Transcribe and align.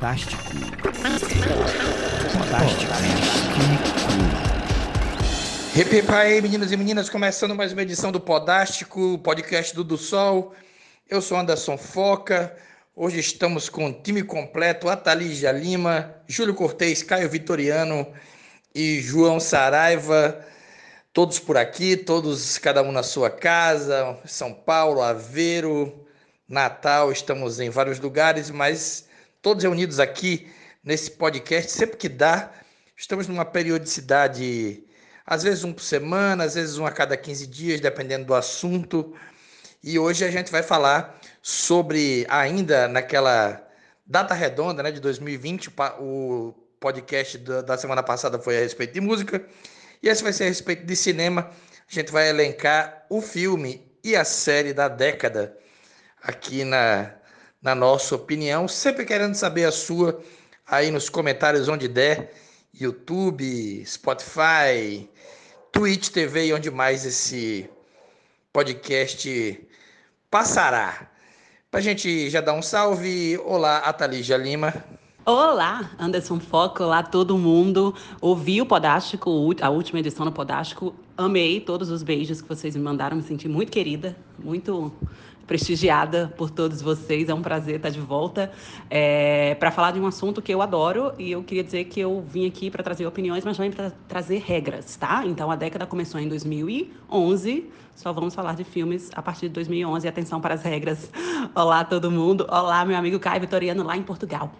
Podástico. 0.00 0.42
Podástico. 2.32 2.92
Hip 5.76 6.10
aí, 6.10 6.40
meninos 6.40 6.72
e 6.72 6.76
meninas, 6.78 7.10
começando 7.10 7.54
mais 7.54 7.74
uma 7.74 7.82
edição 7.82 8.10
do 8.10 8.18
Podástico, 8.18 9.18
podcast 9.18 9.74
do 9.74 9.84
Do 9.84 9.98
Sol. 9.98 10.54
Eu 11.06 11.20
sou 11.20 11.36
Anderson 11.36 11.76
Foca. 11.76 12.56
Hoje 12.96 13.20
estamos 13.20 13.68
com 13.68 13.88
o 13.88 13.92
time 13.92 14.22
completo: 14.22 14.88
Atalígia 14.88 15.52
Lima, 15.52 16.14
Júlio 16.26 16.54
Cortez, 16.54 17.02
Caio 17.02 17.28
Vitoriano 17.28 18.06
e 18.74 19.02
João 19.02 19.38
Saraiva. 19.38 20.42
Todos 21.12 21.38
por 21.38 21.58
aqui, 21.58 21.94
todos, 21.94 22.56
cada 22.56 22.82
um 22.82 22.90
na 22.90 23.02
sua 23.02 23.28
casa, 23.28 24.18
São 24.24 24.54
Paulo, 24.54 25.02
Aveiro, 25.02 26.06
Natal, 26.48 27.12
estamos 27.12 27.60
em 27.60 27.68
vários 27.68 28.00
lugares, 28.00 28.48
mas 28.48 29.09
todos 29.42 29.62
reunidos 29.62 29.98
aqui 29.98 30.50
nesse 30.82 31.10
podcast, 31.12 31.70
sempre 31.72 31.96
que 31.96 32.08
dá, 32.08 32.50
estamos 32.96 33.26
numa 33.26 33.44
periodicidade, 33.44 34.84
às 35.26 35.42
vezes 35.42 35.64
um 35.64 35.72
por 35.72 35.82
semana, 35.82 36.44
às 36.44 36.54
vezes 36.54 36.78
um 36.78 36.86
a 36.86 36.90
cada 36.90 37.16
15 37.16 37.46
dias, 37.46 37.80
dependendo 37.80 38.26
do 38.26 38.34
assunto. 38.34 39.14
E 39.82 39.98
hoje 39.98 40.24
a 40.24 40.30
gente 40.30 40.50
vai 40.50 40.62
falar 40.62 41.18
sobre, 41.42 42.26
ainda 42.28 42.88
naquela 42.88 43.66
data 44.06 44.34
redonda 44.34 44.82
né, 44.82 44.90
de 44.90 45.00
2020, 45.00 45.70
o 46.00 46.54
podcast 46.78 47.38
da 47.38 47.78
semana 47.78 48.02
passada 48.02 48.38
foi 48.38 48.56
a 48.56 48.60
respeito 48.60 48.92
de 48.94 49.00
música. 49.00 49.44
E 50.02 50.08
esse 50.08 50.22
vai 50.22 50.32
ser 50.32 50.44
a 50.44 50.48
respeito 50.48 50.84
de 50.84 50.96
cinema. 50.96 51.50
A 51.90 51.94
gente 51.94 52.10
vai 52.10 52.28
elencar 52.28 53.06
o 53.10 53.20
filme 53.20 53.86
e 54.02 54.16
a 54.16 54.24
série 54.24 54.72
da 54.72 54.88
década 54.88 55.56
aqui 56.22 56.64
na, 56.64 57.14
na 57.62 57.74
nossa 57.74 58.14
opinião. 58.14 58.66
Sempre 58.66 59.04
querendo 59.04 59.34
saber 59.34 59.64
a 59.64 59.72
sua 59.72 60.20
aí 60.66 60.90
nos 60.90 61.08
comentários 61.08 61.68
onde 61.68 61.88
der. 61.88 62.32
YouTube, 62.72 63.84
Spotify, 63.84 65.08
Twitch 65.72 66.08
TV 66.08 66.46
e 66.46 66.54
onde 66.54 66.70
mais 66.70 67.04
esse 67.04 67.68
podcast 68.52 69.68
passará. 70.30 71.08
Pra 71.70 71.80
gente 71.80 72.30
já 72.30 72.40
dar 72.40 72.54
um 72.54 72.62
salve. 72.62 73.38
Olá, 73.44 73.78
Atalígia 73.78 74.36
Lima. 74.36 74.72
Olá, 75.26 75.90
Anderson 75.98 76.40
Foco, 76.40 76.82
olá 76.82 77.02
todo 77.02 77.36
mundo. 77.36 77.94
Ouvi 78.20 78.62
o 78.62 78.66
Podástico, 78.66 79.30
a 79.60 79.68
última 79.68 80.00
edição 80.00 80.24
do 80.24 80.32
Podástico. 80.32 80.94
Amei 81.16 81.60
todos 81.60 81.90
os 81.90 82.02
beijos 82.02 82.40
que 82.40 82.48
vocês 82.48 82.74
me 82.74 82.82
mandaram, 82.82 83.16
me 83.16 83.22
senti 83.22 83.46
muito 83.46 83.70
querida, 83.70 84.16
muito 84.38 84.90
prestigiada 85.50 86.32
por 86.36 86.48
todos 86.48 86.80
vocês. 86.80 87.28
É 87.28 87.34
um 87.34 87.42
prazer 87.42 87.74
estar 87.74 87.90
de 87.90 87.98
volta 87.98 88.52
é, 88.88 89.56
para 89.56 89.72
falar 89.72 89.90
de 89.90 89.98
um 89.98 90.06
assunto 90.06 90.40
que 90.40 90.54
eu 90.54 90.62
adoro 90.62 91.12
e 91.18 91.32
eu 91.32 91.42
queria 91.42 91.64
dizer 91.64 91.86
que 91.86 91.98
eu 91.98 92.22
vim 92.24 92.46
aqui 92.46 92.70
para 92.70 92.84
trazer 92.84 93.04
opiniões, 93.04 93.44
mas 93.44 93.56
também 93.56 93.72
para 93.72 93.90
trazer 94.06 94.38
regras, 94.38 94.94
tá? 94.94 95.26
Então 95.26 95.50
a 95.50 95.56
década 95.56 95.88
começou 95.88 96.20
em 96.20 96.28
2011. 96.28 97.68
Só 97.96 98.12
vamos 98.12 98.32
falar 98.32 98.54
de 98.54 98.62
filmes 98.62 99.10
a 99.12 99.20
partir 99.20 99.48
de 99.48 99.54
2011. 99.54 100.06
Atenção 100.06 100.40
para 100.40 100.54
as 100.54 100.62
regras. 100.62 101.10
Olá 101.52 101.82
todo 101.82 102.12
mundo. 102.12 102.46
Olá 102.48 102.84
meu 102.84 102.96
amigo 102.96 103.18
Caio 103.18 103.40
Vitoriano 103.40 103.82
lá 103.82 103.96
em 103.96 104.04
Portugal. 104.04 104.52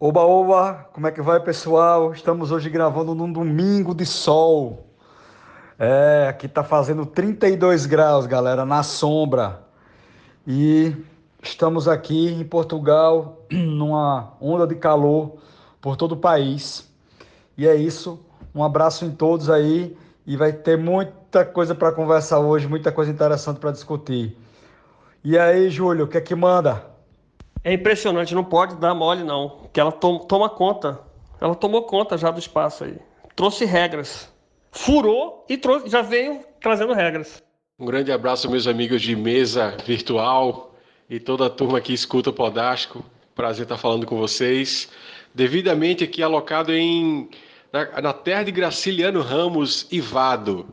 Oba, 0.00 0.22
oba, 0.22 0.88
como 0.92 1.06
é 1.06 1.12
que 1.12 1.22
vai, 1.22 1.38
pessoal? 1.38 2.12
Estamos 2.12 2.50
hoje 2.50 2.68
gravando 2.68 3.14
num 3.14 3.32
domingo 3.32 3.94
de 3.94 4.04
sol. 4.04 4.89
É, 5.82 6.26
aqui 6.28 6.46
tá 6.46 6.62
fazendo 6.62 7.06
32 7.06 7.86
graus, 7.86 8.26
galera, 8.26 8.66
na 8.66 8.82
sombra. 8.82 9.62
E 10.46 10.94
estamos 11.42 11.88
aqui 11.88 12.28
em 12.28 12.44
Portugal, 12.44 13.38
numa 13.50 14.34
onda 14.38 14.66
de 14.66 14.74
calor 14.74 15.38
por 15.80 15.96
todo 15.96 16.12
o 16.12 16.16
país. 16.18 16.86
E 17.56 17.66
é 17.66 17.74
isso. 17.74 18.22
Um 18.54 18.62
abraço 18.62 19.06
em 19.06 19.10
todos 19.10 19.48
aí 19.48 19.96
e 20.26 20.36
vai 20.36 20.52
ter 20.52 20.76
muita 20.76 21.46
coisa 21.46 21.74
para 21.74 21.92
conversar 21.92 22.40
hoje, 22.40 22.68
muita 22.68 22.92
coisa 22.92 23.10
interessante 23.10 23.58
para 23.58 23.70
discutir. 23.70 24.36
E 25.24 25.38
aí, 25.38 25.70
Júlio, 25.70 26.04
o 26.04 26.08
que 26.08 26.18
é 26.18 26.20
que 26.20 26.34
manda? 26.34 26.84
É 27.64 27.72
impressionante, 27.72 28.34
não 28.34 28.44
pode 28.44 28.74
dar 28.74 28.94
mole 28.94 29.24
não, 29.24 29.60
que 29.72 29.80
ela 29.80 29.92
to 29.92 30.18
toma 30.20 30.50
conta. 30.50 31.00
Ela 31.40 31.54
tomou 31.54 31.84
conta 31.84 32.18
já 32.18 32.30
do 32.30 32.38
espaço 32.38 32.84
aí. 32.84 32.98
Trouxe 33.34 33.64
regras. 33.64 34.29
Furou 34.70 35.44
e 35.48 35.56
trouxe, 35.56 35.88
já 35.88 36.02
veio 36.02 36.44
trazendo 36.60 36.92
regras. 36.92 37.42
Um 37.78 37.86
grande 37.86 38.12
abraço 38.12 38.50
meus 38.50 38.66
amigos 38.66 39.00
de 39.02 39.16
mesa 39.16 39.76
virtual 39.84 40.74
e 41.08 41.18
toda 41.18 41.46
a 41.46 41.50
turma 41.50 41.80
que 41.80 41.92
escuta 41.92 42.30
o 42.30 42.32
Podástico. 42.32 43.04
Prazer 43.34 43.62
estar 43.62 43.78
falando 43.78 44.06
com 44.06 44.18
vocês. 44.18 44.90
Devidamente 45.34 46.04
aqui 46.04 46.22
alocado 46.22 46.72
em 46.72 47.30
na, 47.72 48.00
na 48.00 48.12
terra 48.12 48.42
de 48.42 48.52
Graciliano 48.52 49.22
Ramos 49.22 49.86
Ivado, 49.90 50.68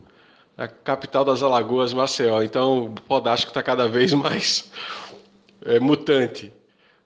na 0.56 0.68
capital 0.68 1.24
das 1.24 1.42
Alagoas, 1.42 1.94
Maceió. 1.94 2.42
Então 2.42 2.86
o 2.86 2.90
Podástico 2.90 3.50
está 3.50 3.62
cada 3.62 3.88
vez 3.88 4.12
mais 4.14 4.70
é, 5.64 5.80
mutante. 5.80 6.52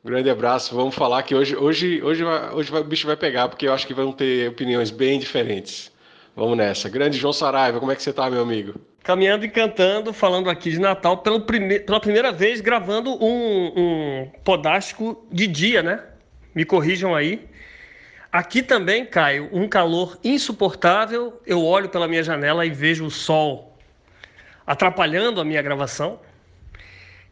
Um 0.05 0.09
grande 0.09 0.29
abraço. 0.29 0.75
Vamos 0.75 0.95
falar 0.95 1.23
que 1.23 1.35
hoje, 1.35 1.55
hoje, 1.55 2.03
hoje, 2.03 2.25
hoje 2.25 2.73
vai, 2.73 2.81
o 2.81 2.85
bicho 2.85 3.07
vai 3.07 3.17
pegar, 3.17 3.49
porque 3.49 3.69
eu 3.69 3.73
acho 3.73 3.87
que 3.87 3.95
vão 3.95 4.11
ter 4.11 4.49
opiniões 4.49 4.91
bem 4.91 5.19
diferentes. 5.19 5.92
Vamos 6.35 6.57
nessa. 6.57 6.89
Grande 6.89 7.19
João 7.19 7.33
Saraiva, 7.33 7.79
como 7.79 7.93
é 7.93 7.97
que 7.97 8.03
você 8.03 8.11
está, 8.11 8.31
meu 8.31 8.43
amigo? 8.43 8.75
Caminhando 9.03 9.45
e 9.45 9.49
cantando, 9.49 10.13
falando 10.13 10.49
aqui 10.49 10.71
de 10.71 10.79
Natal, 10.79 11.19
pelo 11.19 11.43
prime... 11.43 11.81
pela 11.81 12.01
primeira 12.01 12.33
vez 12.33 12.61
gravando 12.61 13.13
um, 13.23 13.73
um 13.77 14.31
podástico 14.45 15.27
de 15.31 15.47
dia, 15.47 15.83
né? 15.83 16.03
Me 16.55 16.65
corrijam 16.65 17.15
aí. 17.15 17.47
Aqui 18.31 18.63
também, 18.63 19.05
Caio, 19.05 19.51
um 19.53 19.69
calor 19.69 20.19
insuportável. 20.25 21.41
Eu 21.47 21.63
olho 21.63 21.89
pela 21.91 22.09
minha 22.09 22.23
janela 22.23 22.65
e 22.65 22.71
vejo 22.71 23.05
o 23.05 23.11
sol 23.11 23.77
atrapalhando 24.67 25.41
a 25.41 25.45
minha 25.45 25.61
gravação. 25.61 26.19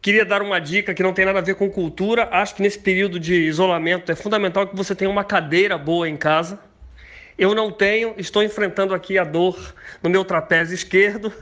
Queria 0.01 0.25
dar 0.25 0.41
uma 0.41 0.59
dica 0.59 0.93
que 0.93 1.01
não 1.01 1.13
tem 1.13 1.25
nada 1.25 1.39
a 1.39 1.41
ver 1.41 1.55
com 1.55 1.69
cultura. 1.69 2.27
Acho 2.31 2.55
que 2.55 2.61
nesse 2.61 2.77
período 2.77 3.19
de 3.19 3.33
isolamento 3.33 4.11
é 4.11 4.15
fundamental 4.15 4.67
que 4.67 4.75
você 4.75 4.93
tenha 4.93 5.09
uma 5.09 5.23
cadeira 5.23 5.77
boa 5.77 6.07
em 6.07 6.17
casa. 6.17 6.59
Eu 7.41 7.55
não 7.55 7.71
tenho, 7.71 8.13
estou 8.19 8.43
enfrentando 8.43 8.93
aqui 8.93 9.17
a 9.17 9.23
dor 9.23 9.73
no 10.03 10.11
meu 10.11 10.23
trapézio 10.23 10.75
esquerdo. 10.75 11.33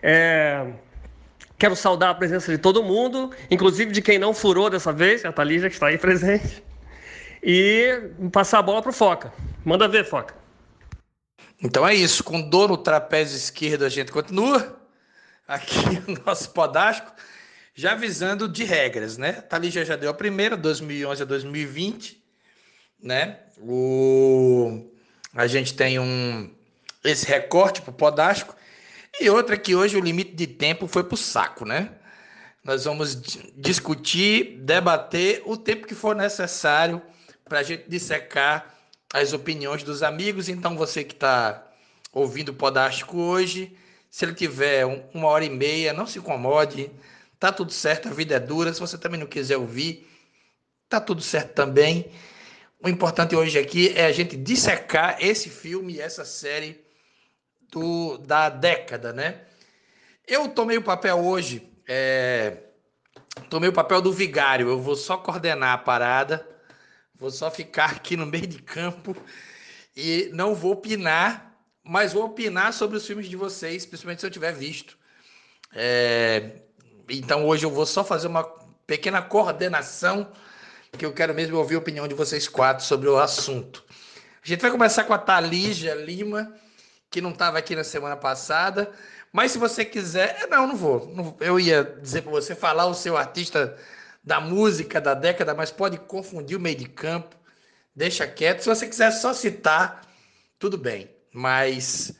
É... 0.00 0.64
Quero 1.58 1.74
saudar 1.74 2.10
a 2.10 2.14
presença 2.14 2.52
de 2.52 2.58
todo 2.58 2.80
mundo, 2.80 3.32
inclusive 3.50 3.90
de 3.90 4.00
quem 4.00 4.20
não 4.20 4.32
furou 4.32 4.70
dessa 4.70 4.92
vez, 4.92 5.24
a 5.24 5.32
Thalija 5.32 5.68
que 5.68 5.74
está 5.74 5.88
aí 5.88 5.98
presente. 5.98 6.62
E 7.42 8.08
passar 8.30 8.60
a 8.60 8.62
bola 8.62 8.80
para 8.80 8.90
o 8.90 8.92
Foca. 8.92 9.32
Manda 9.64 9.88
ver, 9.88 10.04
Foca. 10.04 10.32
Então 11.60 11.84
é 11.84 11.92
isso, 11.92 12.22
com 12.22 12.40
dor 12.40 12.68
no 12.68 12.76
trapézio 12.76 13.36
esquerdo 13.36 13.84
a 13.84 13.88
gente 13.88 14.12
continua. 14.12 14.78
Aqui 15.48 15.80
o 16.06 16.24
nosso 16.24 16.50
podástico 16.50 17.10
já 17.74 17.94
avisando 17.94 18.48
de 18.48 18.62
regras, 18.62 19.18
né? 19.18 19.32
Thalija 19.32 19.84
já 19.84 19.96
deu 19.96 20.08
a 20.08 20.14
primeira, 20.14 20.56
2011 20.56 21.20
a 21.20 21.26
2020, 21.26 22.24
né? 23.02 23.40
O... 23.58 24.94
A 25.36 25.46
gente 25.46 25.74
tem 25.74 25.98
um 25.98 26.50
esse 27.04 27.26
recorte 27.26 27.82
para 27.82 27.90
o 27.90 27.94
Podástico 27.94 28.56
e 29.20 29.30
outra 29.30 29.56
que 29.56 29.76
hoje 29.76 29.96
o 29.96 30.00
limite 30.00 30.32
de 30.32 30.46
tempo 30.46 30.88
foi 30.88 31.04
para 31.04 31.14
o 31.14 31.18
saco, 31.18 31.64
né? 31.64 31.90
Nós 32.64 32.84
vamos 32.84 33.14
discutir, 33.54 34.58
debater 34.62 35.42
o 35.46 35.56
tempo 35.56 35.86
que 35.86 35.94
for 35.94 36.16
necessário 36.16 37.00
para 37.44 37.60
a 37.60 37.62
gente 37.62 37.88
dissecar 37.88 38.74
as 39.14 39.32
opiniões 39.32 39.84
dos 39.84 40.02
amigos. 40.02 40.48
Então, 40.48 40.76
você 40.76 41.04
que 41.04 41.14
está 41.14 41.64
ouvindo 42.12 42.48
o 42.48 42.54
Podástico 42.54 43.16
hoje, 43.16 43.76
se 44.10 44.24
ele 44.24 44.34
tiver 44.34 44.84
uma 45.14 45.28
hora 45.28 45.44
e 45.44 45.50
meia, 45.50 45.92
não 45.92 46.08
se 46.08 46.18
incomode, 46.18 46.90
Tá 47.38 47.52
tudo 47.52 47.70
certo, 47.70 48.08
a 48.08 48.12
vida 48.12 48.36
é 48.36 48.40
dura. 48.40 48.72
Se 48.72 48.80
você 48.80 48.96
também 48.96 49.20
não 49.20 49.26
quiser 49.26 49.56
ouvir, 49.58 50.08
tá 50.88 51.00
tudo 51.00 51.20
certo 51.20 51.52
também. 51.54 52.10
O 52.86 52.88
importante 52.88 53.34
hoje 53.34 53.58
aqui 53.58 53.92
é 53.96 54.06
a 54.06 54.12
gente 54.12 54.36
dissecar 54.36 55.16
esse 55.18 55.50
filme 55.50 55.98
essa 55.98 56.24
série 56.24 56.80
do, 57.68 58.16
da 58.16 58.48
década, 58.48 59.12
né? 59.12 59.40
Eu 60.24 60.46
tomei 60.46 60.78
o 60.78 60.82
papel 60.82 61.18
hoje, 61.18 61.68
é, 61.88 62.58
tomei 63.50 63.68
o 63.68 63.72
papel 63.72 64.00
do 64.00 64.12
vigário. 64.12 64.68
Eu 64.68 64.80
vou 64.80 64.94
só 64.94 65.16
coordenar 65.16 65.72
a 65.72 65.78
parada, 65.78 66.48
vou 67.12 67.28
só 67.28 67.50
ficar 67.50 67.90
aqui 67.90 68.16
no 68.16 68.24
meio 68.24 68.46
de 68.46 68.62
campo 68.62 69.16
e 69.96 70.30
não 70.32 70.54
vou 70.54 70.70
opinar, 70.70 71.58
mas 71.82 72.12
vou 72.12 72.24
opinar 72.24 72.72
sobre 72.72 72.98
os 72.98 73.04
filmes 73.04 73.28
de 73.28 73.34
vocês, 73.34 73.84
principalmente 73.84 74.20
se 74.20 74.26
eu 74.28 74.30
tiver 74.30 74.52
visto. 74.52 74.96
É, 75.74 76.60
então 77.10 77.48
hoje 77.48 77.66
eu 77.66 77.70
vou 77.70 77.84
só 77.84 78.04
fazer 78.04 78.28
uma 78.28 78.44
pequena 78.86 79.20
coordenação, 79.20 80.30
que 80.96 81.06
eu 81.06 81.12
quero 81.12 81.34
mesmo 81.34 81.56
ouvir 81.56 81.76
a 81.76 81.78
opinião 81.78 82.08
de 82.08 82.14
vocês 82.14 82.48
quatro 82.48 82.84
sobre 82.84 83.08
o 83.08 83.18
assunto. 83.18 83.84
A 84.42 84.48
gente 84.48 84.60
vai 84.60 84.70
começar 84.70 85.04
com 85.04 85.12
a 85.12 85.18
Talígia 85.18 85.94
Lima, 85.94 86.54
que 87.10 87.20
não 87.20 87.30
estava 87.30 87.58
aqui 87.58 87.76
na 87.76 87.84
semana 87.84 88.16
passada, 88.16 88.90
mas 89.32 89.52
se 89.52 89.58
você 89.58 89.84
quiser, 89.84 90.46
não, 90.48 90.66
não 90.66 90.76
vou. 90.76 91.12
Não, 91.14 91.36
eu 91.40 91.60
ia 91.60 91.84
dizer 91.84 92.22
para 92.22 92.30
você 92.30 92.54
falar 92.54 92.86
o 92.86 92.94
seu 92.94 93.16
artista 93.16 93.76
da 94.24 94.40
música 94.40 95.00
da 95.00 95.14
década, 95.14 95.54
mas 95.54 95.70
pode 95.70 95.98
confundir 95.98 96.56
o 96.56 96.60
meio 96.60 96.76
de 96.76 96.88
campo. 96.88 97.36
Deixa 97.94 98.26
quieto. 98.26 98.60
Se 98.60 98.68
você 98.68 98.86
quiser 98.86 99.10
só 99.10 99.32
citar, 99.32 100.02
tudo 100.58 100.76
bem. 100.78 101.10
Mas 101.32 102.12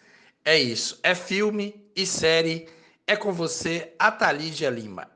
é 0.45 0.59
isso. 0.59 1.01
É 1.03 1.15
filme 1.15 1.89
e 1.97 2.07
série. 2.07 2.69
É 3.07 3.17
com 3.17 3.33
você, 3.33 3.95
Atalígia 3.99 4.69
Lima. 4.69 5.09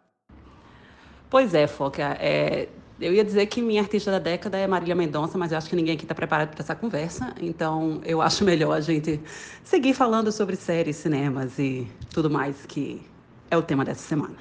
Pois 1.29 1.55
é, 1.55 1.67
Foca. 1.67 2.17
É, 2.19 2.69
eu 3.01 3.15
ia 3.15 3.25
dizer 3.25 3.47
que 3.47 3.63
minha 3.63 3.81
artista 3.81 4.11
da 4.11 4.19
década 4.19 4.59
é 4.59 4.67
Marília 4.67 4.95
Mendonça, 4.95 5.39
mas 5.39 5.53
eu 5.53 5.59
acho 5.59 5.69
que 5.69 5.77
ninguém 5.77 5.95
aqui 5.95 6.05
está 6.05 6.15
preparado 6.15 6.51
para 6.51 6.63
essa 6.63 6.75
conversa. 6.75 7.35
Então, 7.41 8.01
eu 8.05 8.21
acho 8.21 8.45
melhor 8.45 8.77
a 8.77 8.81
gente 8.81 9.21
seguir 9.65 9.95
falando 9.95 10.31
sobre 10.31 10.55
séries, 10.57 10.97
cinemas 10.97 11.59
e 11.59 11.91
tudo 12.13 12.29
mais 12.29 12.67
que 12.67 13.03
é 13.51 13.57
o 13.57 13.63
tema 13.63 13.85
dessa 13.85 14.03
semana. 14.03 14.37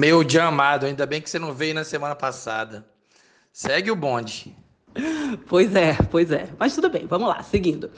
Meu 0.00 0.24
dia 0.24 0.44
amado, 0.44 0.86
ainda 0.86 1.04
bem 1.06 1.20
que 1.20 1.28
você 1.28 1.38
não 1.38 1.52
veio 1.52 1.74
na 1.74 1.84
semana 1.84 2.14
passada. 2.14 2.86
Segue 3.52 3.90
o 3.90 3.96
bonde. 3.96 4.56
Pois 5.46 5.74
é, 5.76 5.94
pois 6.10 6.30
é. 6.32 6.48
Mas 6.58 6.74
tudo 6.74 6.88
bem, 6.88 7.06
vamos 7.06 7.28
lá, 7.28 7.42
seguindo. 7.42 7.90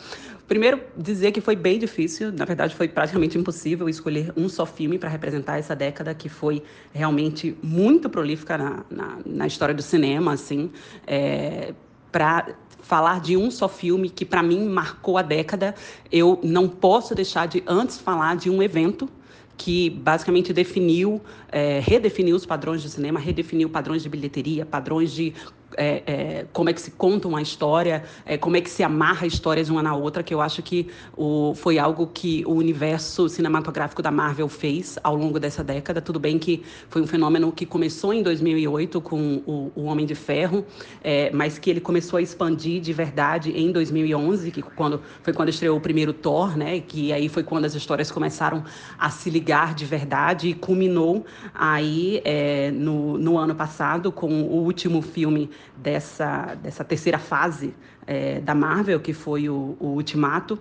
Primeiro, 0.51 0.81
dizer 0.97 1.31
que 1.31 1.41
foi 1.41 1.55
bem 1.55 1.79
difícil, 1.79 2.33
na 2.33 2.45
verdade, 2.45 2.75
foi 2.75 2.89
praticamente 2.89 3.39
impossível 3.39 3.89
escolher 3.89 4.33
um 4.37 4.49
só 4.49 4.67
filme 4.67 4.99
para 4.99 5.09
representar 5.09 5.59
essa 5.59 5.77
década 5.77 6.13
que 6.13 6.29
foi 6.29 6.61
realmente 6.93 7.57
muito 7.63 8.11
prolífica 8.11 8.59
na, 8.59 8.85
na, 8.91 9.19
na 9.25 9.47
história 9.47 9.73
do 9.73 9.81
cinema, 9.81 10.33
assim. 10.33 10.73
É, 11.07 11.73
para 12.11 12.49
falar 12.83 13.21
de 13.21 13.37
um 13.37 13.49
só 13.49 13.69
filme 13.69 14.11
que 14.11 14.25
para 14.25 14.43
mim 14.43 14.69
marcou 14.69 15.17
a 15.17 15.23
década, 15.23 15.73
eu 16.11 16.41
não 16.43 16.69
posso 16.69 17.15
deixar 17.15 17.47
de 17.47 17.63
antes 17.65 17.99
falar 17.99 18.35
de 18.35 18.51
um 18.51 18.61
evento 18.61 19.09
que 19.57 19.91
basicamente 19.91 20.53
definiu, 20.53 21.21
é, 21.53 21.81
redefiniu 21.81 22.35
os 22.35 22.47
padrões 22.47 22.81
de 22.81 22.89
cinema, 22.89 23.21
redefiniu 23.21 23.69
padrões 23.69 24.03
de 24.03 24.09
bilheteria, 24.09 24.65
padrões 24.65 25.13
de 25.13 25.35
é, 25.77 26.03
é, 26.07 26.47
como 26.53 26.71
é 26.71 26.73
que 26.73 26.81
se 26.81 26.91
conta 26.91 27.29
uma 27.29 27.41
história, 27.41 28.05
é, 28.25 28.37
como 28.37 28.57
é 28.57 28.61
que 28.61 28.71
se 28.71 28.83
amarra 28.83 29.27
histórias 29.27 29.69
uma 29.69 29.83
na 29.83 29.95
outra, 29.95 30.23
que 30.23 30.33
eu 30.33 30.41
acho 30.41 30.63
que 30.63 30.89
o, 31.17 31.55
foi 31.55 31.79
algo 31.79 32.07
que 32.07 32.45
o 32.47 32.53
universo 32.53 33.29
cinematográfico 33.29 34.03
da 34.03 34.11
Marvel 34.11 34.49
fez 34.49 34.99
ao 35.03 35.15
longo 35.15 35.39
dessa 35.39 35.63
década. 35.63 36.01
Tudo 36.01 36.19
bem 36.19 36.39
que 36.39 36.63
foi 36.89 37.03
um 37.03 37.07
fenômeno 37.07 37.53
que 37.53 37.67
começou 37.67 38.13
em 38.13 38.23
2008 38.23 39.01
com 39.01 39.43
o, 39.47 39.73
o 39.75 39.85
Homem 39.85 40.07
de 40.07 40.15
Ferro, 40.15 40.65
é, 41.03 41.31
mas 41.33 41.59
que 41.59 41.71
ele 41.71 41.81
começou 41.81 42.19
a 42.19 42.23
expandir 42.23 42.81
de 42.81 42.93
verdade 42.93 43.53
em 43.53 43.73
2011, 43.73 44.51
que 44.51 44.63
quando, 44.63 45.01
foi 45.23 45.33
quando 45.33 45.49
estreou 45.49 45.77
o 45.77 45.81
primeiro 45.81 46.13
Thor, 46.13 46.57
né, 46.57 46.81
que 46.81 47.13
aí 47.13 47.29
foi 47.29 47.43
quando 47.43 47.65
as 47.65 47.75
histórias 47.75 48.11
começaram 48.11 48.65
a 48.99 49.11
se 49.21 49.29
ligar 49.29 49.75
de 49.75 49.85
verdade 49.85 50.49
e 50.49 50.55
culminou 50.55 51.27
aí 51.55 52.23
é, 52.25 52.71
no, 52.71 53.19
no 53.19 53.37
ano 53.37 53.55
passado 53.55 54.11
com 54.11 54.43
o 54.43 54.63
último 54.65 55.03
filme 55.03 55.51
dessa, 55.77 56.55
dessa 56.55 56.83
terceira 56.83 57.19
fase 57.19 57.75
é, 58.07 58.41
da 58.41 58.55
Marvel, 58.55 58.99
que 58.99 59.13
foi 59.13 59.47
o, 59.47 59.77
o 59.79 59.89
Ultimato. 59.89 60.59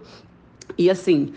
E, 0.77 0.89
assim, 0.89 1.31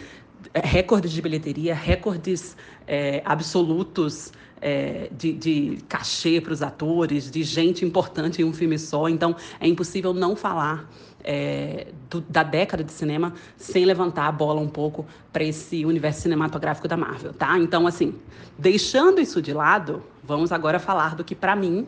recordes 0.52 1.12
de 1.12 1.22
bilheteria, 1.22 1.74
recordes 1.76 2.56
é, 2.88 3.22
absolutos 3.24 4.32
é, 4.62 5.10
de, 5.10 5.32
de, 5.32 5.78
cachê 5.88 6.40
para 6.40 6.52
os 6.52 6.62
atores, 6.62 7.28
de 7.30 7.42
gente 7.42 7.84
importante 7.84 8.40
em 8.40 8.44
um 8.44 8.52
filme 8.52 8.78
só. 8.78 9.08
Então, 9.08 9.34
é 9.58 9.66
impossível 9.66 10.14
não 10.14 10.36
falar 10.36 10.88
é, 11.24 11.88
do, 12.08 12.20
da 12.20 12.44
década 12.44 12.84
de 12.84 12.92
cinema 12.92 13.34
sem 13.56 13.84
levantar 13.84 14.28
a 14.28 14.32
bola 14.32 14.60
um 14.60 14.68
pouco 14.68 15.04
para 15.32 15.42
esse 15.42 15.84
universo 15.84 16.22
cinematográfico 16.22 16.86
da 16.86 16.96
Marvel, 16.96 17.32
tá? 17.32 17.58
Então, 17.58 17.86
assim, 17.86 18.14
deixando 18.56 19.20
isso 19.20 19.42
de 19.42 19.52
lado, 19.52 20.02
vamos 20.22 20.52
agora 20.52 20.78
falar 20.78 21.16
do 21.16 21.24
que, 21.24 21.34
para 21.34 21.56
mim, 21.56 21.86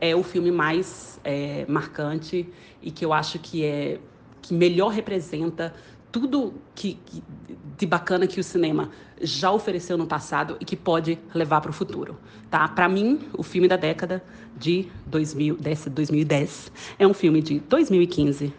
é 0.00 0.16
o 0.16 0.22
filme 0.22 0.50
mais 0.50 1.20
é, 1.22 1.66
marcante 1.68 2.48
e 2.82 2.90
que 2.90 3.04
eu 3.04 3.12
acho 3.12 3.38
que 3.38 3.62
é 3.64 3.98
que 4.40 4.54
melhor 4.54 4.92
representa 4.92 5.74
tudo 6.12 6.54
que, 6.74 6.98
que, 7.04 7.22
de 7.76 7.84
bacana 7.84 8.26
que 8.26 8.38
o 8.38 8.44
cinema 8.44 8.90
já 9.20 9.50
ofereceu 9.50 9.96
no 9.96 10.06
passado 10.06 10.56
e 10.60 10.64
que 10.64 10.76
pode 10.76 11.18
levar 11.34 11.60
para 11.60 11.70
o 11.70 11.74
futuro, 11.74 12.16
tá? 12.50 12.66
Para 12.68 12.88
mim, 12.88 13.20
o 13.32 13.42
filme 13.42 13.68
da 13.68 13.76
década 13.76 14.22
de 14.56 14.88
2000, 15.06 15.58
2010 15.90 16.72
é 16.98 17.06
um 17.06 17.14
filme 17.14 17.40
de 17.42 17.60
2015 17.60 18.52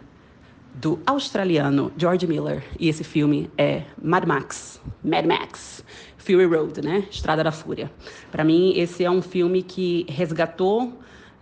do 0.74 0.98
australiano 1.06 1.92
George 1.96 2.26
Miller 2.26 2.62
e 2.78 2.88
esse 2.88 3.02
filme 3.02 3.50
é 3.58 3.82
Mad 4.00 4.24
Max, 4.24 4.80
Mad 5.02 5.26
Max, 5.26 5.84
Fury 6.16 6.44
Road, 6.44 6.80
né? 6.82 7.04
Estrada 7.10 7.42
da 7.42 7.50
Fúria. 7.50 7.90
Para 8.30 8.44
mim, 8.44 8.72
esse 8.76 9.04
é 9.04 9.10
um 9.10 9.22
filme 9.22 9.62
que 9.62 10.06
resgatou 10.08 10.92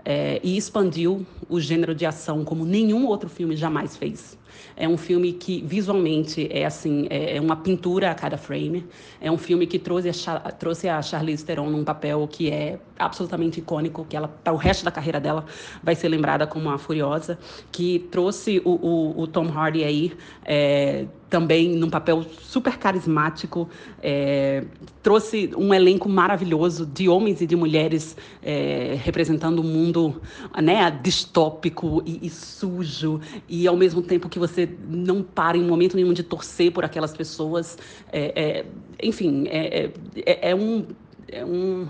é, 0.05 0.41
e 0.43 0.57
expandiu 0.57 1.27
o 1.49 1.61
gênero 1.61 1.95
de 1.95 2.07
ação 2.07 2.45
como 2.45 2.65
nenhum 2.65 3.07
outro 3.07 3.29
filme 3.29 3.57
jamais 3.57 3.97
fez. 3.97 4.39
É 4.77 4.87
um 4.87 4.99
filme 4.99 5.33
que 5.33 5.63
visualmente 5.63 6.49
é 6.51 6.67
assim, 6.67 7.07
é, 7.09 7.37
é 7.37 7.41
uma 7.41 7.57
pintura 7.57 8.11
a 8.11 8.15
cada 8.15 8.37
frame. 8.37 8.85
É 9.21 9.31
um 9.31 9.39
filme 9.39 9.67
que 9.67 9.79
trouxe 9.79 10.11
a, 10.29 10.39
trouxe 10.51 10.89
a 10.89 11.01
Charlize 11.01 11.45
Theron 11.45 11.71
num 11.71 11.83
papel 11.83 12.29
que 12.29 12.51
é 12.51 12.79
absolutamente 12.99 13.61
icônico, 13.61 14.07
que 14.09 14.17
ela 14.17 14.29
para 14.29 14.53
o 14.53 14.57
resto 14.57 14.85
da 14.85 14.91
carreira 14.91 15.21
dela 15.21 15.45
vai 15.83 15.95
ser 15.95 16.09
lembrada 16.09 16.47
como 16.47 16.69
uma 16.69 16.79
furiosa, 16.79 17.39
que 17.71 18.01
trouxe 18.11 18.61
o, 18.65 18.71
o, 18.71 19.21
o 19.23 19.27
Tom 19.27 19.49
Hardy 19.49 19.85
aí 19.85 20.13
é, 20.45 21.07
também 21.29 21.77
num 21.77 21.91
papel 21.91 22.25
super 22.41 22.79
carismático, 22.79 23.69
é, 24.03 24.65
trouxe 25.03 25.51
um 25.57 25.75
elenco 25.75 26.09
maravilhoso 26.09 26.87
de 26.87 27.09
homens 27.09 27.41
e 27.41 27.47
de 27.47 27.57
mulheres 27.57 28.17
é, 28.43 28.97
representando 29.03 29.61
um 29.61 29.65
mundo 29.65 30.21
né, 30.63 30.91
distópico 31.03 32.03
e, 32.07 32.27
e, 32.27 32.31
sujo, 32.31 33.21
e 33.49 33.67
ao 33.67 33.77
mesmo 33.77 34.03
tempo 34.03 34.29
que 34.29 34.39
você 34.39 34.69
não 34.89 35.23
para 35.23 35.57
em 35.57 35.65
momento 35.65 35.97
nenhum 35.97 36.13
de 36.13 36.23
torcer 36.23 36.73
por 36.73 36.85
aquelas 36.85 37.13
pessoas. 37.17 37.77
É, 38.13 38.61
é 38.61 38.67
enfim, 39.03 39.47
é, 39.49 39.91
é 40.25 40.55
um 40.55 40.87
é 41.29 41.45
um. 41.45 41.89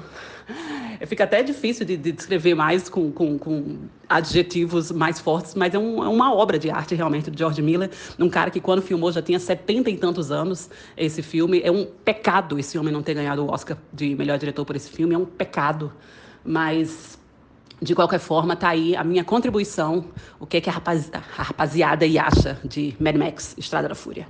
Fica 1.07 1.25
até 1.25 1.43
difícil 1.43 1.85
de, 1.85 1.97
de 1.97 2.13
descrever 2.13 2.55
mais 2.55 2.89
com, 2.89 3.11
com, 3.11 3.39
com, 3.39 3.79
adjetivos 4.09 4.91
mais 4.91 5.19
fortes, 5.19 5.55
mas 5.55 5.75
é, 5.75 5.79
um, 5.79 6.03
é, 6.03 6.09
uma 6.09 6.33
obra 6.33 6.59
de 6.59 6.71
arte 6.71 6.95
realmente 6.95 7.31
do 7.31 7.39
George 7.39 7.61
Miller, 7.61 7.91
um 8.19 8.29
cara 8.29 8.51
que 8.51 8.61
quando 8.61 8.81
filmou 8.81 9.11
já 9.11 9.21
tinha 9.21 9.39
setenta 9.39 9.91
e 9.91 9.97
tantos 9.97 10.31
anos 10.31 10.71
esse 10.97 11.23
filme. 11.23 11.61
É 11.63 11.71
um 11.71 11.85
pecado 11.85 12.59
esse 12.59 12.79
homem 12.79 12.93
não 12.93 13.03
ter 13.03 13.15
ganhado 13.15 13.45
o 13.45 13.51
Oscar 13.51 13.77
de 13.93 14.15
melhor 14.15 14.39
diretor 14.39 14.65
por 14.65 14.77
esse 14.77 14.91
filme, 14.91 15.15
é 15.15 15.19
um 15.19 15.27
pecado. 15.27 15.93
Mas 16.45 17.19
de 17.81 17.95
qualquer 17.95 18.21
forma, 18.21 18.55
está 18.55 18.71
aí 18.71 18.97
a 18.97 19.05
minha 19.05 19.25
contribuição, 19.25 20.07
o 20.41 20.47
que, 20.47 20.57
é 20.57 20.61
que 20.61 20.71
a, 20.71 20.73
rapaz, 20.73 21.11
a 21.13 21.19
rapaziada 21.19 22.07
acha 22.21 22.59
de 22.65 22.97
Mad 22.99 23.17
Max, 23.17 23.55
Estrada 23.59 23.89
da 23.89 23.95
Fúria. 23.95 24.27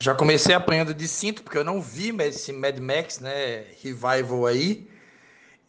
Já 0.00 0.14
comecei 0.14 0.54
apanhando 0.54 0.94
de 0.94 1.08
cinto, 1.08 1.42
porque 1.42 1.58
eu 1.58 1.64
não 1.64 1.82
vi 1.82 2.14
esse 2.20 2.52
Mad 2.52 2.78
Max, 2.78 3.18
né? 3.18 3.64
Revival 3.82 4.46
aí. 4.46 4.88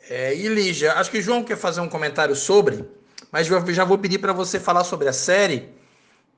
É, 0.07 0.35
e 0.35 0.47
Lígia, 0.47 0.93
acho 0.93 1.09
que 1.09 1.17
o 1.17 1.21
João 1.21 1.43
quer 1.43 1.57
fazer 1.57 1.81
um 1.81 1.89
comentário 1.89 2.35
sobre, 2.35 2.87
mas 3.31 3.47
já 3.47 3.83
vou 3.83 3.97
pedir 3.97 4.19
para 4.19 4.31
você 4.31 4.59
falar 4.59 4.83
sobre 4.83 5.07
a 5.07 5.13
série. 5.13 5.69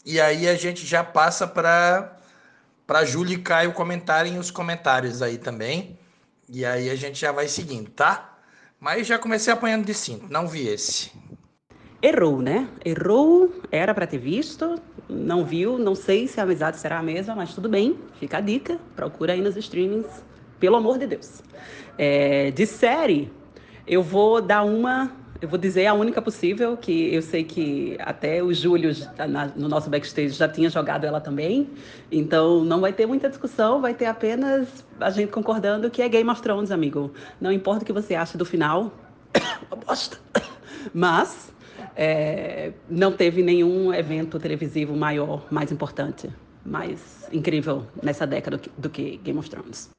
E 0.06 0.22
aí 0.22 0.48
a 0.48 0.56
gente 0.56 0.86
já 0.86 1.04
passa 1.04 1.46
para 1.46 2.18
para 2.88 3.06
Júlia 3.06 3.36
e 3.36 3.42
Caio 3.42 3.74
comentarem 3.74 4.38
os 4.38 4.52
comentários 4.52 5.22
aí 5.22 5.38
também. 5.38 5.98
E 6.50 6.66
aí 6.66 6.90
a 6.90 6.96
gente 6.96 7.20
já 7.20 7.32
vai 7.32 7.48
seguindo, 7.48 7.90
tá? 7.90 8.38
Mas 8.80 9.08
já 9.08 9.20
comecei 9.20 9.54
apanhando 9.54 9.86
de 9.86 9.94
cinto, 9.94 10.28
não 10.30 10.48
vi 10.48 10.68
esse. 10.68 11.12
Errou, 12.02 12.42
né? 12.42 12.68
Errou, 12.84 13.54
era 13.72 13.94
para 13.94 14.08
ter 14.08 14.18
visto, 14.18 14.82
não 15.12 15.44
viu, 15.44 15.78
não 15.78 15.94
sei 15.94 16.28
se 16.28 16.40
a 16.40 16.44
amizade 16.44 16.78
será 16.78 17.00
a 17.00 17.04
mesma, 17.04 17.36
mas 17.36 17.54
tudo 17.54 17.68
bem, 17.68 17.98
fica 18.20 18.38
a 18.38 18.42
dica, 18.42 18.80
procura 18.96 19.34
aí 19.34 19.42
nos 19.42 19.58
streamings, 19.58 20.08
pelo 20.60 20.78
amor 20.78 20.98
de 20.98 21.08
Deus. 21.08 21.44
É, 21.98 22.52
de 22.52 22.66
série, 22.66 23.32
eu 23.86 24.02
vou 24.02 24.42
dar 24.42 24.64
uma, 24.64 25.12
eu 25.42 25.50
vou 25.50 25.60
dizer 25.60 25.86
a 25.88 25.94
única 25.94 26.22
possível, 26.22 26.78
que 26.78 27.14
eu 27.14 27.22
sei 27.22 27.44
que 27.44 27.98
até 28.00 28.42
o 28.42 28.54
Júlio, 28.54 28.92
no 29.56 29.68
nosso 29.68 29.90
backstage, 29.90 30.30
já 30.30 30.48
tinha 30.48 30.70
jogado 30.70 31.06
ela 31.06 31.20
também, 31.20 31.70
então 32.12 32.64
não 32.64 32.80
vai 32.80 32.94
ter 32.94 33.06
muita 33.06 33.28
discussão, 33.28 33.82
vai 33.82 33.94
ter 33.94 34.06
apenas 34.06 34.86
a 35.00 35.10
gente 35.10 35.32
concordando 35.32 35.90
que 35.90 36.02
é 36.02 36.08
Game 36.08 36.30
of 36.30 36.42
Thrones, 36.42 36.72
amigo. 36.72 37.12
Não 37.40 37.52
importa 37.52 37.84
o 37.84 37.86
que 37.86 37.94
você 37.94 38.16
acha 38.16 38.38
do 38.38 38.46
final, 38.46 38.94
uma 39.70 39.76
bosta, 39.76 40.18
mas 40.94 41.51
é, 41.96 42.72
não 42.90 43.12
teve 43.12 43.42
nenhum 43.42 43.94
evento 43.94 44.40
televisivo 44.40 44.96
maior, 44.96 45.46
mais 45.52 45.72
importante, 45.72 46.30
mais 46.66 47.28
incrível 47.32 47.86
nessa 48.02 48.26
década 48.26 48.60
do 48.78 48.90
que 48.90 49.18
Game 49.18 49.40
of 49.40 49.50
Thrones. 49.50 49.90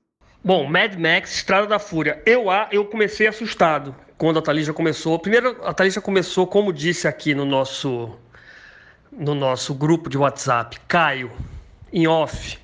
Bom, 0.44 0.66
Mad 0.66 0.96
Max, 0.96 1.36
Estrada 1.36 1.66
da 1.66 1.78
Fúria. 1.78 2.20
Eu, 2.26 2.46
eu 2.70 2.84
comecei 2.84 3.26
assustado 3.26 3.94
quando 4.18 4.38
a 4.38 4.42
Thalissa 4.42 4.72
começou. 4.72 5.18
Primeiro, 5.18 5.56
a 5.64 5.72
Thalissa 5.72 6.00
começou, 6.00 6.46
como 6.46 6.72
disse 6.72 7.06
aqui 7.06 7.34
no 7.34 7.44
nosso, 7.44 8.16
no 9.10 9.34
nosso 9.34 9.72
grupo 9.74 10.10
de 10.10 10.18
WhatsApp, 10.18 10.80
Caio, 10.88 11.30
em 11.92 12.06
off. 12.06 12.61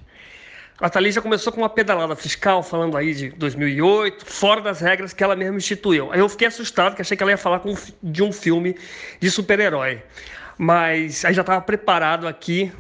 A 0.81 0.89
Thalys 0.89 1.17
já 1.17 1.21
começou 1.21 1.53
com 1.53 1.61
uma 1.61 1.69
pedalada 1.69 2.15
fiscal, 2.15 2.63
falando 2.63 2.97
aí 2.97 3.13
de 3.13 3.31
2008, 3.31 4.25
fora 4.25 4.61
das 4.61 4.81
regras 4.81 5.13
que 5.13 5.25
ela 5.25 5.35
mesma 5.35 5.57
instituiu. 5.57 6.13
Aí 6.13 6.21
eu 6.21 6.29
fiquei 6.29 6.47
assustado, 6.47 6.95
que 6.95 7.03
achei 7.03 7.17
que 7.17 7.23
ela 7.23 7.33
ia 7.33 7.39
falar 7.39 7.61
de 8.01 8.23
um 8.23 8.33
filme 8.33 8.77
de 9.19 9.29
super-herói. 9.29 10.01
Mas 10.57 11.25
aí 11.25 11.35
já 11.35 11.41
estava 11.41 11.61
preparado 11.61 12.29
aqui 12.29 12.73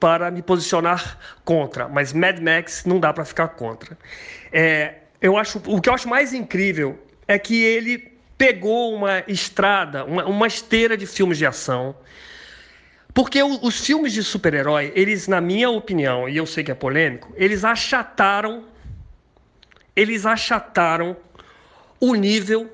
para 0.00 0.30
me 0.30 0.40
posicionar 0.40 1.18
contra. 1.44 1.88
Mas 1.88 2.14
Mad 2.14 2.40
Max 2.40 2.86
não 2.86 2.98
dá 2.98 3.12
para 3.12 3.24
ficar 3.24 3.48
contra. 3.48 3.98
É, 4.50 4.94
eu 5.20 5.36
acho, 5.36 5.60
o 5.66 5.78
que 5.78 5.90
eu 5.90 5.94
acho 5.94 6.08
mais 6.08 6.32
incrível 6.32 6.98
é 7.28 7.38
que 7.38 7.62
ele 7.62 8.12
pegou 8.38 8.94
uma 8.94 9.22
estrada, 9.28 10.06
uma, 10.06 10.24
uma 10.24 10.46
esteira 10.46 10.96
de 10.96 11.06
filmes 11.06 11.36
de 11.36 11.44
ação, 11.44 11.94
porque 13.14 13.42
os 13.42 13.84
filmes 13.84 14.12
de 14.12 14.22
super-herói, 14.22 14.90
eles, 14.94 15.28
na 15.28 15.40
minha 15.40 15.68
opinião, 15.68 16.28
e 16.28 16.36
eu 16.36 16.46
sei 16.46 16.64
que 16.64 16.70
é 16.70 16.74
polêmico, 16.74 17.32
eles 17.36 17.62
achataram, 17.62 18.64
eles 19.94 20.24
achataram 20.24 21.16
o 22.00 22.14
nível 22.14 22.70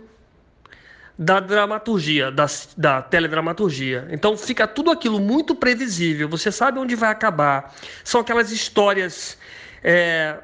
da 1.18 1.40
dramaturgia, 1.40 2.30
da, 2.30 2.47
da 2.76 3.02
teledramaturgia. 3.02 4.07
Então 4.12 4.37
fica 4.37 4.68
tudo 4.68 4.92
aquilo 4.92 5.18
muito 5.18 5.54
previsível, 5.57 6.28
você 6.28 6.52
sabe 6.52 6.78
onde 6.78 6.95
vai 6.95 7.11
acabar. 7.11 7.75
São 8.04 8.21
aquelas 8.21 8.52
histórias. 8.52 9.37
É... 9.83 10.37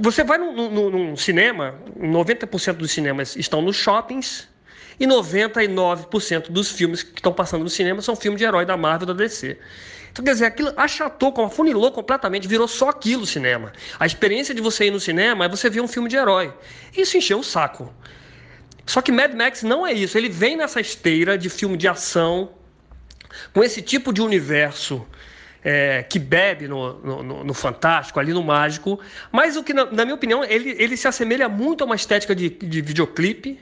Você 0.00 0.22
vai 0.22 0.38
num, 0.38 0.70
num, 0.70 0.90
num 0.90 1.16
cinema, 1.16 1.74
90% 1.98 2.74
dos 2.74 2.92
cinemas 2.92 3.36
estão 3.36 3.60
nos 3.60 3.76
shoppings, 3.76 4.48
e 4.98 5.06
99% 5.06 6.50
dos 6.50 6.70
filmes 6.70 7.02
que 7.02 7.18
estão 7.18 7.32
passando 7.32 7.62
no 7.62 7.70
cinema 7.70 8.02
são 8.02 8.14
filmes 8.16 8.38
de 8.38 8.44
herói 8.44 8.64
da 8.64 8.76
Marvel 8.76 9.06
da 9.06 9.12
DC. 9.12 9.58
Então, 10.12 10.22
quer 10.22 10.32
dizer, 10.32 10.44
aquilo 10.44 10.72
achatou, 10.76 11.32
afunilou 11.42 11.90
completamente, 11.90 12.46
virou 12.46 12.68
só 12.68 12.90
aquilo 12.90 13.22
o 13.22 13.26
cinema. 13.26 13.72
A 13.98 14.04
experiência 14.04 14.54
de 14.54 14.60
você 14.60 14.86
ir 14.86 14.90
no 14.90 15.00
cinema 15.00 15.46
é 15.46 15.48
você 15.48 15.70
ver 15.70 15.80
um 15.80 15.88
filme 15.88 16.08
de 16.08 16.16
herói. 16.16 16.52
Isso 16.94 17.16
encheu 17.16 17.38
o 17.38 17.44
saco. 17.44 17.92
Só 18.84 19.00
que 19.00 19.10
Mad 19.10 19.32
Max 19.32 19.62
não 19.62 19.86
é 19.86 19.92
isso. 19.92 20.18
Ele 20.18 20.28
vem 20.28 20.56
nessa 20.56 20.80
esteira 20.80 21.38
de 21.38 21.48
filme 21.48 21.78
de 21.78 21.88
ação, 21.88 22.50
com 23.54 23.64
esse 23.64 23.80
tipo 23.80 24.12
de 24.12 24.20
universo 24.20 25.06
é, 25.64 26.02
que 26.02 26.18
bebe 26.18 26.68
no, 26.68 27.22
no, 27.22 27.44
no, 27.44 27.54
fantástico, 27.54 28.20
ali 28.20 28.34
no 28.34 28.42
mágico. 28.42 29.00
Mas 29.30 29.56
o 29.56 29.62
que, 29.62 29.72
na, 29.72 29.86
na, 29.86 30.04
minha 30.04 30.14
opinião, 30.14 30.44
ele, 30.44 30.76
ele 30.78 30.94
se 30.96 31.08
assemelha 31.08 31.48
muito 31.48 31.82
a 31.82 31.86
uma 31.86 31.96
estética 31.96 32.34
de, 32.34 32.50
de 32.50 32.82
videoclipe 32.82 33.58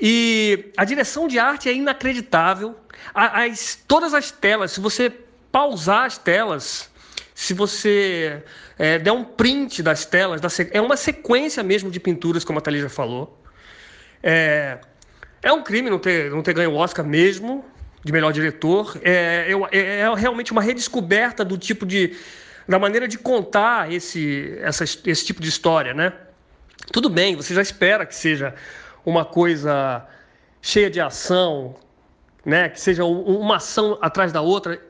e 0.00 0.72
a 0.76 0.84
direção 0.84 1.28
de 1.28 1.38
arte 1.38 1.68
é 1.68 1.74
inacreditável. 1.74 2.74
As, 3.12 3.78
todas 3.86 4.14
as 4.14 4.30
telas, 4.30 4.72
se 4.72 4.80
você 4.80 5.12
pausar 5.52 6.06
as 6.06 6.16
telas, 6.16 6.90
se 7.34 7.52
você 7.52 8.42
é, 8.78 8.98
der 8.98 9.12
um 9.12 9.24
print 9.24 9.82
das 9.82 10.06
telas, 10.06 10.40
é 10.70 10.80
uma 10.80 10.96
sequência 10.96 11.62
mesmo 11.62 11.90
de 11.90 12.00
pinturas, 12.00 12.44
como 12.44 12.58
a 12.58 12.62
Thalija 12.62 12.88
falou. 12.88 13.38
É, 14.22 14.78
é 15.42 15.52
um 15.52 15.62
crime 15.62 15.90
não 15.90 15.98
ter, 15.98 16.30
não 16.30 16.42
ter 16.42 16.54
ganho 16.54 16.70
o 16.70 16.76
Oscar 16.76 17.04
mesmo, 17.04 17.64
de 18.04 18.12
melhor 18.12 18.32
diretor. 18.32 18.98
É, 19.02 19.48
é, 19.72 20.00
é 20.00 20.14
realmente 20.14 20.52
uma 20.52 20.62
redescoberta 20.62 21.44
do 21.44 21.58
tipo 21.58 21.84
de. 21.84 22.16
da 22.66 22.78
maneira 22.78 23.06
de 23.06 23.18
contar 23.18 23.92
esse, 23.92 24.56
essa, 24.60 24.84
esse 24.84 25.24
tipo 25.24 25.42
de 25.42 25.48
história, 25.48 25.92
né? 25.92 26.12
Tudo 26.92 27.08
bem, 27.08 27.36
você 27.36 27.54
já 27.54 27.62
espera 27.62 28.04
que 28.06 28.14
seja 28.14 28.54
uma 29.04 29.24
coisa 29.24 30.06
cheia 30.60 30.90
de 30.90 31.00
ação, 31.00 31.74
né? 32.44 32.68
que 32.68 32.80
seja 32.80 33.04
uma 33.04 33.56
ação 33.56 33.98
atrás 34.00 34.32
da 34.32 34.40
outra, 34.40 34.80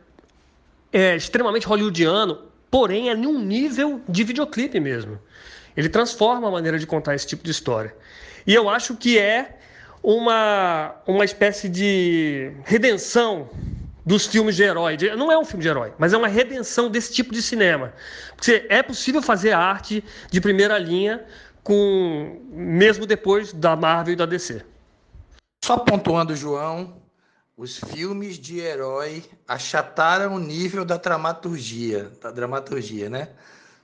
é 0.93 1.17
extremamente 1.17 1.67
hollywoodiano, 1.67 2.39
porém 2.71 3.11
é 3.11 3.15
num 3.15 3.39
nível 3.39 4.01
de 4.09 4.25
videoclipe 4.25 4.81
mesmo. 4.81 5.19
Ele 5.77 5.89
transforma 5.89 6.49
a 6.49 6.51
maneira 6.51 6.79
de 6.79 6.87
contar 6.87 7.15
esse 7.15 7.27
tipo 7.27 7.45
de 7.45 7.51
história. 7.51 7.95
E 8.47 8.55
eu 8.55 8.69
acho 8.69 8.97
que 8.97 9.19
é 9.19 9.59
uma, 10.03 10.95
uma 11.07 11.25
espécie 11.25 11.69
de 11.69 12.53
redenção 12.65 13.49
dos 14.05 14.27
filmes 14.27 14.57
de 14.57 14.63
herói. 14.63 14.97
Não 15.17 15.31
é 15.31 15.39
um 15.39 15.45
filme 15.45 15.63
de 15.63 15.69
herói, 15.69 15.93
mas 15.99 16.13
é 16.13 16.17
uma 16.17 16.29
redenção 16.29 16.91
desse 16.91 17.13
tipo 17.13 17.33
de 17.33 17.43
cinema. 17.43 17.93
Porque 18.35 18.67
é 18.69 18.83
possível 18.83 19.23
fazer 19.23 19.53
arte 19.53 20.03
de 20.31 20.41
primeira 20.41 20.79
linha 20.79 21.25
com 21.71 22.41
mesmo 22.51 23.07
depois 23.07 23.53
da 23.53 23.77
Marvel 23.77 24.15
e 24.15 24.17
da 24.17 24.27
DC. 24.27 24.61
Só 25.65 25.79
pontuando, 25.79 26.35
João, 26.35 27.01
os 27.57 27.79
filmes 27.79 28.41
de 28.41 28.59
herói 28.59 29.23
achataram 29.47 30.35
o 30.35 30.39
nível 30.41 30.85
da 30.85 30.97
dramaturgia, 30.97 32.11
da 32.21 32.33
dramaturgia, 32.33 33.09
né? 33.09 33.29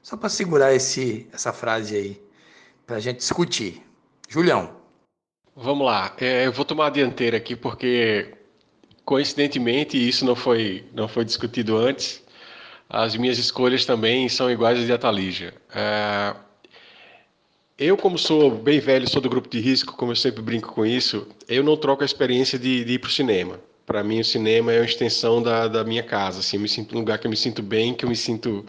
Só 0.03 0.17
para 0.17 0.29
segurar 0.29 0.75
esse, 0.75 1.29
essa 1.33 1.53
frase 1.53 1.95
aí, 1.95 2.23
para 2.85 2.97
a 2.97 3.01
gente 3.01 3.19
discutir. 3.19 3.81
Julião. 4.29 4.75
Vamos 5.55 5.87
lá, 5.87 6.13
é, 6.19 6.45
eu 6.45 6.53
vou 6.53 6.65
tomar 6.65 6.89
a 6.89 6.91
dianteira 6.91 7.37
aqui 7.37 7.55
porque, 7.55 8.35
coincidentemente, 9.05 9.97
isso 9.97 10.25
não 10.25 10.35
foi, 10.35 10.85
não 10.93 11.07
foi 11.07 11.25
discutido 11.25 11.77
antes. 11.77 12.21
As 12.89 13.15
minhas 13.15 13.39
escolhas 13.39 13.87
também 13.87 14.29
são 14.29 14.51
iguais 14.51 14.81
às 14.81 14.87
de 14.87 14.93
Atalija. 14.93 15.55
É, 15.73 16.35
eu, 17.79 17.97
como 17.97 18.17
sou 18.19 18.51
bem 18.51 18.81
velho, 18.81 19.09
sou 19.09 19.21
do 19.21 19.29
grupo 19.29 19.49
de 19.49 19.61
risco, 19.61 19.95
como 19.97 20.13
eu 20.13 20.17
sempre 20.17 20.41
brinco 20.41 20.73
com 20.73 20.87
isso, 20.87 21.29
eu 21.47 21.63
não 21.63 21.77
troco 21.77 22.03
a 22.03 22.07
experiência 22.07 22.59
de, 22.59 22.85
de 22.85 22.95
ir 22.95 22.99
para 22.99 23.09
o 23.09 23.13
cinema. 23.13 23.61
Para 23.85 24.03
mim, 24.03 24.19
o 24.19 24.25
cinema 24.25 24.73
é 24.73 24.81
uma 24.81 24.87
extensão 24.87 25.43
da, 25.43 25.69
da 25.69 25.85
minha 25.85 26.03
casa. 26.03 26.41
Assim, 26.41 26.57
eu 26.57 26.63
me 26.63 26.69
sinto 26.69 26.95
um 26.95 26.99
lugar 26.99 27.19
que 27.19 27.27
eu 27.27 27.31
me 27.31 27.37
sinto 27.37 27.63
bem, 27.63 27.95
que 27.95 28.05
eu 28.05 28.09
me 28.09 28.17
sinto 28.17 28.65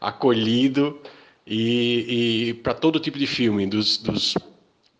acolhido. 0.00 1.00
E, 1.46 2.48
e 2.48 2.54
para 2.54 2.74
todo 2.74 2.98
tipo 2.98 3.18
de 3.18 3.26
filme, 3.26 3.66
dos, 3.66 3.98
dos, 3.98 4.34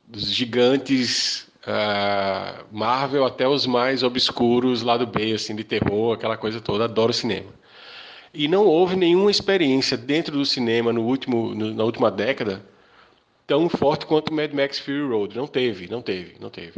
dos 0.06 0.30
gigantes 0.30 1.48
uh, 1.66 2.64
Marvel 2.70 3.24
até 3.24 3.48
os 3.48 3.66
mais 3.66 4.02
obscuros, 4.02 4.82
lado 4.82 5.06
B, 5.06 5.32
assim, 5.32 5.56
de 5.56 5.64
terror, 5.64 6.14
aquela 6.14 6.36
coisa 6.36 6.60
toda. 6.60 6.84
Adoro 6.84 7.12
cinema. 7.12 7.52
E 8.32 8.48
não 8.48 8.64
houve 8.64 8.96
nenhuma 8.96 9.30
experiência 9.30 9.96
dentro 9.96 10.36
do 10.38 10.46
cinema 10.46 10.92
no 10.92 11.02
último, 11.02 11.54
no, 11.54 11.74
na 11.74 11.84
última 11.84 12.10
década 12.10 12.62
tão 13.46 13.68
forte 13.68 14.06
quanto 14.06 14.32
Mad 14.32 14.52
Max 14.52 14.78
Fury 14.78 15.06
Road. 15.06 15.36
Não 15.36 15.46
teve, 15.46 15.88
não 15.88 16.02
teve, 16.02 16.36
não 16.40 16.50
teve. 16.50 16.74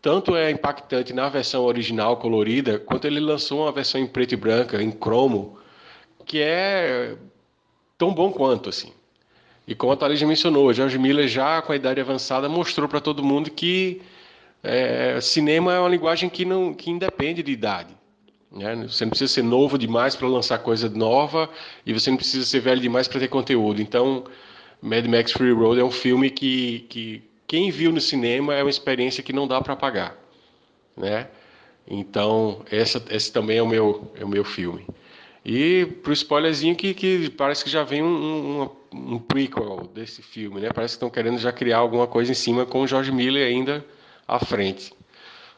Tanto 0.00 0.36
é 0.36 0.50
impactante 0.50 1.12
na 1.12 1.28
versão 1.28 1.64
original 1.64 2.18
colorida, 2.18 2.78
quanto 2.78 3.06
ele 3.06 3.20
lançou 3.20 3.62
uma 3.62 3.72
versão 3.72 4.00
em 4.00 4.06
preto 4.06 4.32
e 4.32 4.36
branca, 4.36 4.82
em 4.82 4.90
cromo, 4.90 5.58
que 6.26 6.40
é 6.40 7.16
tão 7.96 8.12
bom 8.12 8.30
quanto, 8.30 8.68
assim. 8.68 8.92
E 9.66 9.74
como 9.74 9.92
a 9.92 9.96
Thalija 9.96 10.26
mencionou, 10.26 10.72
George 10.74 10.98
Miller 10.98 11.26
já 11.26 11.62
com 11.62 11.72
a 11.72 11.76
idade 11.76 12.00
avançada 12.00 12.48
mostrou 12.48 12.86
para 12.86 13.00
todo 13.00 13.24
mundo 13.24 13.50
que 13.50 14.02
é, 14.62 15.18
cinema 15.22 15.72
é 15.72 15.80
uma 15.80 15.88
linguagem 15.88 16.28
que 16.28 16.44
não 16.44 16.74
que 16.74 16.90
independe 16.90 17.42
de 17.42 17.52
idade. 17.52 17.94
Né? 18.52 18.86
Você 18.86 19.04
não 19.04 19.10
precisa 19.10 19.32
ser 19.32 19.42
novo 19.42 19.78
demais 19.78 20.14
para 20.14 20.28
lançar 20.28 20.58
coisa 20.58 20.88
nova 20.88 21.48
e 21.84 21.92
você 21.92 22.10
não 22.10 22.16
precisa 22.16 22.44
ser 22.44 22.60
velho 22.60 22.80
demais 22.80 23.08
para 23.08 23.20
ter 23.20 23.28
conteúdo. 23.28 23.80
Então, 23.80 24.24
Mad 24.84 25.06
Max 25.06 25.32
Free 25.32 25.50
Road 25.50 25.80
é 25.80 25.84
um 25.84 25.90
filme 25.90 26.28
que, 26.28 26.80
que 26.90 27.22
quem 27.46 27.70
viu 27.70 27.90
no 27.90 28.02
cinema 28.02 28.54
é 28.54 28.62
uma 28.62 28.68
experiência 28.68 29.22
que 29.22 29.32
não 29.32 29.48
dá 29.48 29.58
para 29.58 29.74
pagar, 29.74 30.14
né? 30.94 31.28
Então, 31.88 32.62
essa, 32.70 33.02
esse 33.08 33.32
também 33.32 33.56
é 33.56 33.62
o 33.62 33.66
meu, 33.66 34.12
é 34.14 34.22
o 34.22 34.28
meu 34.28 34.44
filme. 34.44 34.86
E 35.42 35.86
pro 36.02 36.12
spoilerzinho 36.12 36.76
que, 36.76 36.92
que 36.92 37.30
parece 37.30 37.64
que 37.64 37.70
já 37.70 37.82
vem 37.82 38.02
um, 38.02 38.68
um, 38.92 39.14
um 39.14 39.18
prequel 39.18 39.88
desse 39.94 40.20
filme, 40.20 40.60
né? 40.60 40.68
Parece 40.70 40.92
que 40.92 40.96
estão 40.96 41.08
querendo 41.08 41.38
já 41.38 41.50
criar 41.50 41.78
alguma 41.78 42.06
coisa 42.06 42.32
em 42.32 42.34
cima 42.34 42.66
com 42.66 42.82
o 42.82 42.86
George 42.86 43.10
Miller 43.10 43.46
ainda 43.46 43.82
à 44.28 44.38
frente. 44.38 44.92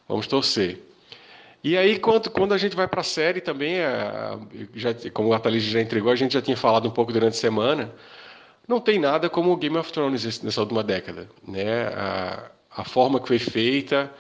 Vamos 0.08 0.28
torcer. 0.28 0.80
E 1.64 1.76
aí, 1.76 1.98
quando, 1.98 2.30
quando 2.30 2.54
a 2.54 2.58
gente 2.58 2.76
vai 2.76 2.86
para 2.86 3.00
a 3.00 3.04
série 3.04 3.40
também, 3.40 3.80
a, 3.80 4.38
já, 4.72 4.94
como 5.12 5.32
a 5.32 5.40
Thalys 5.40 5.64
já 5.64 5.80
entregou, 5.80 6.12
a 6.12 6.16
gente 6.16 6.34
já 6.34 6.42
tinha 6.42 6.56
falado 6.56 6.86
um 6.86 6.92
pouco 6.92 7.12
durante 7.12 7.34
a 7.34 7.40
semana, 7.40 7.92
não 8.66 8.80
tem 8.80 8.98
nada 8.98 9.28
como 9.30 9.52
o 9.52 9.56
Game 9.56 9.76
of 9.76 9.92
Thrones 9.92 10.42
nessa 10.42 10.60
última 10.60 10.82
década. 10.82 11.28
Né? 11.46 11.88
A, 11.88 12.50
a 12.76 12.84
forma 12.84 13.20
que 13.20 13.28
foi 13.28 13.38
feita, 13.38 14.12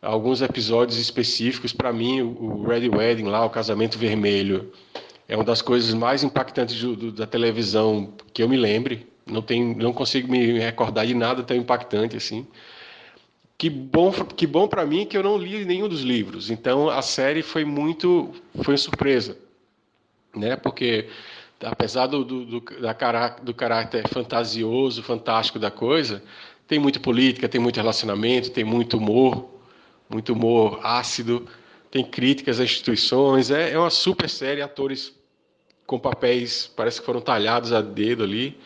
alguns 0.00 0.42
episódios 0.42 0.98
específicos, 0.98 1.72
para 1.72 1.92
mim, 1.92 2.20
o 2.22 2.64
Red 2.64 2.88
Wedding 2.88 3.24
lá, 3.24 3.44
o 3.44 3.50
Casamento 3.50 3.98
Vermelho, 3.98 4.72
é 5.28 5.36
uma 5.36 5.44
das 5.44 5.62
coisas 5.62 5.94
mais 5.94 6.22
impactantes 6.22 6.80
do, 6.80 6.96
do, 6.96 7.12
da 7.12 7.26
televisão 7.26 8.12
que 8.32 8.42
eu 8.42 8.48
me 8.48 8.56
lembre. 8.56 9.06
Não, 9.26 9.40
tem, 9.40 9.74
não 9.74 9.92
consigo 9.92 10.30
me 10.30 10.58
recordar 10.58 11.06
de 11.06 11.14
nada 11.14 11.42
tão 11.42 11.56
impactante 11.56 12.16
assim. 12.16 12.46
Que 13.56 13.70
bom, 13.70 14.12
que 14.12 14.46
bom 14.46 14.68
para 14.68 14.84
mim 14.84 15.06
que 15.06 15.16
eu 15.16 15.22
não 15.22 15.38
li 15.38 15.64
nenhum 15.64 15.88
dos 15.88 16.02
livros. 16.02 16.50
Então 16.50 16.90
a 16.90 17.00
série 17.00 17.42
foi 17.42 17.64
muito, 17.64 18.32
foi 18.62 18.76
surpresa, 18.76 19.38
né? 20.34 20.56
Porque 20.56 21.08
apesar 21.64 22.06
do, 22.06 22.24
do, 22.24 22.44
do, 22.44 22.60
da, 22.80 23.28
do 23.42 23.54
caráter 23.54 24.08
fantasioso, 24.08 25.02
fantástico 25.02 25.58
da 25.58 25.70
coisa, 25.70 26.22
tem 26.66 26.78
muita 26.78 27.00
política, 27.00 27.48
tem 27.48 27.60
muito 27.60 27.76
relacionamento, 27.76 28.50
tem 28.50 28.64
muito 28.64 28.96
humor, 28.96 29.48
muito 30.08 30.32
humor 30.32 30.80
ácido, 30.82 31.46
tem 31.90 32.04
críticas 32.04 32.58
às 32.58 32.66
instituições. 32.66 33.50
É, 33.50 33.72
é 33.72 33.78
uma 33.78 33.90
super 33.90 34.28
série, 34.28 34.62
atores 34.62 35.14
com 35.86 35.98
papéis, 35.98 36.70
parece 36.74 37.00
que 37.00 37.06
foram 37.06 37.20
talhados 37.20 37.72
a 37.72 37.80
dedo 37.80 38.24
ali. 38.24 38.58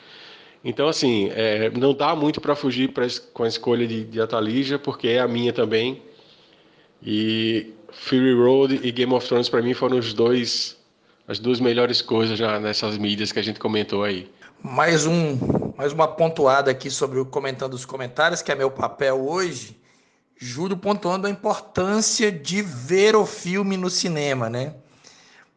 Então, 0.65 0.89
assim, 0.89 1.31
é, 1.33 1.71
não 1.71 1.95
dá 1.95 2.15
muito 2.15 2.41
para 2.41 2.55
fugir 2.55 2.93
pra, 2.93 3.07
com 3.33 3.45
a 3.45 3.49
escolha 3.49 3.87
de, 3.87 4.05
de 4.05 4.21
Atalija, 4.21 4.79
porque 4.79 5.09
é 5.09 5.21
a 5.21 5.29
minha 5.29 5.53
também. 5.53 6.03
E 7.03 7.73
Fury 7.91 8.35
Road 8.35 8.81
e 8.83 8.91
Game 8.91 9.13
of 9.13 9.27
Thrones, 9.27 9.49
para 9.49 9.63
mim, 9.63 9.75
foram 9.75 9.99
os 9.99 10.13
dois, 10.13 10.78
as 11.29 11.39
duas 11.39 11.61
melhores 11.61 12.01
coisas 12.01 12.39
já 12.39 12.59
nessas 12.59 12.97
mídias 12.97 13.31
que 13.31 13.39
a 13.39 13.43
gente 13.43 13.61
comentou 13.61 14.03
aí. 14.03 14.33
Mais, 14.63 15.05
um, 15.05 15.39
mais 15.77 15.93
uma 15.93 16.09
pontuada 16.09 16.71
aqui 16.71 16.91
sobre 16.91 17.21
o 17.21 17.27
comentando 17.27 17.75
os 17.75 17.85
comentários, 17.85 18.41
que 18.41 18.51
é 18.51 18.55
meu 18.55 18.71
papel 18.71 19.29
hoje. 19.29 19.79
Júlio 20.39 20.77
pontuando 20.77 21.27
a 21.27 21.31
importância 21.31 22.33
de 22.33 22.63
ver 22.63 23.15
o 23.15 23.27
filme 23.27 23.77
no 23.77 23.91
cinema, 23.91 24.49
né? 24.49 24.75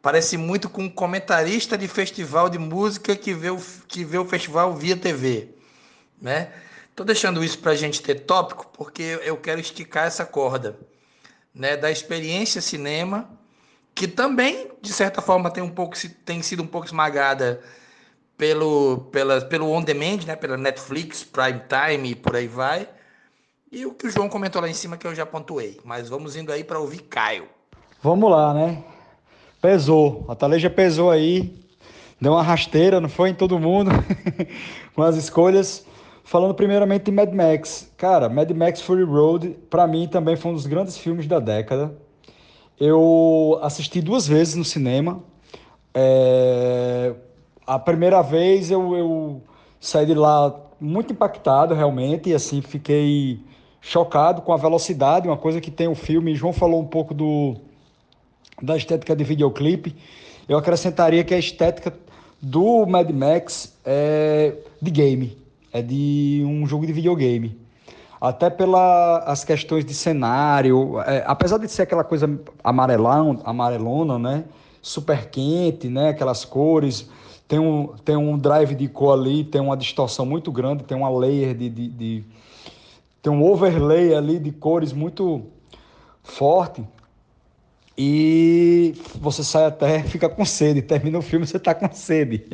Parece 0.02 0.36
muito 0.36 0.68
com 0.68 0.84
um 0.84 0.90
comentarista 0.90 1.78
de 1.78 1.88
festival 1.88 2.50
de 2.50 2.58
música 2.58 3.16
que 3.16 3.34
vê 3.34 3.52
o, 3.52 3.60
que 3.88 4.04
vê 4.04 4.18
o 4.18 4.26
festival 4.26 4.76
via 4.76 4.98
TV, 4.98 5.50
né? 6.22 6.52
Tô 6.96 7.06
deixando 7.06 7.44
isso 7.44 7.60
para 7.60 7.72
a 7.72 7.76
gente 7.76 8.02
ter 8.02 8.22
tópico 8.22 8.70
porque 8.74 9.20
eu 9.24 9.38
quero 9.38 9.62
esticar 9.62 10.08
essa 10.08 10.26
corda, 10.26 10.78
né? 11.54 11.78
Da 11.78 11.90
experiência 11.90 12.60
cinema, 12.60 13.30
que 13.94 14.08
também 14.08 14.72
de 14.82 14.92
certa 14.92 15.22
forma 15.22 15.52
tem 15.52 15.64
um 15.64 15.70
pouco 15.70 15.96
tem 16.26 16.42
sido 16.42 16.64
um 16.64 16.68
pouco 16.68 16.88
esmagada 16.88 17.62
pelo 18.38 19.08
pela, 19.12 19.42
pelo 19.42 19.72
on 19.72 19.82
demand, 19.82 20.26
né? 20.26 20.36
Pela 20.36 20.58
Netflix, 20.58 21.24
Prime 21.24 21.62
Time 21.68 22.12
e 22.12 22.16
por 22.16 22.36
aí 22.36 22.48
vai. 22.48 22.88
E 23.72 23.86
o 23.86 23.94
que 23.94 24.08
o 24.08 24.10
João 24.10 24.28
comentou 24.28 24.62
lá 24.62 24.68
em 24.68 24.74
cima 24.74 24.98
que 24.98 25.08
eu 25.08 25.16
já 25.16 25.26
pontuei. 25.26 25.80
Mas 25.86 26.10
vamos 26.10 26.36
indo 26.36 26.52
aí 26.52 26.64
para 26.64 26.80
ouvir 26.80 27.04
Caio. 27.04 27.48
Vamos 28.04 28.30
lá, 28.30 28.54
né? 28.54 28.84
Pesou. 29.62 30.26
A 30.28 30.36
Taleja 30.36 30.70
pesou 30.70 31.10
aí. 31.10 31.62
Deu 32.20 32.34
uma 32.34 32.44
rasteira, 32.44 33.00
não 33.00 33.10
foi 33.10 33.30
em 33.30 33.34
todo 33.34 33.58
mundo, 33.58 33.90
com 34.94 35.02
as 35.02 35.16
escolhas. 35.16 35.86
Falando 36.24 36.54
primeiramente 36.54 37.06
de 37.06 37.12
Mad 37.12 37.34
Max. 37.34 37.92
Cara, 37.98 38.30
Mad 38.30 38.52
Max 38.52 38.82
Fury 38.82 39.04
Road, 39.04 39.58
para 39.70 39.88
mim 39.88 40.08
também 40.08 40.36
foi 40.36 40.52
um 40.52 40.54
dos 40.54 40.68
grandes 40.68 40.98
filmes 40.98 41.26
da 41.26 41.40
década. 41.40 41.96
Eu 42.80 43.60
assisti 43.62 44.02
duas 44.02 44.28
vezes 44.28 44.56
no 44.56 44.66
cinema. 44.66 45.24
É... 45.94 47.14
A 47.66 47.78
primeira 47.78 48.22
vez 48.22 48.72
eu, 48.72 48.96
eu 48.96 49.42
saí 49.80 50.06
de 50.06 50.14
lá 50.14 50.56
muito 50.80 51.14
impactado, 51.14 51.76
realmente, 51.76 52.30
e 52.30 52.34
assim, 52.34 52.62
fiquei 52.62 53.40
chocado 53.80 54.42
com 54.42 54.52
a 54.52 54.58
velocidade, 54.58 55.28
uma 55.28 55.38
coisa 55.38 55.62
que 55.62 55.70
tem 55.70 55.88
o 55.88 55.96
filme. 55.96 56.36
João 56.36 56.52
falou 56.52 56.82
um 56.82 56.88
pouco 56.88 57.14
do 57.14 57.56
da 58.62 58.78
estética 58.78 59.16
de 59.16 59.24
videoclipe, 59.24 59.96
eu 60.48 60.58
acrescentaria 60.58 61.24
que 61.24 61.34
a 61.34 61.40
estética 61.40 61.94
do 62.42 62.86
Mad 62.86 63.10
Max 63.10 63.76
é 63.86 64.56
de 64.82 64.92
game, 64.92 65.38
é 65.72 65.82
de 65.82 66.44
um 66.46 66.66
jogo 66.66 66.86
de 66.86 66.94
videogame. 66.94 67.61
Até 68.22 68.52
pelas 68.52 69.44
questões 69.44 69.84
de 69.84 69.96
cenário, 69.96 71.02
é, 71.02 71.24
apesar 71.26 71.58
de 71.58 71.68
ser 71.68 71.82
aquela 71.82 72.04
coisa 72.04 72.30
amarelão, 72.64 73.42
amarelona, 73.44 74.20
né? 74.20 74.44
Super 74.80 75.28
quente, 75.32 75.90
né? 75.90 76.10
Aquelas 76.10 76.46
cores. 76.46 77.10
Tem 77.48 77.58
um, 77.58 77.88
tem 78.06 78.16
um 78.16 78.38
drive 78.38 78.76
de 78.76 78.88
cor 78.88 79.18
ali, 79.18 79.44
tem 79.44 79.60
uma 79.60 79.76
distorção 79.76 80.24
muito 80.24 80.52
grande, 80.52 80.84
tem 80.84 80.96
uma 80.96 81.10
layer 81.10 81.56
de, 81.56 81.68
de, 81.68 81.88
de 81.88 82.24
tem 83.22 83.34
um 83.34 83.44
overlay 83.44 84.14
ali 84.16 84.40
de 84.40 84.52
cores 84.52 84.94
muito 84.94 85.44
forte 86.24 86.84
e 87.98 88.96
você 89.16 89.44
sai 89.44 89.66
até, 89.66 90.02
fica 90.06 90.30
com 90.30 90.46
sede, 90.46 90.82
termina 90.82 91.18
o 91.18 91.22
filme 91.22 91.46
você 91.46 91.58
está 91.58 91.76
com 91.76 91.92
sede. 91.94 92.46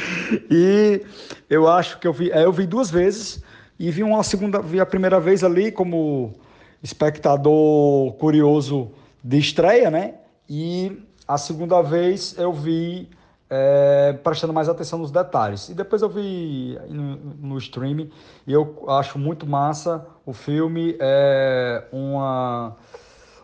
e 0.50 1.02
eu 1.48 1.68
acho 1.68 1.98
que 1.98 2.06
eu 2.06 2.12
vi, 2.12 2.30
é, 2.30 2.44
eu 2.44 2.52
vi 2.52 2.66
duas 2.66 2.90
vezes 2.90 3.42
e 3.80 3.90
vi 3.90 4.02
uma 4.02 4.22
segunda, 4.22 4.60
vi 4.60 4.78
a 4.78 4.84
primeira 4.84 5.18
vez 5.18 5.42
ali 5.42 5.72
como 5.72 6.34
espectador 6.82 8.12
curioso 8.18 8.90
de 9.24 9.38
estreia, 9.38 9.90
né? 9.90 10.16
E 10.46 11.02
a 11.26 11.38
segunda 11.38 11.80
vez 11.80 12.36
eu 12.36 12.52
vi 12.52 13.08
é, 13.48 14.12
prestando 14.22 14.52
mais 14.52 14.68
atenção 14.68 14.98
nos 14.98 15.10
detalhes. 15.10 15.70
E 15.70 15.74
depois 15.74 16.02
eu 16.02 16.10
vi 16.10 16.78
no, 16.90 17.16
no 17.40 17.56
streaming 17.56 18.10
e 18.46 18.52
eu 18.52 18.84
acho 18.86 19.18
muito 19.18 19.46
massa 19.46 20.06
o 20.26 20.34
filme, 20.34 20.94
é 21.00 21.82
uma 21.90 22.76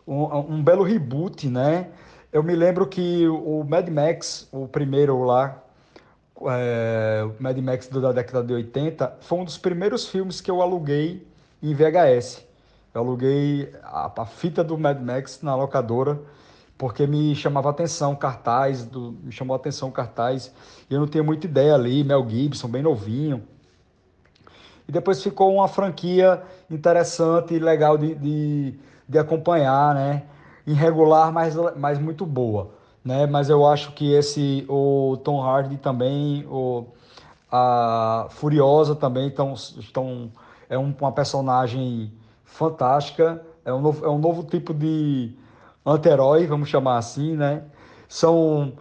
um, 0.07 0.57
um, 0.57 0.63
belo 0.63 0.83
reboot, 0.83 1.49
né? 1.49 1.89
Eu 2.31 2.43
me 2.43 2.55
lembro 2.55 2.87
que 2.87 3.27
o 3.27 3.65
Mad 3.65 3.89
Max, 3.89 4.47
o 4.53 4.69
primeiro 4.69 5.25
lá, 5.25 5.63
é, 6.43 7.25
o 7.25 7.43
Mad 7.43 7.59
Max 7.59 7.89
da 7.89 8.13
década 8.13 8.43
de 8.43 8.53
80, 8.53 9.19
foi 9.21 9.39
um 9.39 9.45
dos 9.45 9.59
primeiros 9.59 10.09
filmes 10.09 10.41
que 10.41 10.51
eu 10.51 10.61
aluguei 10.63 11.27
em 11.63 11.75
VHS. 11.75 12.45
Eu 12.95 13.03
aluguei 13.03 13.73
a, 13.83 14.11
a 14.17 14.27
fita 14.27 14.63
do 14.65 14.79
Mad 14.79 15.01
Max 15.01 15.41
na 15.43 15.55
locadora 15.55 16.19
porque 16.79 17.07
me 17.07 17.35
chamava 17.35 17.71
atenção 17.71 18.15
cartaz, 18.15 18.85
do, 18.85 19.13
me 19.23 19.33
chamou 19.33 19.57
atenção 19.57 19.91
cartaz, 19.91 20.53
e 20.91 20.93
eu 20.93 21.01
não 21.01 21.07
tinha 21.07 21.23
muita 21.23 21.47
ideia 21.47 21.75
ali, 21.75 22.05
Mel 22.05 22.29
Gibson, 22.29 22.69
bem 22.69 22.83
novinho. 22.83 23.43
E 24.87 24.93
depois 24.93 25.23
ficou 25.23 25.55
uma 25.55 25.69
franquia 25.69 26.43
interessante 26.71 27.55
e 27.55 27.59
legal 27.59 27.97
de, 27.97 28.15
de 28.15 28.79
de 29.09 29.19
acompanhar, 29.19 29.95
né? 29.95 30.25
Irregular, 30.67 31.33
mas, 31.33 31.55
mas 31.77 31.99
muito 31.99 32.27
boa, 32.27 32.71
né? 33.07 33.25
Mas 33.25 33.49
eu 33.49 33.65
acho 33.65 33.93
que 33.93 34.13
esse, 34.13 34.67
o 34.69 35.17
Tom 35.23 35.41
Hardy 35.41 35.77
também, 35.77 36.45
o, 36.49 36.87
a 37.51 38.27
Furiosa 38.31 38.97
também 38.97 39.29
estão, 39.29 39.55
estão 39.55 40.29
é 40.69 40.77
um, 40.77 40.93
uma 41.01 41.13
personagem 41.13 42.13
fantástica, 42.45 43.41
é 43.65 43.73
um 43.73 43.81
novo, 43.81 44.05
é 44.05 44.11
um 44.11 44.19
novo 44.19 44.43
tipo 44.43 44.75
de 44.75 45.33
anti-herói, 45.85 46.49
vamos 46.49 46.69
chamar 46.69 46.99
assim, 46.99 47.37
né? 47.37 47.63
São 48.09 48.73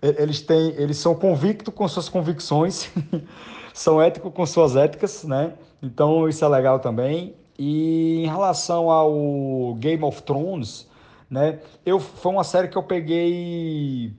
eles 0.00 0.40
têm, 0.40 0.70
eles 0.76 0.96
são 0.96 1.14
convictos 1.14 1.74
com 1.74 1.86
suas 1.86 2.08
convicções, 2.08 2.90
são 3.74 4.00
éticos 4.00 4.32
com 4.32 4.46
suas 4.46 4.74
éticas, 4.74 5.24
né? 5.24 5.52
Então 5.82 6.26
isso 6.26 6.42
é 6.42 6.48
legal 6.48 6.78
também. 6.78 7.34
E 7.58 8.24
em 8.24 8.26
relação 8.26 8.90
ao 8.90 9.74
Game 9.74 10.02
of 10.02 10.22
Thrones, 10.22 10.88
né? 11.28 11.60
Eu, 11.84 11.98
foi 12.00 12.32
uma 12.32 12.44
série 12.44 12.68
que 12.68 12.76
eu 12.76 12.82
peguei 12.82 14.14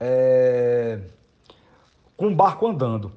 é, 0.00 1.00
com 2.16 2.28
o 2.28 2.34
barco 2.34 2.66
andando. 2.66 3.12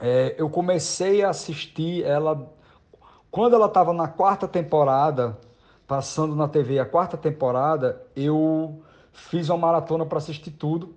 É, 0.00 0.34
eu 0.38 0.50
comecei 0.50 1.22
a 1.22 1.30
assistir 1.30 2.04
ela 2.04 2.52
quando 3.30 3.54
ela 3.54 3.66
estava 3.66 3.92
na 3.92 4.06
quarta 4.06 4.46
temporada, 4.46 5.36
passando 5.88 6.36
na 6.36 6.46
TV 6.46 6.78
a 6.78 6.84
quarta 6.84 7.16
temporada, 7.16 8.00
eu 8.14 8.80
fiz 9.12 9.48
uma 9.48 9.58
maratona 9.58 10.06
para 10.06 10.18
assistir 10.18 10.52
tudo. 10.52 10.94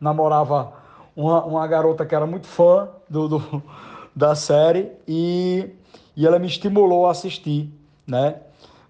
Namorava 0.00 0.72
uma, 1.16 1.44
uma 1.44 1.66
garota 1.66 2.06
que 2.06 2.14
era 2.14 2.26
muito 2.26 2.46
fã 2.46 2.88
do, 3.08 3.28
do 3.28 3.62
da 4.14 4.36
série 4.36 4.92
e 5.06 5.70
e 6.16 6.26
ela 6.26 6.38
me 6.38 6.46
estimulou 6.46 7.06
a 7.06 7.12
assistir, 7.12 7.72
né? 8.06 8.42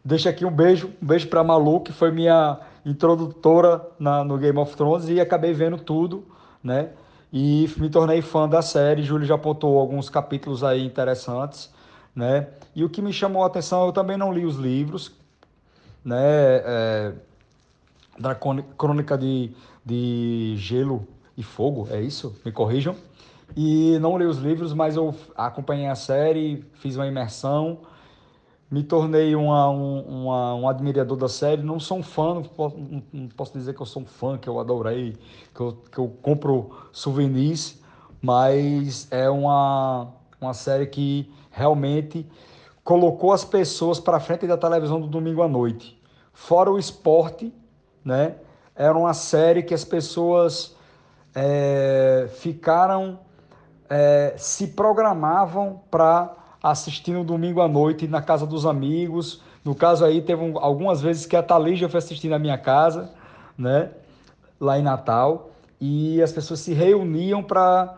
Deixa 0.04 0.30
aqui 0.30 0.44
um 0.46 0.50
beijo, 0.50 0.90
um 1.02 1.06
beijo 1.06 1.28
para 1.28 1.44
Malu, 1.44 1.80
que 1.80 1.92
foi 1.92 2.10
minha 2.10 2.58
introdutora 2.84 3.86
na, 3.98 4.24
no 4.24 4.38
Game 4.38 4.58
of 4.58 4.74
Thrones 4.74 5.08
e 5.08 5.20
acabei 5.20 5.52
vendo 5.52 5.76
tudo, 5.76 6.24
né? 6.64 6.90
E 7.32 7.68
me 7.76 7.90
tornei 7.90 8.22
fã 8.22 8.48
da 8.48 8.62
série. 8.62 9.02
Júlio 9.02 9.26
já 9.26 9.34
apontou 9.34 9.78
alguns 9.78 10.08
capítulos 10.08 10.64
aí 10.64 10.84
interessantes, 10.84 11.70
né? 12.14 12.48
E 12.74 12.82
o 12.82 12.88
que 12.88 13.02
me 13.02 13.12
chamou 13.12 13.42
a 13.42 13.46
atenção, 13.46 13.86
eu 13.86 13.92
também 13.92 14.16
não 14.16 14.32
li 14.32 14.44
os 14.44 14.56
livros, 14.56 15.12
né? 16.04 16.16
É, 16.18 17.12
da 18.18 18.34
Crônica 18.34 19.16
de, 19.16 19.50
de 19.84 20.54
Gelo 20.56 21.06
e 21.36 21.42
Fogo, 21.42 21.88
é 21.90 22.00
isso? 22.00 22.34
Me 22.44 22.50
corrijam. 22.50 22.96
E 23.56 23.98
não 24.00 24.16
li 24.16 24.24
os 24.24 24.38
livros, 24.38 24.72
mas 24.72 24.96
eu 24.96 25.14
acompanhei 25.36 25.88
a 25.88 25.94
série, 25.94 26.64
fiz 26.74 26.96
uma 26.96 27.06
imersão, 27.06 27.78
me 28.70 28.84
tornei 28.84 29.34
uma, 29.34 29.68
um, 29.68 30.00
uma, 30.00 30.54
um 30.54 30.68
admirador 30.68 31.16
da 31.16 31.28
série. 31.28 31.62
Não 31.62 31.80
sou 31.80 31.98
um 31.98 32.02
fã, 32.02 32.34
não 32.34 32.42
posso, 32.42 32.76
não 33.12 33.28
posso, 33.28 33.52
dizer 33.52 33.74
que 33.74 33.82
eu 33.82 33.86
sou 33.86 34.02
um 34.02 34.06
fã, 34.06 34.38
que 34.38 34.48
eu 34.48 34.60
adorei, 34.60 35.16
que 35.52 35.60
eu, 35.60 35.72
que 35.90 35.98
eu 35.98 36.08
compro 36.22 36.70
souvenirs, 36.92 37.82
mas 38.22 39.08
é 39.10 39.28
uma, 39.28 40.08
uma 40.40 40.54
série 40.54 40.86
que 40.86 41.32
realmente 41.50 42.24
colocou 42.84 43.32
as 43.32 43.44
pessoas 43.44 43.98
para 43.98 44.20
frente 44.20 44.46
da 44.46 44.56
televisão 44.56 45.00
do 45.00 45.08
domingo 45.08 45.42
à 45.42 45.48
noite. 45.48 46.00
Fora 46.32 46.70
o 46.70 46.78
esporte, 46.78 47.52
né? 48.04 48.36
Era 48.74 48.96
uma 48.96 49.12
série 49.12 49.62
que 49.62 49.74
as 49.74 49.84
pessoas 49.84 50.76
é, 51.34 52.28
ficaram 52.34 53.18
é, 53.88 54.34
se 54.36 54.68
programavam 54.68 55.82
para 55.90 56.39
assistir 56.62 57.12
no 57.12 57.24
domingo 57.24 57.60
à 57.60 57.68
noite 57.68 58.06
na 58.06 58.20
casa 58.20 58.46
dos 58.46 58.66
amigos. 58.66 59.40
No 59.64 59.74
caso 59.74 60.04
aí, 60.04 60.20
teve 60.22 60.42
um, 60.42 60.58
algumas 60.58 61.00
vezes 61.00 61.26
que 61.26 61.36
a 61.36 61.42
Thalija 61.42 61.88
foi 61.88 61.98
assistir 61.98 62.28
na 62.28 62.38
minha 62.38 62.58
casa, 62.58 63.10
né? 63.56 63.90
Lá 64.60 64.78
em 64.78 64.82
Natal. 64.82 65.50
e 65.80 66.20
as 66.22 66.32
pessoas 66.32 66.60
se 66.60 66.74
reuniam 66.74 67.42
para 67.42 67.96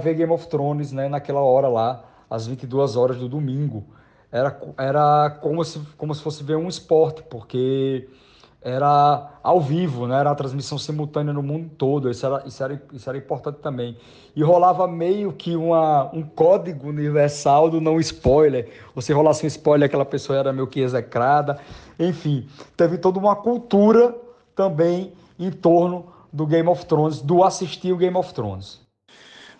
ver 0.00 0.14
Game 0.14 0.32
of 0.32 0.46
Thrones, 0.48 0.92
né, 0.92 1.08
naquela 1.08 1.40
hora 1.40 1.66
lá, 1.68 2.04
às 2.30 2.46
22 2.46 2.96
horas 2.96 3.16
do 3.16 3.28
domingo. 3.28 3.84
Era, 4.30 4.56
era 4.78 5.30
como, 5.40 5.64
se, 5.64 5.80
como 5.96 6.14
se 6.14 6.22
fosse 6.22 6.44
ver 6.44 6.56
um 6.56 6.68
esporte, 6.68 7.22
porque 7.24 8.08
era 8.66 9.38
ao 9.44 9.60
vivo, 9.60 10.08
né? 10.08 10.18
era 10.18 10.32
a 10.32 10.34
transmissão 10.34 10.76
simultânea 10.76 11.32
no 11.32 11.40
mundo 11.40 11.70
todo, 11.78 12.10
isso 12.10 12.26
era, 12.26 12.42
isso 12.44 12.64
era, 12.64 12.82
isso 12.92 13.08
era 13.08 13.16
importante 13.16 13.60
também. 13.62 13.96
E 14.34 14.42
rolava 14.42 14.88
meio 14.88 15.32
que 15.32 15.54
uma, 15.54 16.10
um 16.12 16.24
código 16.24 16.88
universal 16.88 17.70
do 17.70 17.80
não 17.80 18.00
spoiler. 18.00 18.68
Você 18.92 19.12
rolasse 19.12 19.44
um 19.44 19.46
spoiler, 19.46 19.86
aquela 19.86 20.04
pessoa 20.04 20.40
era 20.40 20.52
meio 20.52 20.66
que 20.66 20.80
execrada. 20.80 21.60
Enfim, 21.96 22.48
teve 22.76 22.98
toda 22.98 23.20
uma 23.20 23.36
cultura 23.36 24.12
também 24.56 25.12
em 25.38 25.52
torno 25.52 26.12
do 26.32 26.44
Game 26.44 26.68
of 26.68 26.84
Thrones, 26.86 27.20
do 27.20 27.44
assistir 27.44 27.92
o 27.92 27.96
Game 27.96 28.16
of 28.16 28.34
Thrones. 28.34 28.80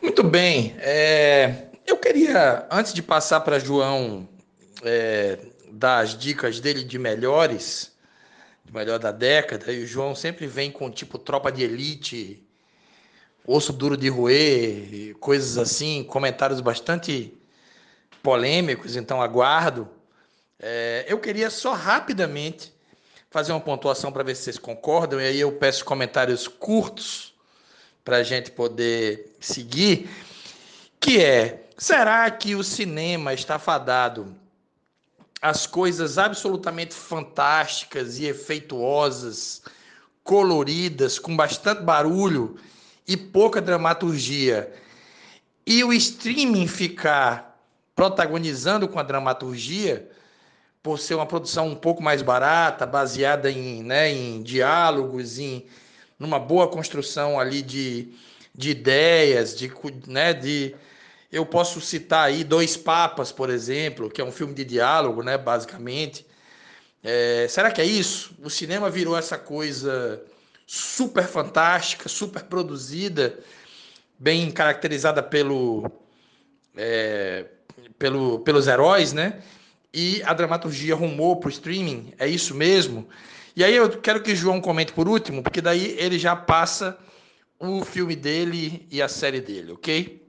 Muito 0.02 0.24
bem. 0.24 0.74
É, 0.78 1.68
eu 1.86 1.96
queria, 1.96 2.66
antes 2.72 2.92
de 2.92 3.04
passar 3.04 3.38
para 3.42 3.60
João 3.60 4.26
é, 4.82 5.38
dar 5.70 6.00
as 6.00 6.18
dicas 6.18 6.58
dele 6.58 6.82
de 6.82 6.98
melhores, 6.98 7.95
de 8.66 8.72
melhor 8.72 8.98
da 8.98 9.12
década, 9.12 9.72
e 9.72 9.84
o 9.84 9.86
João 9.86 10.14
sempre 10.14 10.46
vem 10.46 10.72
com 10.72 10.90
tipo 10.90 11.18
tropa 11.18 11.52
de 11.52 11.62
elite, 11.62 12.42
osso 13.46 13.72
duro 13.72 13.96
de 13.96 14.08
roer, 14.08 15.14
coisas 15.20 15.56
assim, 15.56 16.02
comentários 16.02 16.60
bastante 16.60 17.32
polêmicos, 18.22 18.96
então 18.96 19.22
aguardo. 19.22 19.88
É, 20.58 21.04
eu 21.08 21.18
queria 21.20 21.48
só 21.48 21.74
rapidamente 21.74 22.72
fazer 23.30 23.52
uma 23.52 23.60
pontuação 23.60 24.10
para 24.10 24.24
ver 24.24 24.34
se 24.34 24.42
vocês 24.42 24.58
concordam, 24.58 25.20
e 25.20 25.26
aí 25.26 25.40
eu 25.40 25.52
peço 25.52 25.84
comentários 25.84 26.48
curtos 26.48 27.34
para 28.04 28.16
a 28.16 28.22
gente 28.24 28.50
poder 28.50 29.36
seguir, 29.38 30.10
que 30.98 31.22
é, 31.22 31.66
será 31.78 32.28
que 32.32 32.56
o 32.56 32.64
cinema 32.64 33.32
está 33.32 33.60
fadado 33.60 34.34
as 35.40 35.66
coisas 35.66 36.18
absolutamente 36.18 36.94
fantásticas 36.94 38.18
e 38.18 38.26
efeituosas, 38.26 39.62
coloridas, 40.24 41.18
com 41.18 41.36
bastante 41.36 41.82
barulho 41.82 42.56
e 43.06 43.16
pouca 43.16 43.60
dramaturgia, 43.60 44.72
e 45.66 45.84
o 45.84 45.92
streaming 45.92 46.66
ficar 46.66 47.60
protagonizando 47.94 48.88
com 48.88 48.98
a 48.98 49.02
dramaturgia, 49.02 50.10
por 50.82 50.98
ser 51.00 51.14
uma 51.14 51.26
produção 51.26 51.68
um 51.68 51.74
pouco 51.74 52.00
mais 52.00 52.22
barata, 52.22 52.86
baseada 52.86 53.50
em, 53.50 53.82
né, 53.82 54.08
em 54.12 54.42
diálogos, 54.42 55.38
em 55.38 55.66
numa 56.18 56.38
boa 56.38 56.68
construção 56.68 57.38
ali 57.38 57.60
de, 57.60 58.12
de 58.54 58.70
ideias, 58.70 59.56
de, 59.56 59.72
né, 60.06 60.32
de 60.32 60.74
eu 61.30 61.44
posso 61.44 61.80
citar 61.80 62.26
aí 62.26 62.44
Dois 62.44 62.76
Papas, 62.76 63.32
por 63.32 63.50
exemplo, 63.50 64.10
que 64.10 64.20
é 64.20 64.24
um 64.24 64.32
filme 64.32 64.54
de 64.54 64.64
diálogo, 64.64 65.22
né, 65.22 65.36
basicamente. 65.36 66.26
É, 67.02 67.46
será 67.48 67.70
que 67.70 67.80
é 67.80 67.84
isso? 67.84 68.34
O 68.42 68.50
cinema 68.50 68.90
virou 68.90 69.16
essa 69.16 69.38
coisa 69.38 70.22
super 70.66 71.24
fantástica, 71.24 72.08
super 72.08 72.44
produzida, 72.44 73.38
bem 74.18 74.50
caracterizada 74.50 75.22
pelo, 75.22 75.90
é, 76.76 77.46
pelo, 77.98 78.40
pelos 78.40 78.66
heróis, 78.66 79.12
né? 79.12 79.40
E 79.92 80.22
a 80.24 80.34
dramaturgia 80.34 80.94
rumou 80.94 81.36
para 81.36 81.48
o 81.48 81.50
streaming, 81.50 82.12
é 82.18 82.26
isso 82.26 82.54
mesmo? 82.54 83.08
E 83.54 83.64
aí 83.64 83.74
eu 83.74 83.88
quero 84.00 84.22
que 84.22 84.32
o 84.32 84.36
João 84.36 84.60
comente 84.60 84.92
por 84.92 85.08
último, 85.08 85.42
porque 85.42 85.60
daí 85.60 85.96
ele 85.98 86.18
já 86.18 86.36
passa 86.36 86.98
o 87.58 87.84
filme 87.84 88.14
dele 88.14 88.86
e 88.90 89.00
a 89.00 89.08
série 89.08 89.40
dele, 89.40 89.72
ok? 89.72 90.25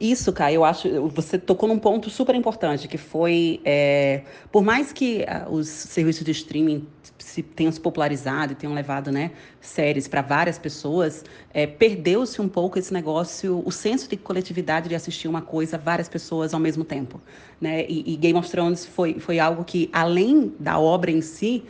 Isso, 0.00 0.32
Kai, 0.32 0.56
eu 0.56 0.64
acho. 0.64 1.08
Você 1.08 1.38
tocou 1.38 1.68
num 1.68 1.78
ponto 1.78 2.08
super 2.08 2.34
importante, 2.34 2.88
que 2.88 2.96
foi. 2.96 3.60
É, 3.66 4.22
por 4.50 4.62
mais 4.62 4.94
que 4.94 5.26
uh, 5.46 5.52
os 5.52 5.68
serviços 5.68 6.24
de 6.24 6.30
streaming 6.30 6.86
se, 7.18 7.42
tenham 7.42 7.70
se 7.70 7.78
popularizado 7.78 8.52
e 8.52 8.54
tenham 8.54 8.72
levado 8.72 9.12
né, 9.12 9.30
séries 9.60 10.08
para 10.08 10.22
várias 10.22 10.58
pessoas, 10.58 11.22
é, 11.52 11.66
perdeu-se 11.66 12.40
um 12.40 12.48
pouco 12.48 12.78
esse 12.78 12.94
negócio, 12.94 13.62
o 13.64 13.70
senso 13.70 14.08
de 14.08 14.16
coletividade 14.16 14.88
de 14.88 14.94
assistir 14.94 15.28
uma 15.28 15.42
coisa 15.42 15.76
várias 15.76 16.08
pessoas 16.08 16.54
ao 16.54 16.60
mesmo 16.60 16.82
tempo. 16.82 17.20
Né? 17.60 17.84
E, 17.86 18.14
e 18.14 18.16
Game 18.16 18.38
of 18.38 18.50
Thrones 18.50 18.86
foi, 18.86 19.18
foi 19.18 19.38
algo 19.38 19.64
que, 19.64 19.90
além 19.92 20.54
da 20.58 20.78
obra 20.78 21.10
em 21.10 21.20
si, 21.20 21.62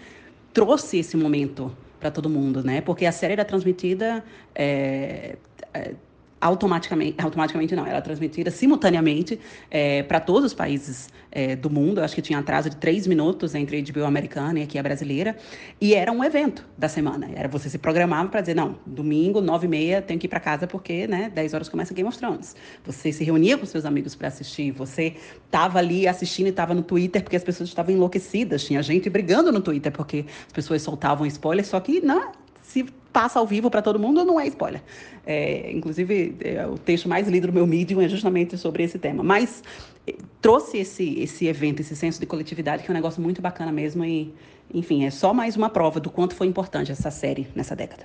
trouxe 0.52 0.98
esse 0.98 1.16
momento 1.16 1.76
para 1.98 2.12
todo 2.12 2.30
mundo, 2.30 2.62
né? 2.62 2.80
Porque 2.80 3.04
a 3.04 3.12
série 3.12 3.34
era 3.34 3.44
transmitida. 3.44 4.24
É, 4.54 5.36
é, 5.74 5.94
automaticamente, 6.40 7.20
automaticamente 7.22 7.76
não, 7.76 7.86
ela 7.86 7.98
é 7.98 8.00
transmitida 8.00 8.50
simultaneamente 8.50 9.38
é, 9.70 10.02
para 10.02 10.18
todos 10.18 10.46
os 10.46 10.54
países 10.54 11.08
é, 11.30 11.54
do 11.54 11.68
mundo. 11.68 11.98
Eu 11.98 12.04
acho 12.04 12.14
que 12.14 12.22
tinha 12.22 12.38
atraso 12.38 12.70
de 12.70 12.76
três 12.76 13.06
minutos 13.06 13.54
entre 13.54 13.78
a 13.78 13.92
HBO 13.92 14.04
americana 14.04 14.58
e 14.58 14.62
aqui 14.62 14.78
a 14.78 14.82
brasileira. 14.82 15.36
E 15.80 15.94
era 15.94 16.10
um 16.10 16.24
evento 16.24 16.66
da 16.78 16.88
semana. 16.88 17.28
Era 17.34 17.48
você 17.48 17.68
se 17.68 17.78
programava 17.78 18.28
para 18.28 18.40
dizer, 18.40 18.54
não, 18.54 18.76
domingo, 18.86 19.40
nove 19.40 19.66
e 19.66 19.70
meia, 19.70 20.00
tenho 20.00 20.18
que 20.18 20.26
ir 20.26 20.28
para 20.28 20.40
casa 20.40 20.66
porque, 20.66 21.06
né, 21.06 21.30
dez 21.34 21.52
horas 21.52 21.68
começa 21.68 21.92
Game 21.92 22.08
of 22.08 22.16
Thrones. 22.16 22.56
Você 22.84 23.12
se 23.12 23.22
reunia 23.22 23.58
com 23.58 23.66
seus 23.66 23.84
amigos 23.84 24.14
para 24.14 24.28
assistir. 24.28 24.70
Você 24.72 25.16
estava 25.44 25.78
ali 25.78 26.08
assistindo 26.08 26.46
e 26.46 26.50
estava 26.50 26.74
no 26.74 26.82
Twitter 26.82 27.22
porque 27.22 27.36
as 27.36 27.44
pessoas 27.44 27.68
estavam 27.68 27.94
enlouquecidas. 27.94 28.64
Tinha 28.64 28.82
gente 28.82 29.10
brigando 29.10 29.52
no 29.52 29.60
Twitter 29.60 29.92
porque 29.92 30.24
as 30.46 30.52
pessoas 30.52 30.80
soltavam 30.82 31.26
spoilers, 31.26 31.68
só 31.68 31.80
que 31.80 32.00
não, 32.00 32.32
se 32.70 32.84
passa 33.12 33.40
ao 33.40 33.46
vivo 33.46 33.68
para 33.68 33.82
todo 33.82 33.98
mundo, 33.98 34.24
não 34.24 34.38
é 34.38 34.46
spoiler. 34.46 34.80
É, 35.26 35.70
inclusive, 35.72 36.36
é, 36.40 36.64
o 36.66 36.78
texto 36.78 37.08
mais 37.08 37.26
lido 37.26 37.48
do 37.48 37.52
meu 37.52 37.66
Medium 37.66 38.00
é 38.00 38.08
justamente 38.08 38.56
sobre 38.56 38.84
esse 38.84 38.98
tema. 38.98 39.22
Mas 39.22 39.62
é, 40.06 40.14
trouxe 40.40 40.78
esse, 40.78 41.20
esse 41.20 41.46
evento, 41.46 41.80
esse 41.80 41.96
senso 41.96 42.20
de 42.20 42.26
coletividade, 42.26 42.84
que 42.84 42.90
é 42.90 42.92
um 42.92 42.94
negócio 42.94 43.20
muito 43.20 43.42
bacana 43.42 43.72
mesmo. 43.72 44.04
E, 44.04 44.32
enfim, 44.72 45.04
é 45.04 45.10
só 45.10 45.34
mais 45.34 45.56
uma 45.56 45.68
prova 45.68 45.98
do 45.98 46.10
quanto 46.10 46.34
foi 46.34 46.46
importante 46.46 46.92
essa 46.92 47.10
série 47.10 47.48
nessa 47.54 47.74
década. 47.74 48.04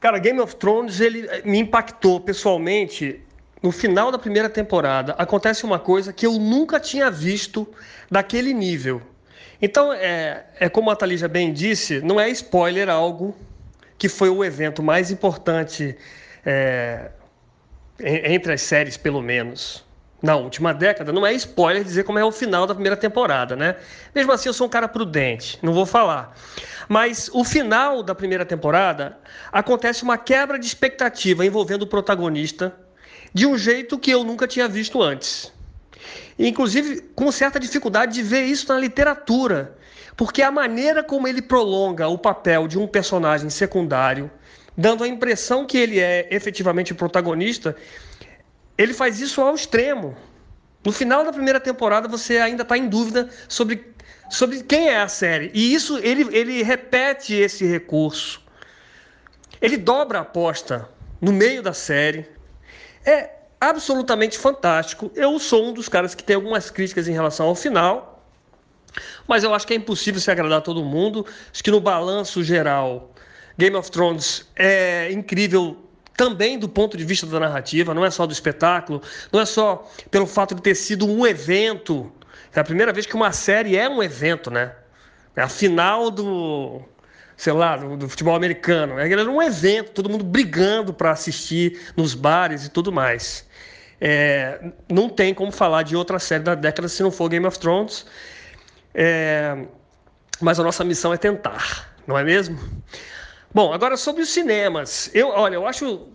Cara, 0.00 0.18
Game 0.18 0.40
of 0.40 0.56
Thrones 0.56 1.00
ele 1.00 1.26
é, 1.28 1.42
me 1.42 1.58
impactou 1.58 2.20
pessoalmente. 2.20 3.20
No 3.60 3.72
final 3.72 4.12
da 4.12 4.18
primeira 4.18 4.48
temporada, 4.48 5.14
acontece 5.18 5.64
uma 5.64 5.80
coisa 5.80 6.12
que 6.12 6.24
eu 6.24 6.34
nunca 6.34 6.78
tinha 6.78 7.10
visto 7.10 7.66
daquele 8.08 8.52
nível. 8.52 9.02
Então, 9.60 9.92
é, 9.92 10.46
é 10.60 10.68
como 10.68 10.90
a 10.90 10.96
Thalija 10.96 11.26
bem 11.26 11.52
disse, 11.52 12.00
não 12.00 12.20
é 12.20 12.30
spoiler 12.30 12.88
algo 12.88 13.34
que 13.98 14.08
foi 14.08 14.30
o 14.30 14.44
evento 14.44 14.82
mais 14.82 15.10
importante 15.10 15.96
é, 16.46 17.10
entre 18.00 18.52
as 18.52 18.62
séries, 18.62 18.96
pelo 18.96 19.20
menos, 19.20 19.84
na 20.22 20.36
última 20.36 20.72
década. 20.72 21.12
Não 21.12 21.26
é 21.26 21.32
spoiler 21.34 21.82
dizer 21.82 22.04
como 22.04 22.18
é 22.18 22.24
o 22.24 22.30
final 22.30 22.66
da 22.66 22.74
primeira 22.74 22.96
temporada, 22.96 23.56
né? 23.56 23.76
Mesmo 24.14 24.32
assim, 24.32 24.48
eu 24.48 24.52
sou 24.52 24.66
um 24.66 24.70
cara 24.70 24.88
prudente, 24.88 25.58
não 25.62 25.72
vou 25.72 25.84
falar. 25.84 26.34
Mas 26.88 27.28
o 27.32 27.44
final 27.44 28.02
da 28.02 28.14
primeira 28.14 28.46
temporada 28.46 29.18
acontece 29.52 30.02
uma 30.02 30.16
quebra 30.16 30.58
de 30.58 30.66
expectativa 30.66 31.44
envolvendo 31.44 31.82
o 31.82 31.86
protagonista 31.86 32.74
de 33.34 33.46
um 33.46 33.58
jeito 33.58 33.98
que 33.98 34.10
eu 34.10 34.24
nunca 34.24 34.46
tinha 34.46 34.68
visto 34.68 35.02
antes. 35.02 35.52
Inclusive, 36.38 37.00
com 37.14 37.30
certa 37.32 37.58
dificuldade 37.58 38.14
de 38.14 38.22
ver 38.22 38.44
isso 38.44 38.72
na 38.72 38.78
literatura 38.78 39.76
porque 40.18 40.42
a 40.42 40.50
maneira 40.50 41.00
como 41.00 41.28
ele 41.28 41.40
prolonga 41.40 42.08
o 42.08 42.18
papel 42.18 42.66
de 42.66 42.76
um 42.76 42.88
personagem 42.88 43.48
secundário, 43.48 44.28
dando 44.76 45.04
a 45.04 45.08
impressão 45.08 45.64
que 45.64 45.78
ele 45.78 46.00
é 46.00 46.26
efetivamente 46.32 46.90
o 46.90 46.96
protagonista, 46.96 47.76
ele 48.76 48.92
faz 48.92 49.20
isso 49.20 49.40
ao 49.40 49.54
extremo. 49.54 50.16
No 50.84 50.90
final 50.90 51.24
da 51.24 51.32
primeira 51.32 51.60
temporada, 51.60 52.08
você 52.08 52.38
ainda 52.38 52.64
está 52.64 52.76
em 52.76 52.88
dúvida 52.88 53.28
sobre, 53.48 53.94
sobre 54.28 54.64
quem 54.64 54.88
é 54.88 55.00
a 55.00 55.06
série. 55.06 55.52
E 55.54 55.72
isso 55.72 55.98
ele, 55.98 56.26
ele 56.36 56.64
repete 56.64 57.34
esse 57.34 57.64
recurso. 57.64 58.42
Ele 59.62 59.76
dobra 59.76 60.18
a 60.18 60.22
aposta 60.22 60.88
no 61.20 61.32
meio 61.32 61.62
da 61.62 61.72
série. 61.72 62.26
É 63.06 63.30
absolutamente 63.60 64.36
fantástico. 64.36 65.12
Eu 65.14 65.38
sou 65.38 65.66
um 65.66 65.72
dos 65.72 65.88
caras 65.88 66.12
que 66.12 66.24
tem 66.24 66.34
algumas 66.34 66.70
críticas 66.70 67.06
em 67.06 67.12
relação 67.12 67.46
ao 67.46 67.54
final, 67.54 68.07
mas 69.26 69.44
eu 69.44 69.54
acho 69.54 69.66
que 69.66 69.72
é 69.72 69.76
impossível 69.76 70.20
se 70.20 70.30
agradar 70.30 70.58
a 70.58 70.60
todo 70.60 70.84
mundo. 70.84 71.26
Acho 71.52 71.62
que 71.62 71.70
no 71.70 71.80
balanço 71.80 72.42
geral, 72.42 73.12
Game 73.56 73.76
of 73.76 73.90
Thrones 73.90 74.46
é 74.56 75.10
incrível 75.12 75.76
também 76.16 76.58
do 76.58 76.68
ponto 76.68 76.96
de 76.96 77.04
vista 77.04 77.26
da 77.26 77.38
narrativa, 77.38 77.94
não 77.94 78.04
é 78.04 78.10
só 78.10 78.26
do 78.26 78.32
espetáculo, 78.32 79.00
não 79.32 79.40
é 79.40 79.46
só 79.46 79.88
pelo 80.10 80.26
fato 80.26 80.54
de 80.54 80.60
ter 80.60 80.74
sido 80.74 81.06
um 81.06 81.24
evento. 81.24 82.12
É 82.54 82.60
a 82.60 82.64
primeira 82.64 82.92
vez 82.92 83.06
que 83.06 83.14
uma 83.14 83.30
série 83.30 83.76
é 83.76 83.88
um 83.88 84.02
evento, 84.02 84.50
né? 84.50 84.72
É 85.36 85.42
a 85.42 85.48
final 85.48 86.10
do, 86.10 86.82
sei 87.36 87.52
lá, 87.52 87.76
do, 87.76 87.96
do 87.96 88.08
futebol 88.08 88.34
americano. 88.34 88.98
É, 88.98 89.10
era 89.10 89.30
um 89.30 89.40
evento, 89.40 89.92
todo 89.92 90.10
mundo 90.10 90.24
brigando 90.24 90.92
para 90.92 91.12
assistir 91.12 91.80
nos 91.96 92.14
bares 92.14 92.66
e 92.66 92.68
tudo 92.68 92.90
mais. 92.90 93.46
É, 94.00 94.72
não 94.88 95.08
tem 95.08 95.32
como 95.32 95.52
falar 95.52 95.84
de 95.84 95.96
outra 95.96 96.18
série 96.18 96.42
da 96.42 96.56
década 96.56 96.88
se 96.88 97.02
não 97.02 97.12
for 97.12 97.28
Game 97.28 97.46
of 97.46 97.58
Thrones. 97.58 98.04
É, 98.94 99.66
mas 100.40 100.58
a 100.58 100.62
nossa 100.62 100.84
missão 100.84 101.12
é 101.12 101.16
tentar, 101.16 101.94
não 102.06 102.18
é 102.18 102.24
mesmo? 102.24 102.58
Bom, 103.52 103.72
agora 103.72 103.96
sobre 103.96 104.22
os 104.22 104.28
cinemas. 104.28 105.10
Eu, 105.14 105.28
olha, 105.28 105.54
eu 105.54 105.66
acho. 105.66 106.08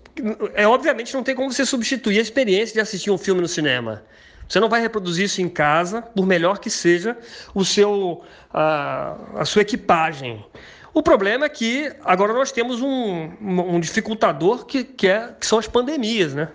É, 0.53 0.67
obviamente 0.67 1.13
não 1.13 1.23
tem 1.23 1.33
como 1.33 1.51
você 1.51 1.65
substituir 1.65 2.19
a 2.19 2.21
experiência 2.21 2.73
de 2.73 2.79
assistir 2.79 3.09
um 3.09 3.17
filme 3.17 3.41
no 3.41 3.47
cinema. 3.47 4.03
Você 4.47 4.59
não 4.59 4.69
vai 4.69 4.81
reproduzir 4.81 5.25
isso 5.25 5.41
em 5.41 5.49
casa, 5.49 6.01
por 6.01 6.25
melhor 6.25 6.59
que 6.59 6.69
seja 6.69 7.17
o 7.55 7.65
seu, 7.65 8.23
a, 8.53 9.17
a 9.35 9.45
sua 9.45 9.61
equipagem. 9.63 10.45
O 10.93 11.01
problema 11.01 11.45
é 11.45 11.49
que 11.49 11.91
agora 12.03 12.33
nós 12.33 12.51
temos 12.51 12.79
um, 12.81 13.31
um 13.41 13.79
dificultador 13.79 14.65
que, 14.65 14.83
que, 14.83 15.07
é, 15.07 15.33
que 15.39 15.45
são 15.47 15.57
as 15.57 15.67
pandemias, 15.67 16.35
né? 16.35 16.49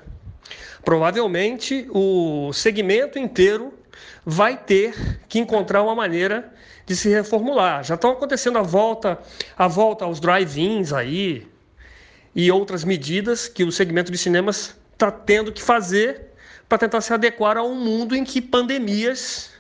Provavelmente 0.85 1.89
o 1.91 2.53
segmento 2.53 3.19
inteiro 3.19 3.75
vai 4.31 4.59
ter 4.59 5.23
que 5.27 5.39
encontrar 5.39 5.83
uma 5.83 5.95
maneira 5.95 6.53
de 6.85 6.95
se 6.95 7.09
reformular. 7.09 7.83
Já 7.83 7.95
estão 7.95 8.11
acontecendo 8.11 8.59
a 8.59 8.63
volta, 8.63 9.19
a 9.57 9.67
volta 9.67 10.05
aos 10.05 10.21
drive-ins 10.21 10.93
aí 10.93 11.49
e 12.35 12.53
outras 12.53 12.85
medidas 12.85 13.49
que 13.49 13.65
o 13.65 13.73
segmento 13.73 14.13
de 14.13 14.19
cinemas 14.19 14.77
está 14.93 15.11
tendo 15.11 15.51
que 15.51 15.63
fazer 15.63 16.27
para 16.69 16.77
tentar 16.77 17.01
se 17.01 17.11
adequar 17.11 17.57
a 17.57 17.63
um 17.63 17.75
mundo 17.75 18.15
em 18.15 18.23
que 18.23 18.43
pandemias 18.43 19.51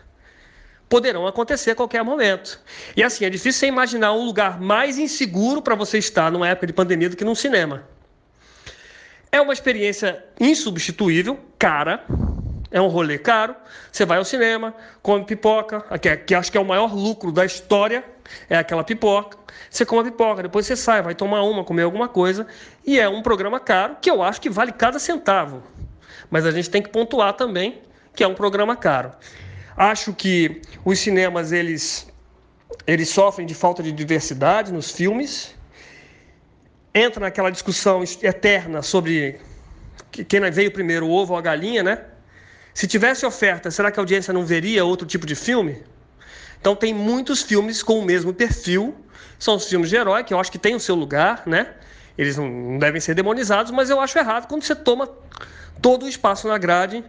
poderão 0.86 1.26
acontecer 1.26 1.70
a 1.70 1.74
qualquer 1.74 2.04
momento. 2.04 2.60
E 2.94 3.02
assim, 3.02 3.24
é 3.24 3.30
difícil 3.30 3.60
você 3.60 3.66
imaginar 3.68 4.12
um 4.12 4.26
lugar 4.26 4.60
mais 4.60 4.98
inseguro 4.98 5.62
para 5.62 5.74
você 5.74 5.96
estar 5.96 6.30
numa 6.30 6.46
época 6.46 6.66
de 6.66 6.74
pandemia 6.74 7.08
do 7.08 7.16
que 7.16 7.24
num 7.24 7.34
cinema. 7.34 7.88
É 9.32 9.40
uma 9.40 9.54
experiência 9.54 10.22
insubstituível, 10.38 11.40
cara, 11.58 12.04
é 12.70 12.80
um 12.80 12.88
rolê 12.88 13.18
caro. 13.18 13.54
Você 13.90 14.04
vai 14.04 14.18
ao 14.18 14.24
cinema, 14.24 14.74
come 15.02 15.24
pipoca, 15.24 15.80
que, 15.98 16.08
é, 16.08 16.16
que 16.16 16.34
acho 16.34 16.50
que 16.52 16.58
é 16.58 16.60
o 16.60 16.64
maior 16.64 16.94
lucro 16.94 17.32
da 17.32 17.44
história, 17.44 18.04
é 18.48 18.58
aquela 18.58 18.84
pipoca. 18.84 19.38
Você 19.70 19.84
come 19.84 20.02
a 20.02 20.04
pipoca, 20.04 20.42
depois 20.42 20.66
você 20.66 20.76
sai, 20.76 21.02
vai 21.02 21.14
tomar 21.14 21.42
uma, 21.42 21.64
comer 21.64 21.82
alguma 21.82 22.08
coisa. 22.08 22.46
E 22.86 22.98
é 22.98 23.08
um 23.08 23.22
programa 23.22 23.58
caro 23.58 23.96
que 24.00 24.10
eu 24.10 24.22
acho 24.22 24.40
que 24.40 24.50
vale 24.50 24.72
cada 24.72 24.98
centavo. 24.98 25.62
Mas 26.30 26.46
a 26.46 26.50
gente 26.50 26.70
tem 26.70 26.82
que 26.82 26.88
pontuar 26.88 27.34
também 27.34 27.82
que 28.14 28.24
é 28.24 28.26
um 28.26 28.34
programa 28.34 28.74
caro. 28.76 29.12
Acho 29.76 30.12
que 30.12 30.60
os 30.84 30.98
cinemas 30.98 31.52
eles, 31.52 32.12
eles 32.86 33.08
sofrem 33.08 33.46
de 33.46 33.54
falta 33.54 33.82
de 33.82 33.92
diversidade 33.92 34.72
nos 34.72 34.90
filmes. 34.90 35.54
Entra 36.92 37.20
naquela 37.20 37.50
discussão 37.50 38.02
eterna 38.22 38.82
sobre 38.82 39.40
quem 40.10 40.40
veio 40.50 40.72
primeiro, 40.72 41.06
o 41.06 41.12
ovo 41.12 41.34
ou 41.34 41.38
a 41.38 41.42
galinha, 41.42 41.82
né? 41.82 42.00
Se 42.74 42.86
tivesse 42.86 43.26
oferta, 43.26 43.70
será 43.70 43.90
que 43.90 43.98
a 43.98 44.02
audiência 44.02 44.32
não 44.32 44.44
veria 44.44 44.84
outro 44.84 45.06
tipo 45.06 45.26
de 45.26 45.34
filme? 45.34 45.82
Então 46.60 46.74
tem 46.74 46.92
muitos 46.92 47.42
filmes 47.42 47.82
com 47.82 47.98
o 47.98 48.04
mesmo 48.04 48.32
perfil, 48.32 48.94
são 49.38 49.56
os 49.56 49.68
filmes 49.68 49.88
de 49.88 49.96
herói, 49.96 50.24
que 50.24 50.34
eu 50.34 50.40
acho 50.40 50.50
que 50.50 50.58
tem 50.58 50.74
o 50.74 50.80
seu 50.80 50.94
lugar, 50.94 51.42
né? 51.46 51.74
Eles 52.16 52.36
não 52.36 52.78
devem 52.78 53.00
ser 53.00 53.14
demonizados, 53.14 53.70
mas 53.70 53.90
eu 53.90 54.00
acho 54.00 54.18
errado 54.18 54.48
quando 54.48 54.64
você 54.64 54.74
toma 54.74 55.08
todo 55.80 56.06
o 56.06 56.08
espaço 56.08 56.48
na 56.48 56.58
grade 56.58 57.04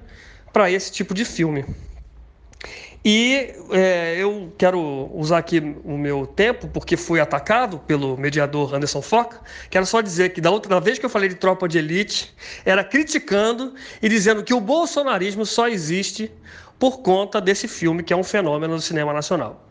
para 0.53 0.69
esse 0.69 0.91
tipo 0.91 1.13
de 1.13 1.25
filme. 1.25 1.65
E 3.03 3.53
é, 3.71 4.17
eu 4.17 4.51
quero 4.57 5.09
usar 5.13 5.37
aqui 5.37 5.59
o 5.85 5.97
meu 5.97 6.27
tempo, 6.27 6.67
porque 6.67 6.97
fui 6.97 7.19
atacado 7.19 7.79
pelo 7.79 8.17
mediador 8.17 8.73
Anderson 8.73 9.01
Foca. 9.01 9.39
Quero 9.69 9.85
só 9.85 10.01
dizer 10.01 10.33
que 10.33 10.41
da 10.41 10.51
outra 10.51 10.81
vez 10.81 10.99
que 10.99 11.05
eu 11.05 11.09
falei 11.09 11.29
de 11.29 11.35
tropa 11.35 11.67
de 11.67 11.77
elite, 11.77 12.33
era 12.65 12.83
criticando 12.83 13.73
e 14.01 14.09
dizendo 14.09 14.43
que 14.43 14.53
o 14.53 14.59
bolsonarismo 14.59 15.45
só 15.45 15.69
existe 15.69 16.29
por 16.77 16.99
conta 16.99 17.39
desse 17.39 17.67
filme, 17.67 18.03
que 18.03 18.11
é 18.11 18.17
um 18.17 18.23
fenômeno 18.23 18.75
do 18.75 18.81
cinema 18.81 19.13
nacional. 19.13 19.65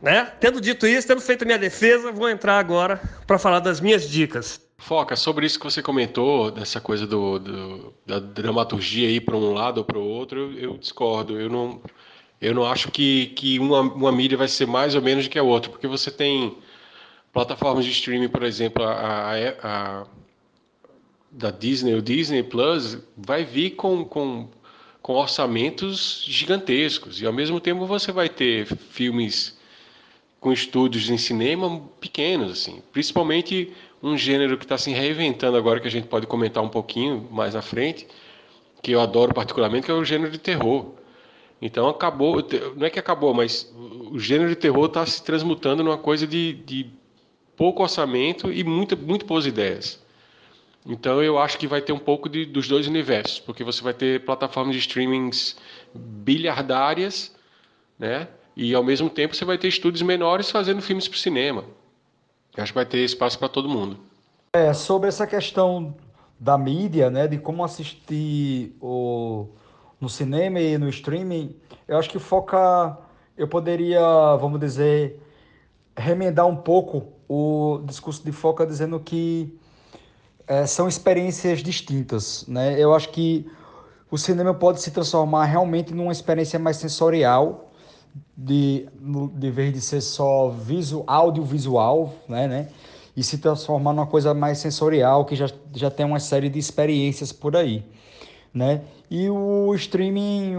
Né? 0.00 0.32
Tendo 0.40 0.62
dito 0.62 0.86
isso, 0.86 1.06
tendo 1.06 1.20
feito 1.20 1.42
a 1.42 1.44
minha 1.44 1.58
defesa, 1.58 2.10
vou 2.10 2.28
entrar 2.28 2.58
agora 2.58 2.98
para 3.26 3.38
falar 3.38 3.60
das 3.60 3.80
minhas 3.80 4.08
dicas. 4.08 4.60
Foca, 4.78 5.14
sobre 5.14 5.44
isso 5.44 5.58
que 5.58 5.64
você 5.64 5.82
comentou, 5.82 6.50
dessa 6.50 6.80
coisa 6.80 7.06
do, 7.06 7.38
do 7.38 7.94
da 8.06 8.18
dramaturgia 8.18 9.08
aí 9.08 9.20
para 9.20 9.36
um 9.36 9.52
lado 9.52 9.78
ou 9.78 9.84
para 9.84 9.98
o 9.98 10.02
outro, 10.02 10.54
eu, 10.54 10.58
eu 10.58 10.78
discordo. 10.78 11.38
Eu 11.38 11.50
não 11.50 11.82
eu 12.40 12.54
não 12.54 12.64
acho 12.64 12.90
que, 12.90 13.26
que 13.28 13.58
uma, 13.58 13.80
uma 13.80 14.12
mídia 14.12 14.38
vai 14.38 14.48
ser 14.48 14.66
mais 14.66 14.94
ou 14.94 15.02
menos 15.02 15.24
do 15.24 15.30
que 15.30 15.38
a 15.38 15.42
outra, 15.42 15.70
porque 15.70 15.86
você 15.86 16.10
tem 16.10 16.56
plataformas 17.32 17.84
de 17.84 17.90
streaming, 17.90 18.28
por 18.28 18.42
exemplo, 18.42 18.82
a, 18.82 18.92
a, 18.92 19.34
a 19.62 20.06
da 21.30 21.50
Disney, 21.50 21.94
o 21.94 22.02
Disney 22.02 22.42
Plus, 22.42 22.98
vai 23.16 23.44
vir 23.44 23.70
com, 23.70 24.04
com, 24.04 24.48
com 25.00 25.12
orçamentos 25.14 26.24
gigantescos. 26.26 27.20
E 27.20 27.26
ao 27.26 27.32
mesmo 27.32 27.60
tempo 27.60 27.86
você 27.86 28.10
vai 28.10 28.28
ter 28.28 28.66
filmes 28.66 29.56
com 30.40 30.52
estúdios 30.52 31.08
em 31.08 31.18
cinema 31.18 31.80
pequenos, 32.00 32.50
assim. 32.52 32.82
Principalmente 32.92 33.72
um 34.02 34.16
gênero 34.16 34.56
que 34.56 34.64
está 34.64 34.78
se 34.78 34.90
reinventando 34.90 35.56
agora, 35.56 35.78
que 35.78 35.86
a 35.86 35.90
gente 35.90 36.08
pode 36.08 36.26
comentar 36.26 36.62
um 36.62 36.68
pouquinho 36.68 37.28
mais 37.30 37.54
à 37.54 37.62
frente, 37.62 38.08
que 38.82 38.92
eu 38.92 39.00
adoro 39.00 39.34
particularmente, 39.34 39.84
que 39.84 39.90
é 39.90 39.94
o 39.94 40.04
gênero 40.04 40.32
de 40.32 40.38
terror. 40.38 40.94
Então 41.60 41.88
acabou, 41.88 42.42
não 42.76 42.86
é 42.86 42.90
que 42.90 42.98
acabou, 42.98 43.34
mas 43.34 43.70
o 44.10 44.18
gênero 44.18 44.48
de 44.48 44.56
terror 44.56 44.86
está 44.86 45.04
se 45.04 45.22
transmutando 45.22 45.84
numa 45.84 45.98
coisa 45.98 46.26
de, 46.26 46.54
de 46.54 46.90
pouco 47.54 47.82
orçamento 47.82 48.50
e 48.50 48.64
muito, 48.64 48.96
muito 48.96 49.26
boas 49.26 49.44
ideias. 49.44 50.00
Então 50.86 51.22
eu 51.22 51.38
acho 51.38 51.58
que 51.58 51.66
vai 51.66 51.82
ter 51.82 51.92
um 51.92 51.98
pouco 51.98 52.28
de, 52.28 52.46
dos 52.46 52.66
dois 52.66 52.86
universos, 52.86 53.38
porque 53.38 53.62
você 53.62 53.82
vai 53.82 53.92
ter 53.92 54.24
plataformas 54.24 54.74
de 54.74 54.80
streamings 54.80 55.56
bilhardárias, 55.94 57.34
né? 57.98 58.28
E 58.56 58.74
ao 58.74 58.82
mesmo 58.82 59.10
tempo 59.10 59.36
você 59.36 59.44
vai 59.44 59.58
ter 59.58 59.68
estúdios 59.68 60.02
menores 60.02 60.50
fazendo 60.50 60.80
filmes 60.80 61.06
para 61.06 61.16
o 61.16 61.18
cinema. 61.18 61.64
Eu 62.56 62.62
acho 62.62 62.72
que 62.72 62.78
vai 62.78 62.86
ter 62.86 63.04
espaço 63.04 63.38
para 63.38 63.48
todo 63.48 63.68
mundo. 63.68 63.98
É, 64.54 64.72
sobre 64.72 65.08
essa 65.08 65.26
questão 65.26 65.94
da 66.38 66.56
mídia, 66.56 67.10
né, 67.10 67.28
de 67.28 67.38
como 67.38 67.62
assistir 67.62 68.74
o 68.80 69.48
no 70.00 70.08
cinema 70.08 70.58
e 70.58 70.78
no 70.78 70.88
streaming, 70.88 71.54
eu 71.86 71.98
acho 71.98 72.08
que 72.08 72.18
foca. 72.18 72.96
Eu 73.36 73.46
poderia, 73.48 74.00
vamos 74.36 74.60
dizer, 74.60 75.20
remendar 75.96 76.46
um 76.46 76.56
pouco 76.56 77.08
o 77.28 77.80
discurso 77.84 78.24
de 78.24 78.32
Foca 78.32 78.66
dizendo 78.66 78.98
que 78.98 79.56
é, 80.46 80.66
são 80.66 80.88
experiências 80.88 81.62
distintas. 81.62 82.44
Né? 82.46 82.78
Eu 82.78 82.92
acho 82.94 83.08
que 83.10 83.50
o 84.10 84.18
cinema 84.18 84.52
pode 84.52 84.82
se 84.82 84.90
transformar 84.90 85.44
realmente 85.44 85.94
numa 85.94 86.12
experiência 86.12 86.58
mais 86.58 86.76
sensorial, 86.76 87.70
de, 88.36 88.88
de 89.34 89.50
vez 89.50 89.72
de 89.72 89.80
ser 89.80 90.00
só 90.00 90.48
visu, 90.50 91.04
audiovisual, 91.06 92.12
né, 92.28 92.48
né? 92.48 92.68
e 93.16 93.22
se 93.22 93.38
transformar 93.38 93.92
numa 93.92 94.06
coisa 94.06 94.34
mais 94.34 94.58
sensorial, 94.58 95.24
que 95.24 95.36
já, 95.36 95.48
já 95.72 95.90
tem 95.90 96.04
uma 96.04 96.18
série 96.18 96.48
de 96.48 96.58
experiências 96.58 97.32
por 97.32 97.56
aí 97.56 97.84
né? 98.52 98.82
E 99.10 99.28
o 99.28 99.74
streaming, 99.74 100.56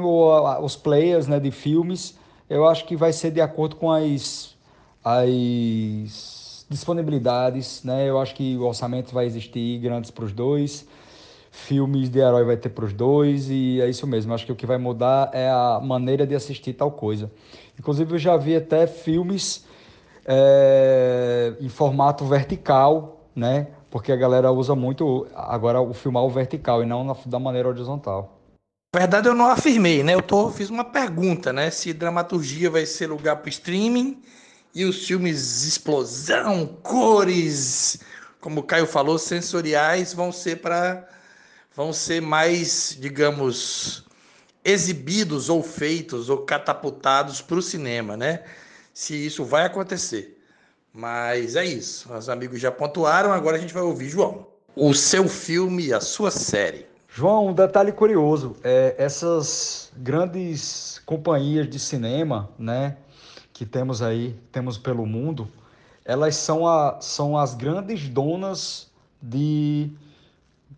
os 0.61 0.75
players 0.75 1.27
né, 1.27 1.39
de 1.39 1.51
filmes, 1.51 2.17
eu 2.49 2.67
acho 2.67 2.85
que 2.85 2.95
vai 2.95 3.13
ser 3.13 3.31
de 3.31 3.41
acordo 3.41 3.75
com 3.75 3.91
as, 3.91 4.55
as 5.03 6.65
disponibilidades, 6.69 7.83
né? 7.83 8.09
Eu 8.09 8.19
acho 8.19 8.33
que 8.35 8.57
o 8.57 8.63
orçamento 8.63 9.13
vai 9.13 9.25
existir 9.25 9.79
grandes 9.79 10.11
para 10.11 10.25
os 10.25 10.31
dois, 10.31 10.87
filmes 11.51 12.09
de 12.09 12.19
herói 12.19 12.45
vai 12.45 12.57
ter 12.57 12.69
para 12.69 12.85
os 12.85 12.93
dois, 12.93 13.49
e 13.49 13.81
é 13.81 13.89
isso 13.89 14.07
mesmo. 14.07 14.31
Eu 14.31 14.35
acho 14.35 14.45
que 14.45 14.51
o 14.51 14.55
que 14.55 14.65
vai 14.65 14.77
mudar 14.77 15.29
é 15.33 15.49
a 15.49 15.79
maneira 15.83 16.25
de 16.25 16.33
assistir 16.33 16.73
tal 16.73 16.91
coisa. 16.91 17.31
Inclusive, 17.77 18.13
eu 18.13 18.19
já 18.19 18.37
vi 18.37 18.55
até 18.55 18.87
filmes 18.87 19.65
é, 20.25 21.53
em 21.59 21.69
formato 21.69 22.25
vertical, 22.25 23.25
né? 23.35 23.67
Porque 23.91 24.11
a 24.11 24.15
galera 24.15 24.51
usa 24.51 24.73
muito 24.73 25.27
agora 25.35 25.81
o 25.81 25.93
filmar 25.93 26.23
o 26.23 26.29
vertical 26.29 26.81
e 26.81 26.85
não 26.85 27.03
na, 27.03 27.13
da 27.25 27.37
maneira 27.37 27.67
horizontal. 27.67 28.39
Na 28.95 29.01
verdade, 29.01 29.27
eu 29.27 29.35
não 29.35 29.47
afirmei, 29.47 30.01
né? 30.03 30.13
Eu 30.13 30.21
tô, 30.21 30.49
fiz 30.49 30.69
uma 30.69 30.83
pergunta, 30.83 31.53
né? 31.53 31.69
Se 31.69 31.93
dramaturgia 31.93 32.69
vai 32.69 32.85
ser 32.85 33.07
lugar 33.07 33.37
para 33.37 33.49
streaming 33.49 34.21
e 34.73 34.85
os 34.85 35.05
filmes 35.05 35.63
explosão, 35.63 36.65
cores, 36.81 37.99
como 38.39 38.61
o 38.61 38.63
Caio 38.63 38.87
falou, 38.87 39.17
sensoriais 39.17 40.13
vão 40.13 40.31
ser 40.31 40.61
para 40.61 41.07
vão 41.73 41.93
ser 41.93 42.21
mais, 42.21 42.97
digamos, 42.99 44.05
exibidos 44.63 45.49
ou 45.49 45.63
feitos 45.63 46.29
ou 46.29 46.39
catapultados 46.39 47.41
para 47.41 47.57
o 47.57 47.61
cinema, 47.61 48.17
né? 48.17 48.43
Se 48.93 49.13
isso 49.15 49.45
vai 49.45 49.65
acontecer. 49.65 50.40
Mas 50.93 51.55
é 51.55 51.65
isso. 51.65 52.13
Os 52.13 52.29
amigos 52.29 52.59
já 52.59 52.71
pontuaram, 52.71 53.31
agora 53.31 53.57
a 53.57 53.59
gente 53.59 53.73
vai 53.73 53.83
ouvir 53.83 54.09
João. 54.09 54.47
O 54.75 54.93
seu 54.93 55.27
filme, 55.27 55.93
a 55.93 56.01
sua 56.01 56.31
série. 56.31 56.85
João, 57.13 57.47
um 57.47 57.53
detalhe 57.53 57.91
curioso, 57.91 58.55
é, 58.63 58.95
essas 58.97 59.91
grandes 59.97 61.01
companhias 61.05 61.69
de 61.69 61.77
cinema, 61.77 62.49
né, 62.57 62.95
que 63.51 63.65
temos 63.65 64.01
aí, 64.01 64.33
temos 64.49 64.77
pelo 64.77 65.05
mundo, 65.05 65.49
elas 66.05 66.37
são, 66.37 66.65
a, 66.65 67.01
são 67.01 67.37
as 67.37 67.53
grandes 67.53 68.07
donas 68.07 68.89
de 69.21 69.91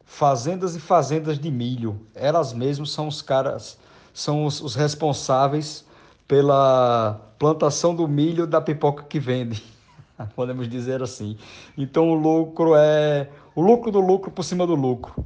fazendas 0.06 0.76
e 0.76 0.80
fazendas 0.80 1.38
de 1.39 1.52
milho. 1.52 2.02
Elas 2.15 2.52
mesmas 2.52 2.89
são 2.91 3.08
os 3.08 3.21
caras, 3.21 3.78
são 4.12 4.45
os, 4.45 4.60
os 4.60 4.73
responsáveis 4.73 5.86
pela 6.28 7.21
plantação 7.38 7.95
do 7.95 8.08
milho 8.08 8.47
da 8.47 8.60
pipoca 8.60 9.04
que 9.04 9.19
vende. 9.19 9.72
Podemos 10.36 10.67
dizer 10.67 11.02
assim. 11.02 11.38
Então 11.78 12.10
o 12.10 12.15
lucro 12.15 12.76
é 12.76 13.30
o 13.56 13.62
lucro 13.62 13.91
do 13.91 13.99
lucro 13.99 14.32
por 14.32 14.43
cima 14.43 14.65
do 14.65 14.76
lucro. 14.76 15.26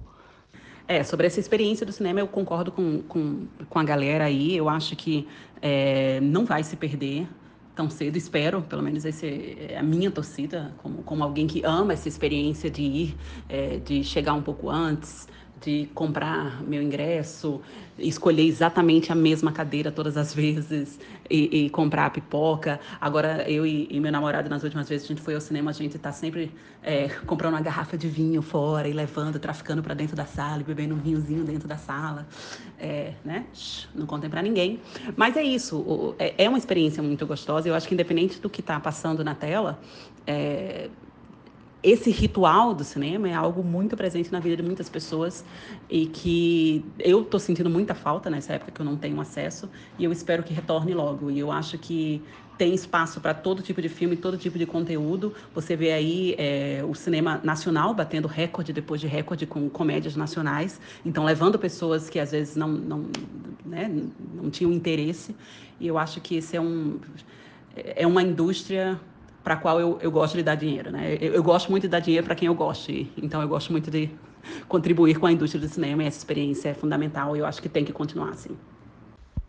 É, 0.87 1.03
sobre 1.03 1.27
essa 1.27 1.39
experiência 1.39 1.85
do 1.85 1.91
cinema, 1.91 2.21
eu 2.21 2.27
concordo 2.27 2.71
com, 2.71 3.01
com, 3.03 3.45
com 3.69 3.79
a 3.79 3.83
galera 3.83 4.25
aí. 4.25 4.55
Eu 4.55 4.69
acho 4.69 4.95
que 4.95 5.27
é, 5.61 6.19
não 6.21 6.45
vai 6.45 6.63
se 6.63 6.75
perder 6.77 7.27
tão 7.75 7.91
cedo, 7.91 8.17
espero, 8.17 8.63
pelo 8.63 8.81
menos 8.81 9.05
essa 9.05 9.27
é 9.27 9.77
a 9.77 9.83
minha 9.83 10.09
torcida, 10.09 10.73
como, 10.79 11.03
como 11.03 11.23
alguém 11.23 11.45
que 11.45 11.63
ama 11.63 11.93
essa 11.93 12.07
experiência 12.07 12.71
de 12.71 12.81
ir, 12.81 13.17
é, 13.47 13.77
de 13.77 14.03
chegar 14.03 14.33
um 14.33 14.41
pouco 14.41 14.67
antes, 14.67 15.27
de 15.61 15.89
comprar 15.93 16.61
meu 16.63 16.81
ingresso, 16.81 17.61
escolher 17.97 18.43
exatamente 18.43 19.11
a 19.11 19.15
mesma 19.15 19.51
cadeira 19.51 19.91
todas 19.91 20.17
as 20.17 20.33
vezes 20.33 20.99
e, 21.29 21.65
e 21.65 21.69
comprar 21.69 22.05
a 22.05 22.09
pipoca. 22.09 22.79
Agora, 23.01 23.49
eu 23.49 23.65
e, 23.65 23.87
e, 23.89 23.99
meu 23.99 24.11
namorado, 24.11 24.49
nas 24.49 24.63
últimas 24.63 24.87
vezes 24.87 25.05
a 25.05 25.07
gente 25.07 25.21
foi 25.21 25.33
ao 25.33 25.41
cinema, 25.41 25.71
a 25.71 25.73
gente 25.73 25.95
está 25.95 26.11
sempre 26.11 26.51
é, 26.83 27.09
comprando 27.25 27.53
uma 27.53 27.61
garrafa 27.61 27.97
de 27.97 28.07
vinho 28.07 28.41
fora 28.41 28.87
e 28.87 28.93
levando, 28.93 29.39
traficando 29.39 29.81
para 29.81 29.93
dentro 29.93 30.15
da 30.15 30.25
sala 30.25 30.61
e 30.61 30.63
bebendo 30.63 30.93
um 30.95 30.99
vinhozinho 30.99 31.43
dentro 31.43 31.67
da 31.67 31.77
sala. 31.77 32.27
É, 32.79 33.13
né? 33.25 33.45
Não 33.95 34.05
contem 34.05 34.29
para 34.29 34.41
ninguém. 34.41 34.79
Mas 35.15 35.35
é 35.35 35.43
isso, 35.43 36.15
é, 36.19 36.45
é 36.45 36.49
uma 36.49 36.57
experiência 36.57 37.01
muito 37.01 37.25
gostosa. 37.25 37.67
Eu 37.67 37.73
acho 37.73 37.87
que, 37.87 37.93
independente 37.93 38.39
do 38.39 38.49
que 38.49 38.61
está 38.61 38.79
passando 38.79 39.23
na 39.23 39.33
tela, 39.33 39.79
é, 40.25 40.89
esse 41.83 42.09
ritual 42.09 42.73
do 42.73 42.83
cinema 42.83 43.29
é 43.29 43.33
algo 43.33 43.63
muito 43.63 43.95
presente 43.95 44.31
na 44.31 44.39
vida 44.39 44.57
de 44.57 44.63
muitas 44.63 44.89
pessoas 44.89 45.45
e 45.89 46.07
que 46.07 46.83
eu 46.97 47.21
estou 47.21 47.39
sentindo 47.39 47.69
muita 47.69 47.93
falta 47.93 48.29
nessa 48.29 48.53
época 48.53 48.71
que 48.71 48.81
eu 48.81 48.85
não 48.85 48.97
tenho 48.97 49.19
acesso 49.21 49.69
e 49.97 50.03
eu 50.03 50.11
espero 50.11 50.43
que 50.43 50.53
retorne 50.53 50.93
logo. 50.93 51.29
E 51.29 51.39
eu 51.39 51.51
acho 51.51 51.77
que 51.77 52.21
tem 52.57 52.73
espaço 52.73 53.21
para 53.21 53.33
todo 53.35 53.61
tipo 53.61 53.81
de 53.81 53.87
filme, 53.87 54.17
todo 54.17 54.37
tipo 54.37 54.57
de 54.57 54.65
conteúdo. 54.65 55.33
Você 55.53 55.75
vê 55.75 55.91
aí 55.91 56.35
é, 56.39 56.83
o 56.87 56.95
cinema 56.95 57.39
nacional 57.43 57.93
batendo 57.93 58.27
recorde 58.27 58.73
depois 58.73 58.99
de 58.99 59.05
recorde 59.05 59.45
com 59.45 59.69
comédias 59.69 60.15
nacionais, 60.15 60.81
então 61.05 61.23
levando 61.23 61.59
pessoas 61.59 62.09
que 62.09 62.19
às 62.19 62.31
vezes 62.31 62.55
não, 62.55 62.69
não, 62.69 63.05
né, 63.63 63.89
não 64.33 64.49
tinham 64.49 64.71
interesse. 64.71 65.35
E 65.79 65.85
eu 65.85 65.97
acho 65.97 66.19
que 66.19 66.35
esse 66.37 66.57
é 66.57 66.61
um 66.61 66.99
é 67.95 68.07
uma 68.07 68.23
indústria 68.23 68.99
para 69.47 69.55
qual 69.55 69.79
eu, 69.79 69.97
eu 70.01 70.11
gosto 70.11 70.35
de 70.35 70.43
dar 70.43 70.55
dinheiro. 70.55 70.91
Né? 70.91 71.17
Eu, 71.21 71.35
eu 71.35 71.41
gosto 71.41 71.71
muito 71.71 71.83
de 71.83 71.87
dar 71.87 72.01
dinheiro 72.01 72.25
para 72.25 72.35
quem 72.35 72.47
eu 72.47 72.53
gosto, 72.53 72.91
então 73.15 73.41
eu 73.41 73.47
gosto 73.47 73.71
muito 73.71 73.89
de 73.89 74.09
contribuir 74.67 75.17
com 75.17 75.25
a 75.25 75.31
indústria 75.31 75.61
do 75.61 75.69
cinema 75.69 76.03
e 76.03 76.05
essa 76.05 76.17
experiência 76.17 76.67
é 76.67 76.73
fundamental 76.73 77.33
e 77.33 77.39
eu 77.39 77.45
acho 77.45 77.61
que 77.61 77.69
tem 77.69 77.85
que 77.85 77.93
continuar 77.93 78.31
assim. 78.31 78.57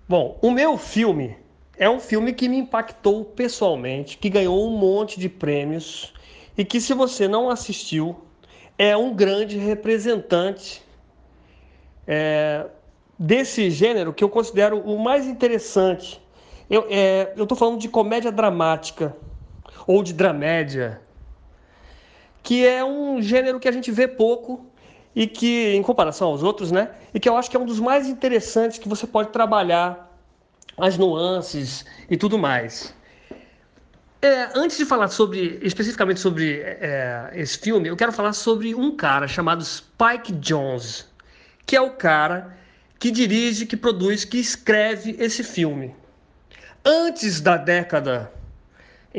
Bom, 0.08 0.38
o 0.40 0.52
meu 0.52 0.78
filme 0.78 1.36
é 1.76 1.90
um 1.90 1.98
filme 1.98 2.32
que 2.32 2.48
me 2.48 2.58
impactou 2.58 3.24
pessoalmente, 3.24 4.18
que 4.18 4.30
ganhou 4.30 4.68
um 4.68 4.78
monte 4.78 5.18
de 5.18 5.28
prêmios 5.28 6.14
e 6.56 6.64
que, 6.64 6.80
se 6.80 6.94
você 6.94 7.26
não 7.26 7.50
assistiu, 7.50 8.16
é 8.78 8.96
um 8.96 9.12
grande 9.12 9.58
representante 9.58 10.80
é, 12.06 12.66
desse 13.18 13.68
gênero 13.68 14.12
que 14.12 14.22
eu 14.22 14.28
considero 14.28 14.78
o 14.78 14.96
mais 14.96 15.26
interessante. 15.26 16.22
Eu 16.70 16.86
é, 16.88 17.32
estou 17.36 17.58
falando 17.58 17.80
de 17.80 17.88
comédia 17.88 18.30
dramática 18.30 19.16
ou 19.88 20.02
de 20.02 20.12
dramédia, 20.12 21.00
que 22.42 22.66
é 22.66 22.84
um 22.84 23.22
gênero 23.22 23.58
que 23.58 23.66
a 23.66 23.72
gente 23.72 23.90
vê 23.90 24.06
pouco 24.06 24.66
e 25.16 25.26
que, 25.26 25.74
em 25.74 25.82
comparação 25.82 26.28
aos 26.28 26.42
outros, 26.42 26.70
né? 26.70 26.90
E 27.14 27.18
que 27.18 27.26
eu 27.26 27.34
acho 27.38 27.50
que 27.50 27.56
é 27.56 27.60
um 27.60 27.64
dos 27.64 27.80
mais 27.80 28.06
interessantes 28.06 28.76
que 28.78 28.86
você 28.86 29.06
pode 29.06 29.30
trabalhar 29.30 30.14
as 30.76 30.98
nuances 30.98 31.86
e 32.08 32.18
tudo 32.18 32.38
mais. 32.38 32.94
É, 34.20 34.50
antes 34.54 34.76
de 34.76 34.84
falar 34.84 35.08
sobre 35.08 35.58
especificamente 35.62 36.20
sobre 36.20 36.60
é, 36.60 37.30
esse 37.32 37.58
filme, 37.58 37.88
eu 37.88 37.96
quero 37.96 38.12
falar 38.12 38.34
sobre 38.34 38.74
um 38.74 38.94
cara 38.94 39.26
chamado 39.26 39.64
Spike 39.64 40.32
Jones, 40.32 41.08
que 41.64 41.74
é 41.74 41.80
o 41.80 41.92
cara 41.92 42.58
que 42.98 43.10
dirige, 43.10 43.64
que 43.64 43.76
produz, 43.76 44.26
que 44.26 44.38
escreve 44.38 45.16
esse 45.18 45.42
filme. 45.42 45.94
Antes 46.84 47.40
da 47.40 47.56
década 47.56 48.37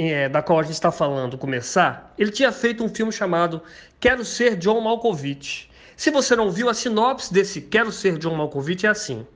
é, 0.01 0.29
da 0.29 0.41
qual 0.41 0.59
a 0.59 0.63
gente 0.63 0.75
está 0.75 0.93
falando 0.93 1.37
começar, 1.37 2.13
ele 2.17 2.31
tinha 2.31 2.53
feito 2.53 2.81
um 2.81 2.87
filme 2.87 3.11
chamado 3.11 3.61
Quero 3.99 4.23
Ser 4.23 4.55
John 4.55 4.79
Malkovich. 4.79 5.69
Se 5.97 6.09
você 6.09 6.37
não 6.37 6.49
viu, 6.49 6.69
a 6.69 6.73
sinopse 6.73 7.33
desse 7.33 7.59
Quero 7.59 7.91
Ser 7.91 8.17
John 8.17 8.33
Malkovich 8.35 8.85
é 8.85 8.89
assim. 8.89 9.27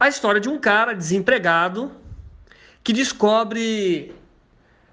A 0.00 0.08
história 0.08 0.40
de 0.40 0.48
um 0.48 0.58
cara 0.58 0.94
desempregado 0.94 1.92
que 2.82 2.92
descobre 2.92 4.12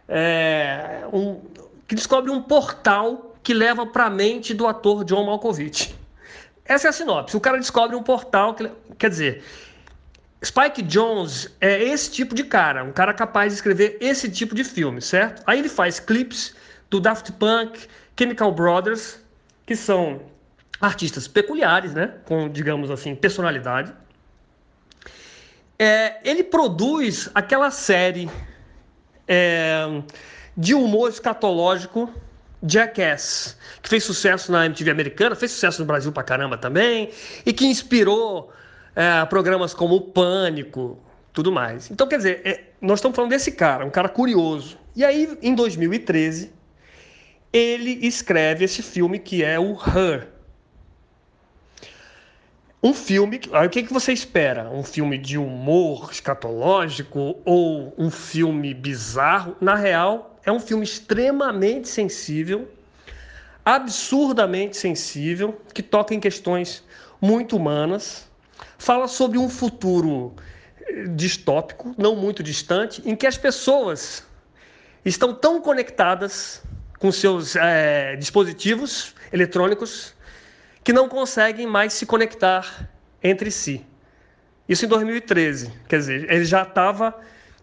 é, 0.08 1.04
um, 1.12 1.42
que 1.88 1.96
descobre 1.96 2.30
um 2.30 2.44
portal 2.44 3.36
que 3.42 3.56
leva 3.56 3.88
para 3.88 4.06
a 4.06 4.10
mente 4.12 4.54
do 4.54 4.68
ator 4.68 5.04
John 5.04 5.26
Malkovich. 5.26 5.96
Essa 6.64 6.88
é 6.88 6.90
a 6.90 6.94
sinopse. 6.94 7.36
O 7.36 7.42
cara 7.42 7.58
descobre 7.58 7.96
um 7.96 8.04
portal 8.04 8.54
que, 8.54 8.70
quer 9.00 9.10
dizer, 9.10 9.44
Spike 10.46 10.84
Jones 10.84 11.50
é 11.60 11.84
esse 11.84 12.12
tipo 12.12 12.36
de 12.36 12.44
cara, 12.44 12.84
um 12.84 12.92
cara 12.92 13.14
capaz 13.14 13.52
de 13.52 13.56
escrever 13.56 13.98
esse 14.00 14.30
tipo 14.30 14.54
de 14.54 14.64
filme, 14.64 15.02
certo? 15.02 15.42
Aí 15.48 15.58
ele 15.58 15.70
faz 15.70 16.00
clipes 16.00 16.56
do 16.90 17.00
Daft 17.00 17.32
Punk, 17.34 17.88
Chemical 18.18 18.52
Brothers, 18.52 19.20
que 19.66 19.76
são 19.76 20.22
artistas 20.80 21.28
peculiares, 21.28 21.94
né? 21.94 22.14
Com, 22.26 22.48
digamos 22.48 22.92
assim, 22.92 23.16
personalidade. 23.16 23.92
É, 25.80 26.18
ele 26.24 26.44
produz 26.44 27.30
aquela 27.34 27.72
série 27.72 28.30
é, 29.28 29.84
de 30.56 30.76
humor 30.76 31.10
escatológico 31.10 32.14
Jackass, 32.68 33.58
que 33.82 33.90
fez 33.90 34.04
sucesso 34.04 34.52
na 34.52 34.66
MTV 34.66 34.92
americana, 34.92 35.36
fez 35.36 35.52
sucesso 35.52 35.82
no 35.82 35.86
Brasil 35.86 36.12
pra 36.12 36.24
caramba 36.24 36.58
também, 36.58 37.10
e 37.46 37.52
que 37.52 37.66
inspirou 37.66 38.54
é, 38.96 39.26
programas 39.26 39.74
como 39.74 39.96
o 39.96 40.02
Pânico, 40.02 40.98
tudo 41.34 41.52
mais. 41.52 41.92
Então, 41.92 42.08
quer 42.08 42.18
dizer, 42.18 42.42
é, 42.46 42.64
nós 42.80 43.00
estamos 43.00 43.16
falando 43.16 43.32
desse 43.32 43.52
cara, 43.52 43.86
um 43.86 43.90
cara 43.90 44.08
curioso. 44.08 44.78
E 44.96 45.04
aí, 45.04 45.38
em 45.42 45.54
2013, 45.54 46.54
ele 47.52 48.00
escreve 48.06 48.64
esse 48.64 48.82
filme 48.82 49.20
que 49.20 49.44
é 49.44 49.60
o 49.60 49.74
Her. 49.74 50.30
Um 52.82 52.94
filme. 52.94 53.42
O 53.66 53.70
que, 53.70 53.84
que 53.84 53.92
você 53.92 54.14
espera? 54.14 54.70
Um 54.70 54.84
filme 54.84 55.18
de 55.18 55.38
humor 55.38 56.10
escatológico 56.12 57.36
ou 57.44 57.94
um 57.98 58.12
filme 58.12 58.74
bizarro? 58.74 59.58
Na 59.60 59.76
real, 59.76 60.40
é 60.46 60.52
um 60.52 60.60
filme 60.60 60.84
extremamente 60.84 61.90
sensível, 61.90 62.72
absurdamente 63.66 64.78
sensível, 64.78 65.60
que 65.74 65.82
toca 65.82 66.14
em 66.14 66.20
questões 66.20 66.84
muito 67.20 67.58
humanas 67.58 68.30
fala 68.78 69.08
sobre 69.08 69.38
um 69.38 69.50
futuro 69.50 70.34
eh, 70.82 71.06
distópico, 71.10 71.94
não 71.98 72.16
muito 72.16 72.42
distante, 72.44 73.02
em 73.06 73.16
que 73.16 73.28
as 73.28 73.38
pessoas 73.38 74.26
estão 75.04 75.34
tão 75.34 75.62
conectadas 75.62 76.64
com 77.00 77.12
seus 77.12 77.56
é, 77.56 78.16
dispositivos 78.16 79.14
eletrônicos 79.32 80.14
que 80.84 80.94
não 80.94 81.10
conseguem 81.10 81.68
mais 81.68 81.94
se 81.94 82.06
conectar 82.06 82.90
entre 83.22 83.52
si. 83.52 83.86
Isso 84.68 84.86
em 84.86 84.88
2013, 84.88 85.72
quer 85.88 85.98
dizer, 85.98 86.32
ele 86.32 86.46
já 86.46 86.64
estava 86.64 87.14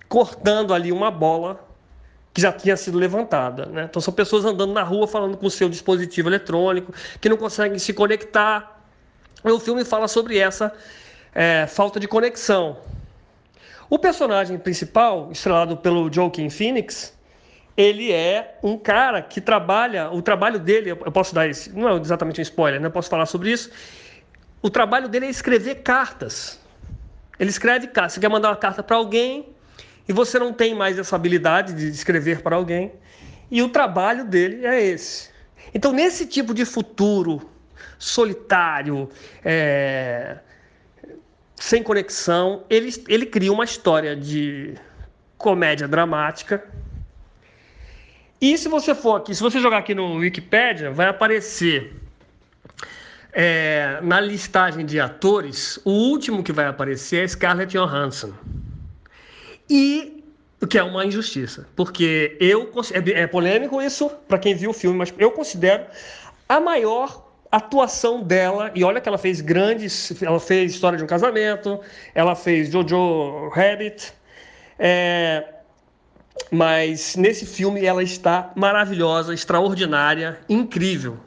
cortando 0.08 0.74
ali 0.74 0.92
uma 0.92 1.10
bola 1.10 1.68
que 2.32 2.40
já 2.40 2.52
tinha 2.52 2.76
sido 2.76 2.98
levantada. 2.98 3.66
Né? 3.66 3.86
Então 3.88 4.00
são 4.00 4.12
pessoas 4.12 4.44
andando 4.44 4.72
na 4.72 4.82
rua 4.82 5.06
falando 5.06 5.36
com 5.36 5.46
o 5.46 5.50
seu 5.50 5.68
dispositivo 5.68 6.28
eletrônico, 6.28 6.92
que 7.20 7.28
não 7.28 7.36
conseguem 7.36 7.78
se 7.78 7.92
conectar. 7.92 8.71
O 9.44 9.58
filme 9.58 9.84
fala 9.84 10.06
sobre 10.06 10.38
essa 10.38 10.72
é, 11.34 11.66
falta 11.66 11.98
de 11.98 12.06
conexão. 12.06 12.78
O 13.90 13.98
personagem 13.98 14.56
principal, 14.56 15.30
estrelado 15.32 15.76
pelo 15.76 16.12
Joaquin 16.12 16.48
Phoenix, 16.48 17.12
ele 17.76 18.12
é 18.12 18.56
um 18.62 18.78
cara 18.78 19.20
que 19.20 19.40
trabalha, 19.40 20.10
o 20.10 20.22
trabalho 20.22 20.58
dele, 20.58 20.90
eu 20.90 20.96
posso 20.96 21.34
dar 21.34 21.48
esse, 21.48 21.70
não 21.70 21.88
é 21.88 22.00
exatamente 22.00 22.40
um 22.40 22.42
spoiler, 22.42 22.80
né? 22.80 22.86
eu 22.86 22.90
posso 22.90 23.10
falar 23.10 23.26
sobre 23.26 23.50
isso. 23.50 23.70
O 24.62 24.70
trabalho 24.70 25.08
dele 25.08 25.26
é 25.26 25.30
escrever 25.30 25.76
cartas. 25.82 26.60
Ele 27.38 27.50
escreve 27.50 27.88
cartas. 27.88 28.14
Você 28.14 28.20
quer 28.20 28.30
mandar 28.30 28.50
uma 28.50 28.56
carta 28.56 28.82
para 28.82 28.96
alguém 28.96 29.48
e 30.08 30.12
você 30.12 30.38
não 30.38 30.52
tem 30.52 30.74
mais 30.74 30.98
essa 30.98 31.16
habilidade 31.16 31.72
de 31.72 31.88
escrever 31.88 32.42
para 32.42 32.54
alguém. 32.54 32.92
E 33.50 33.60
o 33.60 33.68
trabalho 33.68 34.24
dele 34.24 34.64
é 34.64 34.80
esse. 34.80 35.30
Então, 35.74 35.92
nesse 35.92 36.26
tipo 36.26 36.54
de 36.54 36.64
futuro 36.64 37.50
solitário, 37.98 39.08
é, 39.44 40.38
sem 41.56 41.82
conexão. 41.82 42.64
Ele, 42.68 42.90
ele 43.08 43.26
cria 43.26 43.52
uma 43.52 43.64
história 43.64 44.16
de 44.16 44.74
comédia 45.38 45.88
dramática. 45.88 46.64
E 48.40 48.58
se 48.58 48.68
você 48.68 48.94
for 48.94 49.16
aqui, 49.16 49.34
se 49.34 49.42
você 49.42 49.60
jogar 49.60 49.78
aqui 49.78 49.94
no 49.94 50.16
Wikipedia, 50.16 50.90
vai 50.90 51.06
aparecer 51.06 51.94
é, 53.32 53.98
na 54.02 54.20
listagem 54.20 54.84
de 54.84 54.98
atores, 55.00 55.78
o 55.84 55.90
último 55.90 56.42
que 56.42 56.52
vai 56.52 56.66
aparecer 56.66 57.24
é 57.24 57.28
Scarlett 57.28 57.72
Johansson. 57.72 58.32
E 59.70 60.22
O 60.62 60.66
que 60.66 60.78
é 60.78 60.82
uma 60.82 61.04
injustiça. 61.04 61.66
Porque 61.74 62.36
eu. 62.38 62.70
É, 62.92 63.22
é 63.22 63.26
polêmico 63.26 63.82
isso 63.82 64.08
para 64.28 64.38
quem 64.38 64.54
viu 64.54 64.70
o 64.70 64.72
filme, 64.72 64.96
mas 64.96 65.12
eu 65.18 65.32
considero 65.32 65.84
a 66.48 66.60
maior 66.60 67.31
atuação 67.52 68.22
dela, 68.22 68.72
e 68.74 68.82
olha 68.82 69.00
que 69.00 69.08
ela 69.08 69.18
fez 69.18 69.42
grandes. 69.42 70.22
Ela 70.22 70.40
fez 70.40 70.72
História 70.72 70.96
de 70.96 71.04
um 71.04 71.06
Casamento, 71.06 71.80
ela 72.14 72.34
fez 72.34 72.70
Jojo 72.70 73.50
Rabbit. 73.50 74.12
É, 74.78 75.44
mas 76.50 77.14
nesse 77.14 77.44
filme 77.44 77.84
ela 77.84 78.02
está 78.02 78.50
maravilhosa, 78.56 79.34
extraordinária, 79.34 80.40
incrível. 80.48 81.18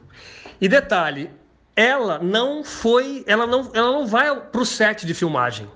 E 0.59 0.67
detalhe, 0.67 1.29
ela 1.75 2.19
não 2.19 2.63
foi, 2.63 3.23
ela 3.27 3.45
não, 3.45 3.69
ela 3.73 3.91
não 3.91 4.07
vai 4.07 4.35
para 4.39 4.61
o 4.61 4.65
set 4.65 5.05
de 5.05 5.13
filmagem. 5.13 5.69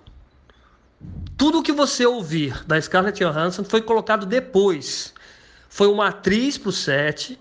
Tudo 1.38 1.64
que 1.64 1.72
você 1.72 2.06
ouvir 2.06 2.66
da 2.66 2.82
Scarlett 2.82 3.24
Johansson 3.24 3.64
foi 3.64 3.82
colocado 3.82 4.26
depois. 4.26 5.14
Foi 5.70 5.88
uma 5.88 6.08
atriz 6.08 6.58
para 6.58 6.70
o 6.70 6.74
set 6.74 7.39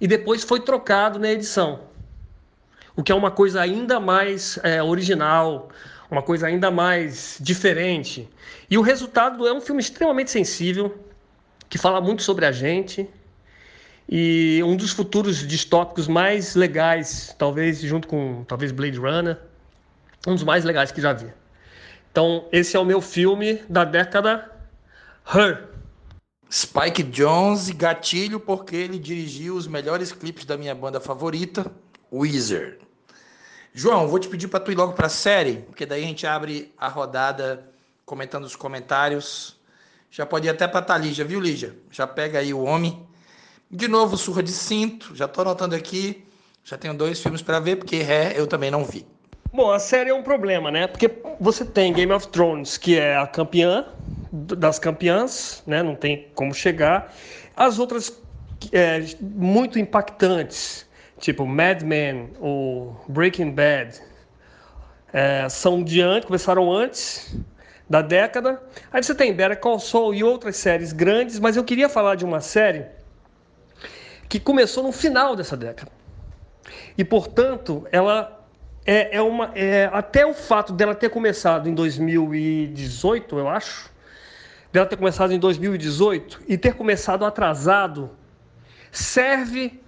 e 0.00 0.08
depois 0.08 0.42
foi 0.42 0.60
trocado 0.60 1.18
na 1.18 1.30
edição. 1.30 1.89
O 3.00 3.02
que 3.02 3.10
é 3.10 3.14
uma 3.14 3.30
coisa 3.30 3.62
ainda 3.62 3.98
mais 3.98 4.58
é, 4.62 4.82
original, 4.82 5.70
uma 6.10 6.20
coisa 6.20 6.48
ainda 6.48 6.70
mais 6.70 7.38
diferente. 7.40 8.28
E 8.68 8.76
o 8.76 8.82
resultado 8.82 9.48
é 9.48 9.54
um 9.54 9.60
filme 9.62 9.80
extremamente 9.80 10.30
sensível, 10.30 11.02
que 11.66 11.78
fala 11.78 11.98
muito 11.98 12.22
sobre 12.22 12.44
a 12.44 12.52
gente, 12.52 13.08
e 14.06 14.60
um 14.66 14.76
dos 14.76 14.92
futuros 14.92 15.38
distópicos 15.48 16.06
mais 16.08 16.54
legais, 16.54 17.34
talvez 17.38 17.80
junto 17.80 18.06
com 18.06 18.44
talvez 18.46 18.70
Blade 18.70 18.98
Runner, 18.98 19.38
um 20.26 20.34
dos 20.34 20.44
mais 20.44 20.62
legais 20.62 20.92
que 20.92 21.00
já 21.00 21.14
vi. 21.14 21.32
Então, 22.12 22.44
esse 22.52 22.76
é 22.76 22.78
o 22.78 22.84
meu 22.84 23.00
filme 23.00 23.62
da 23.66 23.82
década 23.82 24.50
Her. 25.34 25.70
Spike 26.52 27.04
Jones, 27.04 27.70
gatilho 27.70 28.38
porque 28.38 28.76
ele 28.76 28.98
dirigiu 28.98 29.56
os 29.56 29.66
melhores 29.66 30.12
clipes 30.12 30.44
da 30.44 30.58
minha 30.58 30.74
banda 30.74 31.00
favorita, 31.00 31.64
Wizard. 32.12 32.89
João, 33.72 34.08
vou 34.08 34.18
te 34.18 34.28
pedir 34.28 34.48
para 34.48 34.60
tu 34.60 34.72
ir 34.72 34.76
logo 34.76 34.94
para 34.94 35.06
a 35.06 35.10
série, 35.10 35.58
porque 35.58 35.86
daí 35.86 36.02
a 36.02 36.06
gente 36.06 36.26
abre 36.26 36.72
a 36.76 36.88
rodada 36.88 37.68
comentando 38.04 38.44
os 38.44 38.56
comentários. 38.56 39.56
Já 40.10 40.26
pode 40.26 40.46
ir 40.46 40.50
até 40.50 40.66
para 40.66 40.94
a 40.94 40.98
Lígia, 40.98 41.24
viu, 41.24 41.40
Lígia? 41.40 41.76
Já 41.90 42.06
pega 42.06 42.40
aí 42.40 42.52
o 42.52 42.62
homem 42.62 43.06
de 43.70 43.86
novo, 43.86 44.16
Surra 44.16 44.42
de 44.42 44.50
Cinto, 44.50 45.14
já 45.14 45.26
estou 45.26 45.42
anotando 45.42 45.76
aqui. 45.76 46.24
Já 46.64 46.76
tenho 46.76 46.92
dois 46.92 47.22
filmes 47.22 47.40
para 47.40 47.60
ver, 47.60 47.76
porque 47.76 48.02
Ré 48.02 48.34
eu 48.36 48.46
também 48.46 48.70
não 48.70 48.84
vi. 48.84 49.06
Bom, 49.52 49.70
a 49.70 49.78
série 49.78 50.10
é 50.10 50.14
um 50.14 50.22
problema, 50.22 50.70
né? 50.70 50.88
Porque 50.88 51.10
você 51.40 51.64
tem 51.64 51.92
Game 51.92 52.12
of 52.12 52.28
Thrones, 52.28 52.76
que 52.76 52.98
é 52.98 53.16
a 53.16 53.26
campeã 53.26 53.86
das 54.32 54.78
campeãs, 54.78 55.62
né? 55.66 55.82
Não 55.82 55.94
tem 55.94 56.28
como 56.34 56.52
chegar. 56.52 57.14
As 57.56 57.78
outras 57.78 58.20
é, 58.72 59.04
muito 59.20 59.78
impactantes, 59.78 60.86
tipo 61.20 61.46
Mad 61.46 61.82
Men 61.82 62.30
ou 62.40 62.98
Breaking 63.06 63.52
Bad, 63.52 64.00
é, 65.12 65.48
são 65.48 65.84
de 65.84 66.00
antes, 66.00 66.26
começaram 66.26 66.72
antes 66.72 67.36
da 67.88 68.02
década. 68.02 68.60
Aí 68.92 69.02
você 69.02 69.14
tem 69.14 69.32
Better 69.32 69.60
Call 69.60 69.78
Saul 69.78 70.14
e 70.14 70.24
outras 70.24 70.56
séries 70.56 70.92
grandes, 70.92 71.38
mas 71.38 71.56
eu 71.56 71.62
queria 71.62 71.88
falar 71.88 72.14
de 72.14 72.24
uma 72.24 72.40
série 72.40 72.86
que 74.28 74.40
começou 74.40 74.82
no 74.82 74.92
final 74.92 75.36
dessa 75.36 75.56
década. 75.56 75.92
E, 76.96 77.04
portanto, 77.04 77.86
ela 77.92 78.44
é, 78.86 79.16
é 79.16 79.22
uma. 79.22 79.50
É, 79.54 79.90
até 79.92 80.24
o 80.24 80.32
fato 80.32 80.72
dela 80.72 80.94
ter 80.94 81.10
começado 81.10 81.68
em 81.68 81.74
2018, 81.74 83.38
eu 83.38 83.48
acho, 83.48 83.90
dela 84.72 84.86
ter 84.86 84.96
começado 84.96 85.32
em 85.32 85.38
2018 85.38 86.42
e 86.48 86.56
ter 86.56 86.74
começado 86.74 87.24
atrasado, 87.24 88.10
serve 88.92 89.80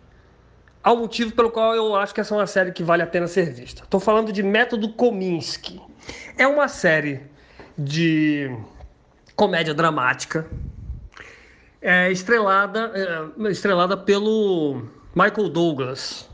ao 0.82 0.96
motivo 0.96 1.32
pelo 1.32 1.50
qual 1.50 1.74
eu 1.74 1.94
acho 1.96 2.14
que 2.14 2.20
essa 2.20 2.34
é 2.34 2.38
uma 2.38 2.46
série 2.46 2.72
que 2.72 2.82
vale 2.82 3.02
a 3.02 3.06
pena 3.06 3.26
ser 3.26 3.52
vista. 3.52 3.82
Estou 3.82 4.00
falando 4.00 4.32
de 4.32 4.42
Método 4.42 4.92
Kominsky. 4.92 5.80
É 6.36 6.46
uma 6.46 6.68
série 6.68 7.20
de 7.78 8.50
comédia 9.36 9.72
dramática 9.72 10.46
é 11.82 12.12
estrelada, 12.12 12.92
é, 12.94 13.50
estrelada 13.50 13.96
pelo 13.96 14.84
Michael 15.14 15.48
Douglas, 15.48 16.28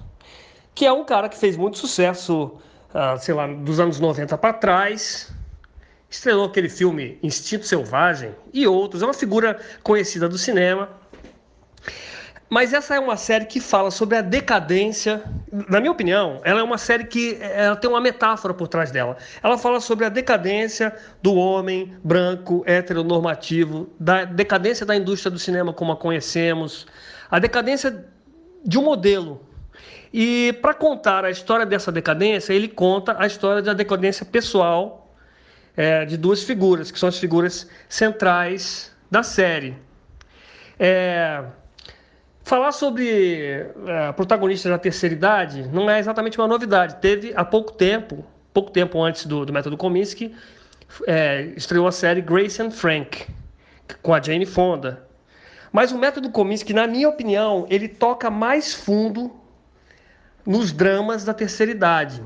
que 0.75 0.85
é 0.85 0.93
um 0.93 1.05
cara 1.05 1.29
que 1.29 1.39
fez 1.39 1.57
muito 1.57 1.79
sucesso, 1.79 2.53
ah, 2.93 3.17
sei 3.17 3.35
lá, 3.35 3.47
dos 3.47 3.81
anos 3.81 3.99
90 3.99 4.37
para 4.37 4.53
trás. 4.53 5.33
Estrelou 6.11 6.47
aquele 6.47 6.69
filme 6.69 7.19
Instinto 7.23 7.67
Selvagem 7.67 8.35
e 8.53 8.67
outros. 8.67 9.03
É 9.03 9.07
uma 9.07 9.15
figura 9.15 9.59
conhecida 9.83 10.29
do 10.29 10.39
cinema. 10.39 10.89
Mas 12.51 12.73
essa 12.73 12.95
é 12.95 12.99
uma 12.99 13.17
série 13.17 13.45
que 13.45 13.61
fala 13.61 13.91
sobre 13.91 14.17
a 14.17 14.23
decadência. 14.23 15.23
Na 15.53 15.81
minha 15.81 15.93
opinião, 15.93 16.41
ela 16.45 16.61
é 16.61 16.63
uma 16.63 16.79
série 16.79 17.05
que 17.05 17.37
ela 17.41 17.77
tem 17.77 17.91
uma 17.91 18.01
metáfora 18.01 18.55
por 18.55 18.69
trás 18.69 18.91
dela. 18.91 19.19
Ela 19.43 19.59
fala 19.59 19.81
sobre 19.81 20.07
a 20.07 20.09
decadência 20.09 20.95
do 21.23 21.35
homem 21.35 21.95
branco, 22.03 22.63
heteronormativo, 22.67 23.91
da 24.01 24.25
decadência 24.25 24.87
da 24.87 24.97
indústria 24.97 25.31
do 25.31 25.39
cinema 25.39 25.75
como 25.75 25.93
a 25.93 25.97
conhecemos, 25.97 26.87
a 27.31 27.39
decadência 27.39 28.07
de 28.65 28.79
um 28.79 28.83
modelo. 28.83 29.47
E 30.13 30.55
para 30.63 30.73
contar 30.73 31.27
a 31.27 31.31
história 31.31 31.67
dessa 31.67 31.93
decadência, 31.93 32.55
ele 32.55 32.69
conta 32.69 33.15
a 33.19 33.27
história 33.27 33.61
da 33.61 33.75
decadência 33.75 34.25
pessoal 34.25 35.15
é, 35.77 36.07
de 36.07 36.17
duas 36.17 36.43
figuras, 36.43 36.91
que 36.91 36.99
são 36.99 37.11
as 37.11 37.19
figuras 37.19 37.69
centrais 37.91 38.91
da 39.11 39.23
série. 39.23 39.77
É, 40.79 41.45
Falar 42.49 42.73
sobre 42.73 43.67
é, 43.87 44.11
protagonistas 44.13 44.73
da 44.73 44.79
terceira 44.79 45.15
idade 45.15 45.69
não 45.71 45.91
é 45.91 45.99
exatamente 45.99 46.39
uma 46.39 46.49
novidade. 46.49 46.97
Teve 46.97 47.35
há 47.37 47.45
pouco 47.45 47.73
tempo, 47.75 48.25
pouco 48.55 48.71
tempo 48.71 49.03
antes 49.03 49.27
do, 49.27 49.45
do 49.45 49.53
Método 49.53 49.77
Kominsky, 49.77 50.35
é, 51.07 51.43
estreou 51.55 51.87
a 51.87 51.93
série 51.93 52.23
Grace 52.23 52.63
and 52.63 52.71
Frank, 52.71 53.27
com 54.03 54.15
a 54.15 54.23
Jane 54.23 54.47
Fonda. 54.47 55.07
Mas 55.71 55.93
o 55.93 55.99
Método 55.99 56.31
Kominsky, 56.31 56.73
na 56.73 56.87
minha 56.87 57.11
opinião, 57.11 57.67
ele 57.69 57.87
toca 57.87 58.31
mais 58.31 58.73
fundo 58.73 59.31
nos 60.47 60.73
dramas 60.73 61.27
da 61.27 61.35
terceira 61.35 61.71
idade. 61.71 62.23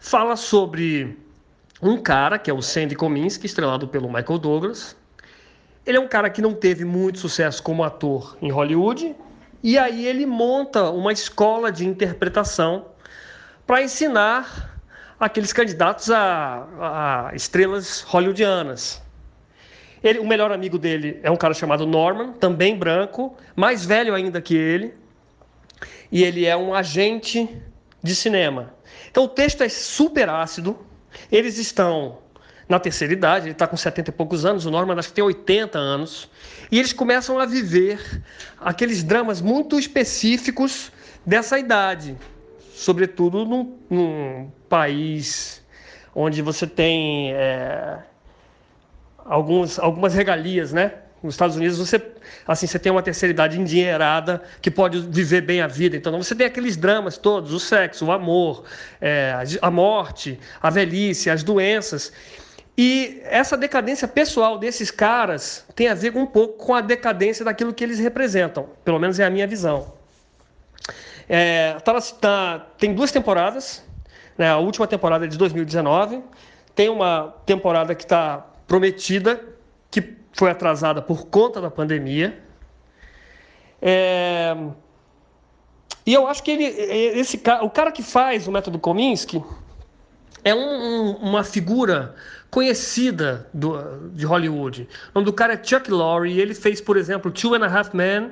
Fala 0.00 0.34
sobre 0.34 1.16
um 1.80 2.02
cara, 2.02 2.36
que 2.36 2.50
é 2.50 2.52
o 2.52 2.60
Sandy 2.60 2.96
Kominsky, 2.96 3.46
estrelado 3.46 3.86
pelo 3.86 4.08
Michael 4.08 4.40
Douglas, 4.40 4.96
ele 5.88 5.96
é 5.96 6.00
um 6.00 6.06
cara 6.06 6.28
que 6.28 6.42
não 6.42 6.52
teve 6.52 6.84
muito 6.84 7.18
sucesso 7.18 7.62
como 7.62 7.82
ator 7.82 8.36
em 8.42 8.50
Hollywood, 8.50 9.16
e 9.62 9.78
aí 9.78 10.06
ele 10.06 10.26
monta 10.26 10.90
uma 10.90 11.10
escola 11.14 11.72
de 11.72 11.86
interpretação 11.86 12.88
para 13.66 13.82
ensinar 13.82 14.78
aqueles 15.18 15.50
candidatos 15.50 16.10
a, 16.10 17.30
a 17.30 17.34
estrelas 17.34 18.02
hollywoodianas. 18.02 19.00
Ele, 20.04 20.18
o 20.18 20.26
melhor 20.26 20.52
amigo 20.52 20.78
dele 20.78 21.20
é 21.22 21.30
um 21.30 21.36
cara 21.36 21.54
chamado 21.54 21.86
Norman, 21.86 22.34
também 22.34 22.76
branco, 22.76 23.34
mais 23.56 23.86
velho 23.86 24.14
ainda 24.14 24.42
que 24.42 24.54
ele, 24.54 24.92
e 26.12 26.22
ele 26.22 26.44
é 26.44 26.54
um 26.54 26.74
agente 26.74 27.48
de 28.02 28.14
cinema. 28.14 28.74
Então 29.10 29.24
o 29.24 29.28
texto 29.28 29.62
é 29.62 29.70
super 29.70 30.28
ácido, 30.28 30.78
eles 31.32 31.56
estão 31.56 32.18
na 32.68 32.78
terceira 32.78 33.12
idade, 33.12 33.46
ele 33.46 33.52
está 33.52 33.66
com 33.66 33.76
70 33.76 34.10
e 34.10 34.12
poucos 34.12 34.44
anos, 34.44 34.66
o 34.66 34.70
Norman 34.70 34.98
acho 34.98 35.08
que 35.08 35.14
tem 35.14 35.24
80 35.24 35.78
anos, 35.78 36.28
e 36.70 36.78
eles 36.78 36.92
começam 36.92 37.38
a 37.38 37.46
viver 37.46 38.22
aqueles 38.60 39.02
dramas 39.02 39.40
muito 39.40 39.78
específicos 39.78 40.92
dessa 41.24 41.58
idade, 41.58 42.16
sobretudo 42.74 43.44
num, 43.46 43.78
num 43.88 44.50
país 44.68 45.62
onde 46.14 46.42
você 46.42 46.66
tem 46.66 47.32
é, 47.32 47.98
alguns, 49.24 49.78
algumas 49.78 50.14
regalias, 50.14 50.72
né? 50.72 50.92
Nos 51.22 51.34
Estados 51.34 51.56
Unidos 51.56 51.78
você 51.78 52.00
assim 52.46 52.66
você 52.66 52.78
tem 52.78 52.92
uma 52.92 53.02
terceira 53.02 53.32
idade 53.32 53.60
endinheirada 53.60 54.40
que 54.62 54.70
pode 54.70 55.00
viver 55.00 55.40
bem 55.40 55.60
a 55.60 55.66
vida. 55.66 55.96
Então 55.96 56.16
você 56.16 56.34
tem 56.34 56.46
aqueles 56.46 56.76
dramas 56.76 57.18
todos, 57.18 57.52
o 57.52 57.58
sexo, 57.58 58.06
o 58.06 58.12
amor, 58.12 58.64
é, 59.00 59.34
a 59.60 59.70
morte, 59.70 60.38
a 60.62 60.70
velhice, 60.70 61.28
as 61.28 61.42
doenças. 61.42 62.12
E 62.80 63.20
essa 63.24 63.56
decadência 63.56 64.06
pessoal 64.06 64.56
desses 64.56 64.88
caras 64.88 65.66
tem 65.74 65.88
a 65.88 65.94
ver 65.94 66.16
um 66.16 66.24
pouco 66.24 66.64
com 66.64 66.72
a 66.72 66.80
decadência 66.80 67.44
daquilo 67.44 67.74
que 67.74 67.82
eles 67.82 67.98
representam, 67.98 68.68
pelo 68.84 69.00
menos 69.00 69.18
é 69.18 69.24
a 69.24 69.30
minha 69.30 69.48
visão. 69.48 69.94
É, 71.28 71.72
tá, 71.80 72.00
tá, 72.00 72.66
tem 72.78 72.94
duas 72.94 73.10
temporadas, 73.10 73.84
né, 74.38 74.48
a 74.48 74.58
última 74.58 74.86
temporada 74.86 75.24
é 75.24 75.28
de 75.28 75.36
2019, 75.36 76.22
tem 76.76 76.88
uma 76.88 77.34
temporada 77.44 77.96
que 77.96 78.04
está 78.04 78.46
prometida, 78.68 79.40
que 79.90 80.16
foi 80.32 80.48
atrasada 80.48 81.02
por 81.02 81.26
conta 81.26 81.60
da 81.60 81.72
pandemia. 81.72 82.40
É, 83.82 84.56
e 86.06 86.14
eu 86.14 86.28
acho 86.28 86.44
que 86.44 86.52
ele, 86.52 86.64
esse, 86.64 87.42
o 87.60 87.70
cara 87.70 87.90
que 87.90 88.04
faz 88.04 88.46
o 88.46 88.52
método 88.52 88.78
Kominsky, 88.78 89.42
é 90.44 90.54
um, 90.54 90.60
um, 90.60 91.10
uma 91.16 91.44
figura 91.44 92.14
conhecida 92.50 93.46
do, 93.52 94.10
de 94.12 94.24
Hollywood. 94.24 94.88
O 95.10 95.18
nome 95.18 95.26
do 95.26 95.32
cara 95.32 95.54
é 95.54 95.60
Chuck 95.62 95.90
Lorre, 95.90 96.40
ele 96.40 96.54
fez, 96.54 96.80
por 96.80 96.96
exemplo, 96.96 97.30
Two 97.30 97.54
and 97.54 97.64
a 97.64 97.68
Half 97.68 97.94
Men, 97.94 98.30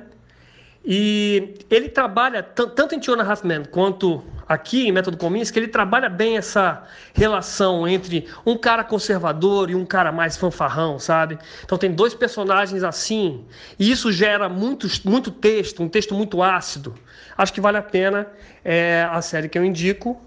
e 0.83 1.55
ele 1.69 1.89
trabalha, 1.89 2.41
tanto 2.41 2.95
em 2.95 2.99
Two 2.99 3.15
and 3.15 3.21
a 3.21 3.29
Half 3.29 3.43
Men 3.43 3.65
quanto 3.65 4.23
aqui 4.47 4.87
em 4.87 4.91
Método 4.91 5.17
Kominsky, 5.17 5.59
ele 5.59 5.67
trabalha 5.67 6.09
bem 6.09 6.37
essa 6.37 6.83
relação 7.13 7.87
entre 7.87 8.27
um 8.45 8.57
cara 8.57 8.83
conservador 8.83 9.69
e 9.69 9.75
um 9.75 9.85
cara 9.85 10.11
mais 10.11 10.37
fanfarrão, 10.37 10.97
sabe? 10.97 11.37
Então 11.63 11.77
tem 11.77 11.91
dois 11.91 12.13
personagens 12.13 12.83
assim, 12.83 13.45
e 13.77 13.91
isso 13.91 14.11
gera 14.11 14.47
muito, 14.47 14.87
muito 15.03 15.29
texto, 15.29 15.83
um 15.83 15.89
texto 15.89 16.15
muito 16.15 16.41
ácido. 16.41 16.95
Acho 17.37 17.53
que 17.53 17.61
vale 17.61 17.77
a 17.77 17.83
pena, 17.83 18.27
é 18.63 19.07
a 19.11 19.21
série 19.21 19.49
que 19.49 19.57
eu 19.57 19.65
indico, 19.65 20.19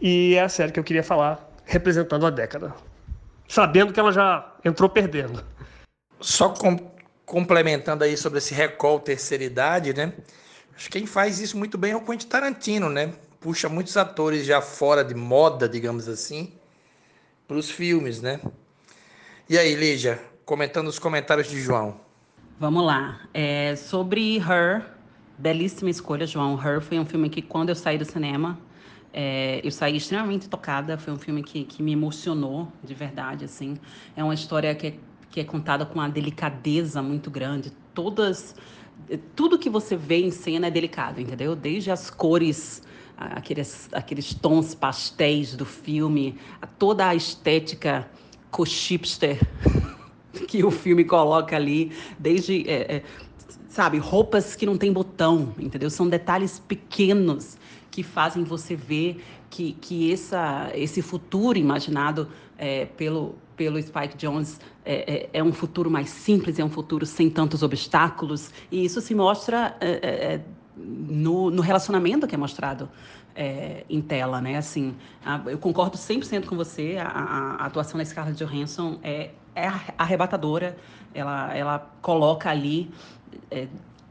e 0.00 0.34
é 0.34 0.42
a 0.42 0.48
série 0.48 0.72
que 0.72 0.80
eu 0.80 0.84
queria 0.84 1.02
falar, 1.02 1.46
representando 1.66 2.26
a 2.26 2.30
década. 2.30 2.72
Sabendo 3.48 3.92
que 3.92 3.98
ela 3.98 4.12
já 4.12 4.54
entrou 4.62 4.88
perdendo. 4.90 5.42
Só 6.20 6.50
com, 6.50 6.76
complementando 7.24 8.04
aí 8.04 8.16
sobre 8.16 8.38
esse 8.38 8.52
recall 8.52 9.00
terceira 9.00 9.42
idade, 9.42 9.94
né? 9.94 10.12
Acho 10.76 10.90
que 10.90 10.98
quem 10.98 11.06
faz 11.06 11.40
isso 11.40 11.56
muito 11.56 11.78
bem 11.78 11.92
é 11.92 11.96
o 11.96 12.00
Quentin 12.00 12.28
Tarantino, 12.28 12.88
né? 12.88 13.12
Puxa 13.40 13.68
muitos 13.68 13.96
atores 13.96 14.44
já 14.44 14.60
fora 14.60 15.02
de 15.02 15.14
moda, 15.14 15.68
digamos 15.68 16.08
assim, 16.08 16.52
para 17.46 17.56
os 17.56 17.70
filmes, 17.70 18.20
né? 18.20 18.40
E 19.48 19.56
aí, 19.56 19.74
Lígia, 19.74 20.22
comentando 20.44 20.88
os 20.88 20.98
comentários 20.98 21.48
de 21.48 21.60
João. 21.60 22.00
Vamos 22.60 22.84
lá. 22.84 23.20
É, 23.32 23.74
sobre 23.76 24.36
Her, 24.38 24.84
belíssima 25.38 25.88
escolha, 25.88 26.26
João. 26.26 26.54
Her 26.62 26.80
foi 26.80 26.98
um 26.98 27.06
filme 27.06 27.30
que, 27.30 27.40
quando 27.40 27.70
eu 27.70 27.74
saí 27.74 27.96
do 27.96 28.04
cinema, 28.04 28.58
é, 29.12 29.60
eu 29.64 29.70
saí 29.70 29.96
extremamente 29.96 30.48
tocada. 30.48 30.98
Foi 30.98 31.12
um 31.12 31.18
filme 31.18 31.42
que, 31.42 31.64
que 31.64 31.82
me 31.82 31.92
emocionou 31.92 32.68
de 32.82 32.94
verdade. 32.94 33.44
Assim, 33.44 33.76
é 34.16 34.22
uma 34.22 34.34
história 34.34 34.74
que 34.74 34.86
é, 34.88 34.94
que 35.30 35.40
é 35.40 35.44
contada 35.44 35.84
com 35.84 35.94
uma 35.94 36.08
delicadeza 36.08 37.02
muito 37.02 37.30
grande. 37.30 37.70
Todas, 37.94 38.54
tudo 39.36 39.58
que 39.58 39.68
você 39.68 39.96
vê 39.96 40.22
em 40.22 40.30
cena 40.30 40.68
é 40.68 40.70
delicado, 40.70 41.20
entendeu? 41.20 41.54
Desde 41.54 41.90
as 41.90 42.10
cores 42.10 42.82
aqueles, 43.18 43.88
aqueles 43.92 44.32
tons 44.32 44.74
pastéis 44.74 45.56
do 45.56 45.64
filme, 45.64 46.38
toda 46.78 47.08
a 47.08 47.14
estética 47.14 48.08
co-chipster 48.50 49.40
que 50.46 50.64
o 50.64 50.70
filme 50.70 51.04
coloca 51.04 51.56
ali, 51.56 51.92
desde, 52.18 52.68
é, 52.68 52.96
é, 52.96 53.02
sabe, 53.68 53.98
roupas 53.98 54.54
que 54.54 54.64
não 54.64 54.78
tem 54.78 54.92
botão, 54.92 55.52
entendeu? 55.58 55.90
São 55.90 56.08
detalhes 56.08 56.60
pequenos 56.60 57.57
que 57.98 58.02
fazem 58.04 58.44
você 58.44 58.76
ver 58.76 59.24
que, 59.50 59.72
que 59.72 60.12
essa, 60.12 60.70
esse 60.72 61.02
futuro 61.02 61.58
imaginado 61.58 62.28
é, 62.56 62.84
pelo, 62.84 63.34
pelo 63.56 63.76
Spike 63.82 64.16
Jones 64.16 64.60
é, 64.84 65.14
é, 65.14 65.30
é, 65.32 65.42
um 65.42 65.52
futuro 65.52 65.90
mais 65.90 66.08
simples, 66.08 66.60
é 66.60 66.64
um 66.64 66.70
futuro 66.70 67.04
sem 67.04 67.28
tantos 67.28 67.60
obstáculos, 67.60 68.52
e 68.70 68.84
isso 68.84 69.00
se 69.00 69.16
mostra 69.16 69.76
é, 69.80 69.88
é, 69.90 70.08
é, 70.34 70.40
no, 70.76 71.50
no, 71.50 71.60
relacionamento 71.60 72.24
que 72.28 72.36
é 72.36 72.38
mostrado 72.38 72.88
em 73.88 74.00
tela, 74.00 74.40
né? 74.40 74.56
Assim, 74.56 74.96
a, 75.24 75.40
eu 75.46 75.58
concordo 75.58 75.96
100% 75.96 76.46
com 76.46 76.56
você, 76.56 76.98
a, 77.00 77.08
a, 77.08 77.62
a, 77.62 77.66
atuação 77.66 77.98
da 77.98 78.04
Scarlett 78.04 78.38
Johansson 78.44 78.98
é, 79.02 79.30
é 79.56 79.66
arrebatadora, 79.96 80.76
ela, 81.12 81.52
ela 81.56 81.78
coloca 82.00 82.48
ali 82.48 82.90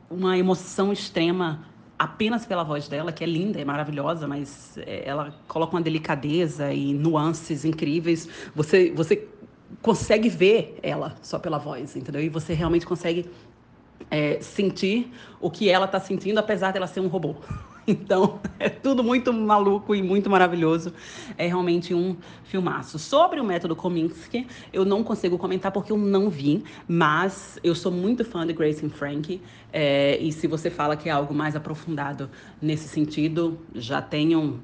uma 0.10 0.38
emoção 0.38 0.92
extrema 0.92 1.66
apenas 1.98 2.46
pela 2.46 2.64
voz 2.64 2.88
dela, 2.88 3.12
que 3.12 3.24
é 3.24 3.28
linda, 3.28 3.60
é 3.60 3.66
maravilhosa, 3.66 4.28
mas 4.28 4.78
é, 4.78 5.04
ela 5.08 5.34
coloca 5.48 5.76
uma 5.76 5.82
delicadeza 5.82 6.72
e 6.72 6.94
nuances 6.94 7.66
incríveis. 7.66 8.30
Você, 8.56 8.92
você 8.92 9.28
consegue 9.82 10.30
ver 10.30 10.78
ela 10.84 11.16
só 11.22 11.40
pela 11.40 11.58
voz, 11.58 11.96
entendeu? 11.96 12.22
E 12.22 12.30
você 12.30 12.54
realmente 12.54 12.86
consegue 12.86 13.30
é, 14.12 14.40
sentir 14.42 15.12
o 15.42 15.50
que 15.50 15.70
ela 15.70 15.86
está 15.86 16.00
sentindo, 16.00 16.38
apesar 16.38 16.72
dela 16.72 16.88
ser 16.88 17.00
um 17.00 17.08
robô. 17.08 17.36
Então, 17.98 18.42
é 18.60 18.68
tudo 18.68 19.02
muito 19.02 19.32
maluco 19.32 19.96
e 19.96 20.04
muito 20.04 20.30
maravilhoso. 20.30 20.94
É 21.38 21.48
realmente 21.48 21.94
um 21.94 22.18
filmaço. 22.44 23.00
Sobre 23.00 23.40
o 23.40 23.46
método 23.46 23.76
Kominsky, 23.78 24.46
eu 24.74 24.84
não 24.84 25.04
consigo 25.04 25.38
comentar 25.38 25.72
porque 25.72 25.92
eu 25.92 25.98
não 25.98 26.30
vi, 26.30 26.64
mas 26.88 27.58
eu 27.64 27.74
sou 27.74 27.92
muito 27.92 28.26
fã 28.26 28.46
de 28.46 28.52
Grace 28.52 28.86
and 28.86 28.90
Frank. 28.90 29.42
É, 29.72 30.18
e 30.18 30.32
se 30.34 30.48
você 30.48 30.70
fala 30.70 30.98
que 30.98 31.08
é 31.08 31.12
algo 31.14 31.34
mais 31.34 31.56
aprofundado 31.56 32.30
nesse 32.62 32.90
sentido, 32.90 33.58
já 33.74 34.02
tenho, 34.02 34.62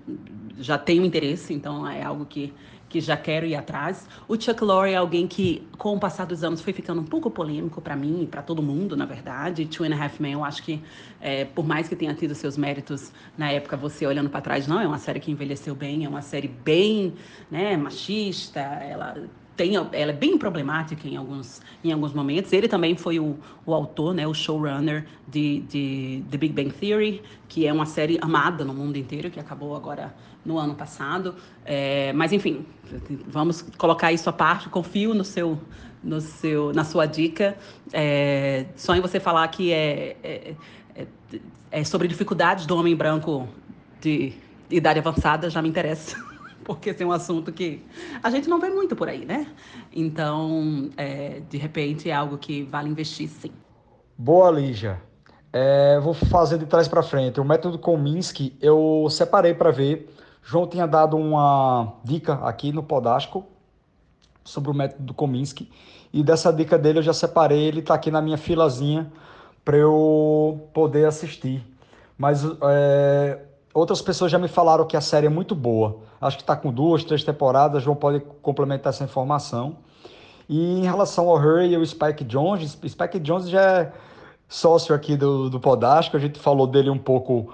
já 0.59 0.77
tenho 0.77 1.05
interesse, 1.05 1.53
então 1.53 1.87
é 1.87 2.03
algo 2.03 2.25
que 2.25 2.53
que 2.93 3.01
já 3.01 3.17
quero 3.17 3.43
ir 3.43 3.55
atrás. 3.55 4.07
O 4.27 4.39
Chuck 4.39 4.63
Lorre 4.63 4.91
é 4.91 4.97
alguém 4.97 5.25
que, 5.27 5.67
com 5.79 5.95
o 5.95 5.99
passar 5.99 6.27
dos 6.27 6.43
anos, 6.43 6.61
foi 6.61 6.71
ficando 6.73 7.01
um 7.01 7.03
pouco 7.03 7.27
polêmico 7.31 7.81
para 7.81 7.95
mim 7.95 8.21
e 8.21 8.27
para 8.27 8.43
todo 8.43 8.61
mundo, 8.61 8.95
na 8.95 9.03
verdade. 9.03 9.65
Two 9.65 9.83
and 9.83 9.95
a 9.95 10.03
Half 10.03 10.19
Men, 10.19 10.33
eu 10.33 10.45
acho 10.45 10.61
que, 10.61 10.79
é, 11.19 11.43
por 11.43 11.65
mais 11.65 11.89
que 11.89 11.95
tenha 11.95 12.13
tido 12.13 12.35
seus 12.35 12.55
méritos 12.55 13.11
na 13.35 13.49
época, 13.49 13.75
você 13.75 14.05
olhando 14.05 14.29
para 14.29 14.41
trás, 14.41 14.67
não, 14.67 14.79
é 14.79 14.85
uma 14.85 14.99
série 14.99 15.19
que 15.19 15.31
envelheceu 15.31 15.73
bem, 15.73 16.05
é 16.05 16.07
uma 16.07 16.21
série 16.21 16.47
bem 16.47 17.15
né, 17.49 17.75
machista, 17.75 18.59
ela 18.59 19.17
tem, 19.55 19.75
ela 19.75 19.91
é 19.91 20.13
bem 20.13 20.37
problemática 20.37 21.07
em 21.07 21.15
alguns, 21.15 21.61
em 21.83 21.91
alguns 21.91 22.13
momentos. 22.13 22.51
Ele 22.53 22.67
também 22.67 22.95
foi 22.95 23.19
o, 23.19 23.37
o 23.65 23.73
autor, 23.73 24.13
né, 24.13 24.27
o 24.27 24.33
showrunner 24.33 25.05
de, 25.27 25.59
de 25.61 26.23
The 26.29 26.37
Big 26.37 26.53
Bang 26.53 26.73
Theory, 26.73 27.21
que 27.47 27.67
é 27.67 27.73
uma 27.73 27.85
série 27.85 28.17
amada 28.21 28.65
no 28.65 28.73
mundo 28.73 28.97
inteiro, 28.97 29.29
que 29.29 29.39
acabou 29.39 29.75
agora 29.75 30.13
no 30.43 30.57
ano 30.57 30.75
passado. 30.75 31.35
É, 31.65 32.11
mas, 32.13 32.33
enfim, 32.33 32.65
vamos 33.27 33.61
colocar 33.77 34.11
isso 34.11 34.29
à 34.29 34.33
parte. 34.33 34.69
Confio 34.69 35.13
no 35.13 35.23
seu, 35.23 35.59
no 36.03 36.19
seu, 36.19 36.73
na 36.73 36.83
sua 36.83 37.05
dica. 37.05 37.55
É, 37.91 38.65
só 38.75 38.95
em 38.95 39.01
você 39.01 39.19
falar 39.19 39.47
que 39.49 39.71
é, 39.71 40.17
é, 40.23 40.55
é, 40.95 41.07
é 41.71 41.83
sobre 41.83 42.07
dificuldades 42.07 42.65
do 42.65 42.75
homem 42.75 42.95
branco 42.95 43.47
de 44.01 44.33
idade 44.69 44.99
avançada 44.99 45.49
já 45.49 45.61
me 45.61 45.69
interessa 45.69 46.32
porque 46.63 46.89
esse 46.89 47.03
é 47.03 47.05
um 47.05 47.11
assunto 47.11 47.51
que 47.51 47.83
a 48.21 48.29
gente 48.29 48.47
não 48.47 48.59
vê 48.59 48.69
muito 48.69 48.95
por 48.95 49.09
aí, 49.09 49.25
né? 49.25 49.47
Então, 49.91 50.89
é, 50.97 51.41
de 51.49 51.57
repente, 51.57 52.09
é 52.09 52.13
algo 52.13 52.37
que 52.37 52.63
vale 52.63 52.89
investir, 52.89 53.29
sim. 53.29 53.51
Boa, 54.17 54.49
Lígia. 54.51 55.01
É, 55.51 55.99
vou 55.99 56.13
fazer 56.13 56.57
de 56.57 56.65
trás 56.65 56.87
para 56.87 57.03
frente. 57.03 57.39
O 57.39 57.45
método 57.45 57.77
Kominsky 57.77 58.55
eu 58.59 59.07
separei 59.09 59.53
para 59.53 59.69
ver. 59.69 60.09
João 60.43 60.67
tinha 60.67 60.87
dado 60.87 61.15
uma 61.15 61.93
dica 62.03 62.33
aqui 62.35 62.71
no 62.71 62.81
Podástico 62.81 63.45
sobre 64.43 64.71
o 64.71 64.73
método 64.73 65.13
Kominsky 65.13 65.71
e 66.11 66.23
dessa 66.23 66.51
dica 66.51 66.77
dele 66.77 66.99
eu 66.99 67.03
já 67.03 67.13
separei. 67.13 67.65
Ele 67.65 67.79
está 67.79 67.93
aqui 67.93 68.09
na 68.09 68.21
minha 68.21 68.37
filazinha 68.37 69.11
para 69.63 69.77
eu 69.77 70.67
poder 70.73 71.05
assistir. 71.05 71.63
Mas 72.17 72.43
é, 72.63 73.39
outras 73.73 74.01
pessoas 74.01 74.31
já 74.31 74.37
me 74.37 74.47
falaram 74.47 74.85
que 74.85 74.95
a 74.95 75.01
série 75.01 75.25
é 75.25 75.29
muito 75.29 75.55
boa. 75.55 75.97
Acho 76.21 76.37
que 76.37 76.43
está 76.43 76.55
com 76.55 76.71
duas, 76.71 77.03
três 77.03 77.23
temporadas. 77.23 77.81
João 77.83 77.95
pode 77.95 78.19
complementar 78.41 78.91
essa 78.91 79.03
informação. 79.03 79.77
E 80.47 80.79
em 80.79 80.83
relação 80.83 81.29
ao 81.29 81.37
Hurry 81.37 81.73
e 81.73 81.77
o 81.77 81.85
Spike 81.85 82.23
Jones, 82.23 82.77
Spike 82.87 83.19
Jones 83.19 83.49
já 83.49 83.61
é 83.61 83.93
sócio 84.47 84.93
aqui 84.93 85.17
do, 85.17 85.49
do 85.49 85.59
Podástico. 85.59 86.17
A 86.17 86.19
gente 86.19 86.39
falou 86.39 86.67
dele 86.67 86.89
um 86.89 86.97
pouco 86.97 87.53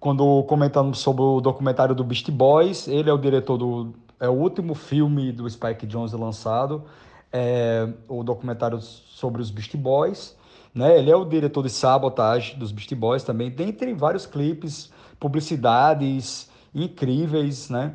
quando 0.00 0.42
comentamos 0.44 0.98
sobre 0.98 1.22
o 1.22 1.40
documentário 1.40 1.94
do 1.94 2.02
Beast 2.02 2.30
Boys. 2.30 2.88
Ele 2.88 3.08
é 3.08 3.12
o 3.12 3.18
diretor 3.18 3.56
do. 3.56 3.94
É 4.18 4.28
o 4.28 4.32
último 4.32 4.74
filme 4.74 5.32
do 5.32 5.48
Spike 5.48 5.86
Jones 5.86 6.12
lançado. 6.12 6.84
É 7.32 7.88
o 8.08 8.24
documentário 8.24 8.80
sobre 8.80 9.40
os 9.40 9.50
Beast 9.50 9.76
Boys. 9.76 10.36
Né? 10.74 10.98
Ele 10.98 11.10
é 11.10 11.16
o 11.16 11.24
diretor 11.24 11.62
de 11.62 11.70
Sabotage 11.70 12.56
dos 12.56 12.72
Beast 12.72 12.94
Boys 12.94 13.22
também, 13.22 13.50
dentre 13.50 13.92
vários 13.92 14.26
clipes 14.26 14.90
publicidades 15.20 16.50
incríveis, 16.74 17.68
né? 17.70 17.94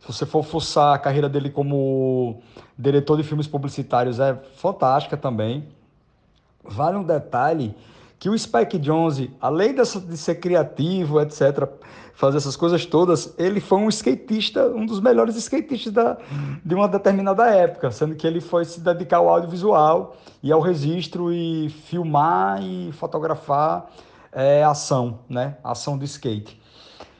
Se 0.00 0.12
você 0.12 0.26
for 0.26 0.44
fuçar 0.44 0.94
a 0.94 0.98
carreira 0.98 1.30
dele 1.30 1.48
como 1.48 2.42
diretor 2.78 3.16
de 3.16 3.22
filmes 3.22 3.46
publicitários, 3.46 4.20
é 4.20 4.34
fantástica 4.56 5.16
também. 5.16 5.66
Vale 6.62 6.98
um 6.98 7.04
detalhe 7.04 7.74
que 8.18 8.28
o 8.28 8.38
Spike 8.38 8.78
Jonze, 8.78 9.30
além 9.40 9.74
dessa, 9.74 10.00
de 10.00 10.16
ser 10.16 10.36
criativo, 10.36 11.20
etc., 11.20 11.68
fazer 12.14 12.36
essas 12.36 12.56
coisas 12.56 12.86
todas, 12.86 13.34
ele 13.38 13.60
foi 13.60 13.78
um 13.78 13.88
skatista, 13.88 14.66
um 14.68 14.86
dos 14.86 15.00
melhores 15.00 15.36
skatistas 15.36 15.92
da, 15.92 16.16
de 16.64 16.74
uma 16.74 16.88
determinada 16.88 17.46
época, 17.48 17.90
sendo 17.90 18.14
que 18.14 18.26
ele 18.26 18.40
foi 18.40 18.64
se 18.64 18.80
dedicar 18.80 19.18
ao 19.18 19.28
audiovisual 19.28 20.16
e 20.42 20.52
ao 20.52 20.60
registro 20.60 21.32
e 21.32 21.68
filmar 21.68 22.62
e 22.62 22.92
fotografar 22.92 23.90
é 24.34 24.64
ação, 24.64 25.20
né? 25.28 25.56
Ação 25.62 25.96
do 25.96 26.04
skate. 26.04 26.60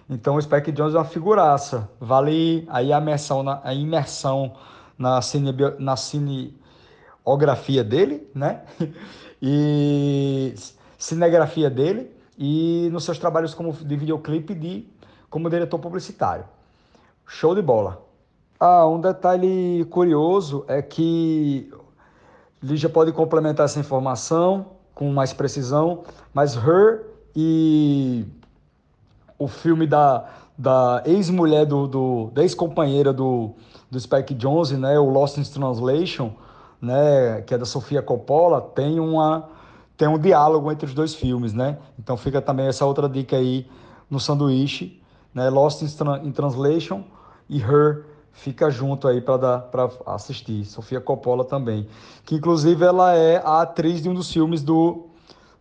Então 0.08 0.36
o 0.36 0.42
Spike 0.42 0.72
Jones 0.72 0.94
é 0.94 0.98
uma 0.98 1.04
figuraça. 1.04 1.88
Vale 2.00 2.66
aí 2.68 2.92
a 2.92 2.98
imersão 2.98 3.42
na, 3.42 3.60
a 3.64 3.72
imersão 3.72 4.54
na, 4.98 5.22
cine, 5.22 5.54
na 5.78 5.96
cineografia 5.96 7.82
dele, 7.84 8.28
né? 8.34 8.62
E 9.46 10.54
cinegrafia 10.96 11.68
dele 11.68 12.10
e 12.38 12.88
nos 12.90 13.04
seus 13.04 13.18
trabalhos 13.18 13.52
como 13.52 13.74
de 13.74 13.94
videoclipe 13.94 14.54
de 14.54 14.88
como 15.28 15.50
diretor 15.50 15.78
publicitário. 15.78 16.46
Show 17.26 17.54
de 17.54 17.60
bola. 17.60 18.02
Ah, 18.58 18.86
um 18.86 18.98
detalhe 18.98 19.84
curioso 19.90 20.64
é 20.66 20.80
que 20.80 21.70
Lígia 22.62 22.88
pode 22.88 23.12
complementar 23.12 23.66
essa 23.66 23.78
informação 23.78 24.73
com 24.94 25.12
mais 25.12 25.32
precisão, 25.32 26.04
mas 26.32 26.54
Her 26.56 27.02
e 27.34 28.24
o 29.38 29.48
filme 29.48 29.86
da, 29.86 30.24
da 30.56 31.02
ex-mulher 31.04 31.66
do, 31.66 31.86
do 31.86 32.30
da 32.32 32.42
ex-companheira 32.42 33.12
do, 33.12 33.50
do 33.90 33.98
Spike 33.98 34.34
Jonze, 34.34 34.76
né, 34.76 34.98
o 34.98 35.08
Lost 35.10 35.36
in 35.36 35.42
Translation, 35.42 36.32
né, 36.80 37.42
que 37.42 37.54
é 37.54 37.58
da 37.58 37.64
Sofia 37.64 38.02
Coppola, 38.02 38.60
tem 38.60 39.00
uma 39.00 39.48
tem 39.96 40.08
um 40.08 40.18
diálogo 40.18 40.70
entre 40.72 40.86
os 40.86 40.94
dois 40.94 41.14
filmes, 41.14 41.52
né? 41.52 41.78
Então 41.96 42.16
fica 42.16 42.42
também 42.42 42.66
essa 42.66 42.84
outra 42.84 43.08
dica 43.08 43.36
aí 43.36 43.64
no 44.10 44.18
sanduíche, 44.18 45.00
né? 45.32 45.48
Lost 45.48 45.82
in, 45.82 46.26
in 46.26 46.32
Translation 46.32 47.04
e 47.48 47.60
Her 47.60 48.04
fica 48.34 48.70
junto 48.70 49.08
aí 49.08 49.20
para 49.20 49.64
assistir. 50.06 50.64
Sofia 50.66 51.00
Coppola 51.00 51.44
também, 51.44 51.88
que 52.24 52.34
inclusive 52.34 52.84
ela 52.84 53.14
é 53.14 53.36
a 53.38 53.62
atriz 53.62 54.02
de 54.02 54.08
um 54.08 54.14
dos 54.14 54.30
filmes 54.30 54.62
do 54.62 55.06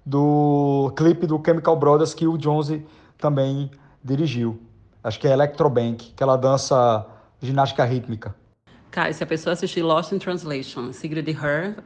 do 0.05 0.91
clipe 0.97 1.25
do 1.25 1.41
Chemical 1.45 1.77
Brothers 1.77 2.13
que 2.13 2.27
o 2.27 2.37
Jonesy 2.37 2.85
também 3.17 3.71
dirigiu. 4.03 4.59
Acho 5.01 5.17
que 5.17 5.25
é 5.25 5.31
Electrobank, 5.31 6.11
que 6.13 6.21
ela 6.21 6.35
dança 6.35 7.07
ginástica 7.41 7.85
rítmica. 7.85 8.35
Cara, 8.91 9.13
se 9.13 9.23
a 9.23 9.27
pessoa 9.27 9.53
assistir 9.53 9.81
Lost 9.81 10.11
in 10.11 10.19
Translation, 10.19 10.91
de 10.91 11.31
Her, 11.31 11.77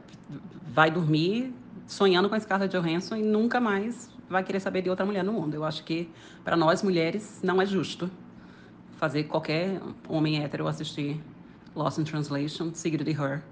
vai 0.74 0.90
dormir 0.90 1.54
sonhando 1.86 2.28
com 2.28 2.34
a 2.34 2.40
Scarlett 2.40 2.76
Johansson 2.76 3.16
e 3.16 3.22
nunca 3.22 3.60
mais 3.60 4.10
vai 4.28 4.42
querer 4.42 4.60
saber 4.60 4.82
de 4.82 4.90
outra 4.90 5.06
mulher 5.06 5.22
no 5.22 5.32
mundo. 5.32 5.54
Eu 5.54 5.64
acho 5.64 5.84
que 5.84 6.10
para 6.44 6.56
nós 6.56 6.82
mulheres 6.82 7.40
não 7.42 7.62
é 7.62 7.66
justo 7.66 8.10
fazer 8.98 9.24
qualquer 9.24 9.80
homem 10.08 10.42
hétero 10.42 10.66
assistir 10.66 11.20
Lost 11.74 11.98
in 11.98 12.04
Translation, 12.04 12.74
Secret 12.74 13.04
de 13.04 13.12
Her 13.12 13.42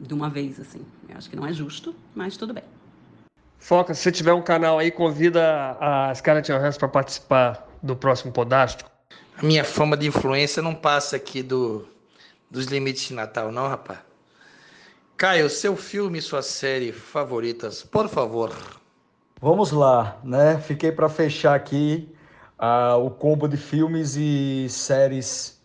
de 0.00 0.14
uma 0.14 0.30
vez 0.30 0.58
assim. 0.60 0.86
Eu 1.08 1.16
acho 1.16 1.28
que 1.28 1.36
não 1.36 1.46
é 1.46 1.52
justo, 1.52 1.94
mas 2.14 2.36
tudo 2.36 2.54
bem. 2.54 2.62
Foca, 3.58 3.92
se 3.92 4.02
você 4.02 4.12
tiver 4.12 4.32
um 4.32 4.40
canal 4.40 4.78
aí, 4.78 4.90
convida 4.90 5.76
a 5.80 6.14
Scarlett 6.14 6.50
Johansson 6.50 6.78
para 6.78 6.88
participar 6.88 7.68
do 7.82 7.96
próximo 7.96 8.32
Podástico. 8.32 8.88
A 9.36 9.42
minha 9.42 9.64
fama 9.64 9.96
de 9.96 10.06
influência 10.06 10.62
não 10.62 10.74
passa 10.74 11.16
aqui 11.16 11.42
do, 11.42 11.86
dos 12.48 12.66
limites 12.66 13.08
de 13.08 13.14
Natal, 13.14 13.50
não, 13.50 13.68
rapaz. 13.68 13.98
Caio, 15.16 15.50
seu 15.50 15.76
filme 15.76 16.18
e 16.18 16.22
sua 16.22 16.42
série 16.42 16.92
favoritas, 16.92 17.82
por 17.82 18.08
favor. 18.08 18.54
Vamos 19.40 19.72
lá, 19.72 20.18
né? 20.22 20.58
Fiquei 20.58 20.92
para 20.92 21.08
fechar 21.08 21.54
aqui 21.54 22.08
o 23.00 23.10
combo 23.10 23.48
de 23.48 23.56
filmes 23.56 24.16
e 24.16 24.66
séries 24.68 25.60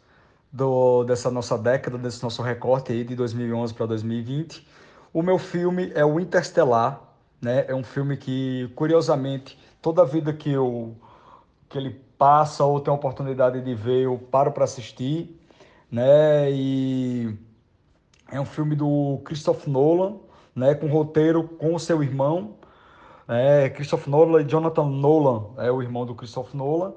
do, 0.51 1.03
dessa 1.03 1.31
nossa 1.31 1.57
década, 1.57 1.97
desse 1.97 2.21
nosso 2.21 2.41
recorte 2.43 2.91
aí 2.91 3.03
de 3.03 3.15
2011 3.15 3.73
para 3.73 3.87
2020. 3.87 4.67
O 5.11 5.21
meu 5.21 5.39
filme 5.39 5.91
é 5.95 6.05
o 6.05 6.19
Interstellar, 6.19 7.01
né? 7.41 7.65
É 7.67 7.73
um 7.73 7.83
filme 7.83 8.15
que, 8.15 8.71
curiosamente, 8.75 9.59
toda 9.81 10.05
vida 10.05 10.31
que 10.31 10.51
eu 10.51 10.95
que 11.69 11.77
ele 11.79 11.89
passa 12.17 12.63
ou 12.63 12.79
tem 12.79 12.91
a 12.91 12.95
oportunidade 12.95 13.59
de 13.59 13.73
ver, 13.73 14.03
eu 14.03 14.17
paro 14.17 14.51
para 14.51 14.63
assistir, 14.63 15.39
né? 15.91 16.51
E 16.51 17.35
é 18.31 18.39
um 18.39 18.45
filme 18.45 18.75
do 18.75 19.19
Christopher 19.25 19.69
Nolan, 19.69 20.17
né? 20.55 20.75
Com 20.75 20.87
roteiro 20.87 21.43
com 21.43 21.73
o 21.73 21.79
seu 21.79 22.03
irmão, 22.03 22.55
é, 23.27 23.69
Christopher 23.69 24.09
Nolan 24.09 24.41
e 24.41 24.45
Jonathan 24.45 24.85
Nolan, 24.85 25.45
é 25.57 25.71
o 25.71 25.81
irmão 25.81 26.05
do 26.05 26.15
Christopher 26.15 26.55
Nolan. 26.55 26.93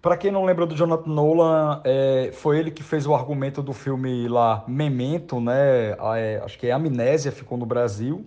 Para 0.00 0.16
quem 0.16 0.30
não 0.30 0.44
lembra 0.44 0.64
do 0.64 0.76
Jonathan 0.76 1.10
Nolan, 1.10 1.80
é, 1.84 2.30
foi 2.32 2.58
ele 2.58 2.70
que 2.70 2.84
fez 2.84 3.04
o 3.04 3.14
argumento 3.14 3.62
do 3.62 3.72
filme 3.72 4.28
lá 4.28 4.62
Memento, 4.68 5.40
né? 5.40 5.90
É, 6.16 6.40
acho 6.44 6.56
que 6.56 6.68
é 6.68 6.72
Amnésia, 6.72 7.32
ficou 7.32 7.58
no 7.58 7.66
Brasil. 7.66 8.24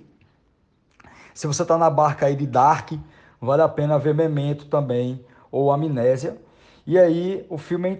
Se 1.33 1.47
você 1.47 1.61
está 1.61 1.77
na 1.77 1.89
barca 1.89 2.25
aí 2.25 2.35
de 2.35 2.45
Dark, 2.45 2.91
vale 3.39 3.61
a 3.61 3.69
pena 3.69 3.97
ver 3.97 4.13
Memento 4.13 4.65
também, 4.65 5.23
ou 5.49 5.71
Amnésia. 5.71 6.37
E 6.85 6.99
aí, 6.99 7.45
o 7.49 7.57
filme 7.57 7.89
é 7.89 7.97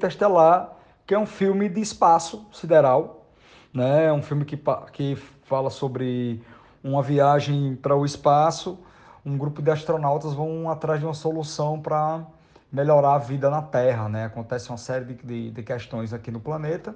que 1.07 1.15
é 1.15 1.19
um 1.19 1.25
filme 1.25 1.69
de 1.69 1.79
espaço 1.79 2.45
sideral, 2.51 3.25
né? 3.73 4.05
É 4.05 4.13
um 4.13 4.21
filme 4.21 4.43
que, 4.43 4.59
que 4.91 5.15
fala 5.43 5.69
sobre 5.69 6.41
uma 6.84 7.01
viagem 7.01 7.75
para 7.75 7.95
o 7.95 8.05
espaço. 8.05 8.77
Um 9.26 9.38
grupo 9.38 9.61
de 9.61 9.69
astronautas 9.69 10.34
vão 10.34 10.69
atrás 10.69 10.99
de 10.99 11.05
uma 11.05 11.13
solução 11.13 11.80
para 11.80 12.26
melhorar 12.72 13.15
a 13.15 13.17
vida 13.17 13.49
na 13.49 13.61
Terra, 13.61 14.09
né? 14.09 14.26
Acontece 14.26 14.69
uma 14.69 14.78
série 14.78 15.05
de, 15.05 15.13
de, 15.15 15.51
de 15.51 15.63
questões 15.63 16.13
aqui 16.13 16.32
no 16.32 16.39
planeta 16.39 16.95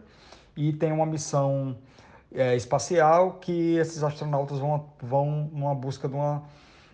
e 0.56 0.72
tem 0.72 0.92
uma 0.92 1.06
missão 1.06 1.78
é, 2.34 2.56
espacial 2.56 3.34
que 3.34 3.76
esses 3.76 4.04
astronautas 4.04 4.58
vão, 4.58 4.90
vão 5.02 5.50
numa 5.52 5.76
busca 5.76 6.08
de 6.08 6.16
uma, 6.16 6.44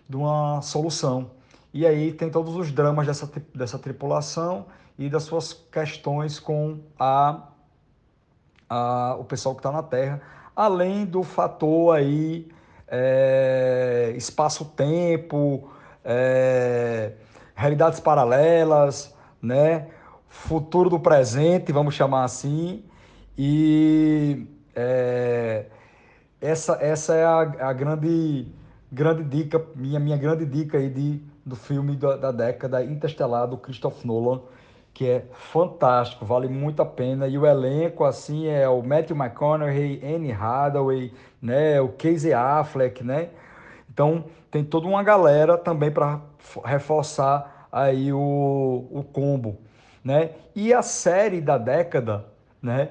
de 0.08 0.16
uma 0.16 0.60
solução. 0.60 1.30
E 1.72 1.86
aí 1.86 2.12
tem 2.12 2.30
todos 2.30 2.54
os 2.54 2.70
dramas 2.70 3.06
dessa, 3.06 3.30
dessa 3.54 3.78
tripulação 3.78 4.66
e 4.98 5.08
das 5.08 5.22
suas 5.22 5.52
questões 5.52 6.38
com 6.38 6.80
a, 6.98 7.48
a 8.68 9.16
o 9.18 9.24
pessoal 9.24 9.54
que 9.54 9.60
está 9.60 9.72
na 9.72 9.82
Terra, 9.82 10.20
além 10.54 11.06
do 11.06 11.22
fator 11.22 11.96
aí 11.96 12.50
é, 12.94 14.12
espaço-tempo, 14.14 15.72
é, 16.04 17.12
realidades 17.54 17.98
paralelas, 17.98 19.14
né? 19.40 19.88
futuro 20.28 20.90
do 20.90 21.00
presente, 21.00 21.72
vamos 21.72 21.94
chamar 21.94 22.24
assim, 22.24 22.84
e 23.36 24.46
é, 24.74 25.66
essa, 26.40 26.74
essa 26.80 27.14
é 27.14 27.24
a, 27.24 27.40
a, 27.68 27.72
grande, 27.72 28.46
grande 28.90 29.24
dica, 29.24 29.64
minha, 29.74 30.00
minha 30.00 30.16
grande 30.16 30.44
dica 30.44 30.76
aí 30.76 30.90
de, 30.90 31.22
do 31.44 31.54
filme 31.54 31.96
da, 31.96 32.16
da 32.16 32.32
década 32.32 32.82
Interstellar 32.84 33.46
do 33.46 33.56
Christopher 33.56 34.06
Nolan, 34.06 34.40
que 34.94 35.08
é 35.08 35.24
fantástico, 35.32 36.24
vale 36.24 36.48
muito 36.48 36.82
a 36.82 36.84
pena. 36.84 37.26
E 37.26 37.38
o 37.38 37.46
elenco, 37.46 38.04
assim, 38.04 38.46
é 38.46 38.68
o 38.68 38.82
Matthew 38.82 39.16
McConaughey, 39.16 40.00
Anne 40.04 40.32
Hathaway, 40.32 41.12
né, 41.40 41.80
o 41.80 41.88
Casey 41.88 42.32
Affleck, 42.32 43.02
né? 43.02 43.30
Então, 43.90 44.24
tem 44.50 44.64
toda 44.64 44.86
uma 44.86 45.02
galera 45.02 45.56
também 45.56 45.90
para 45.90 46.20
reforçar 46.64 47.68
aí 47.70 48.12
o, 48.12 48.86
o 48.90 49.02
combo, 49.12 49.58
né? 50.04 50.30
E 50.54 50.72
a 50.72 50.82
série 50.82 51.40
da 51.40 51.56
década, 51.58 52.26
né? 52.62 52.90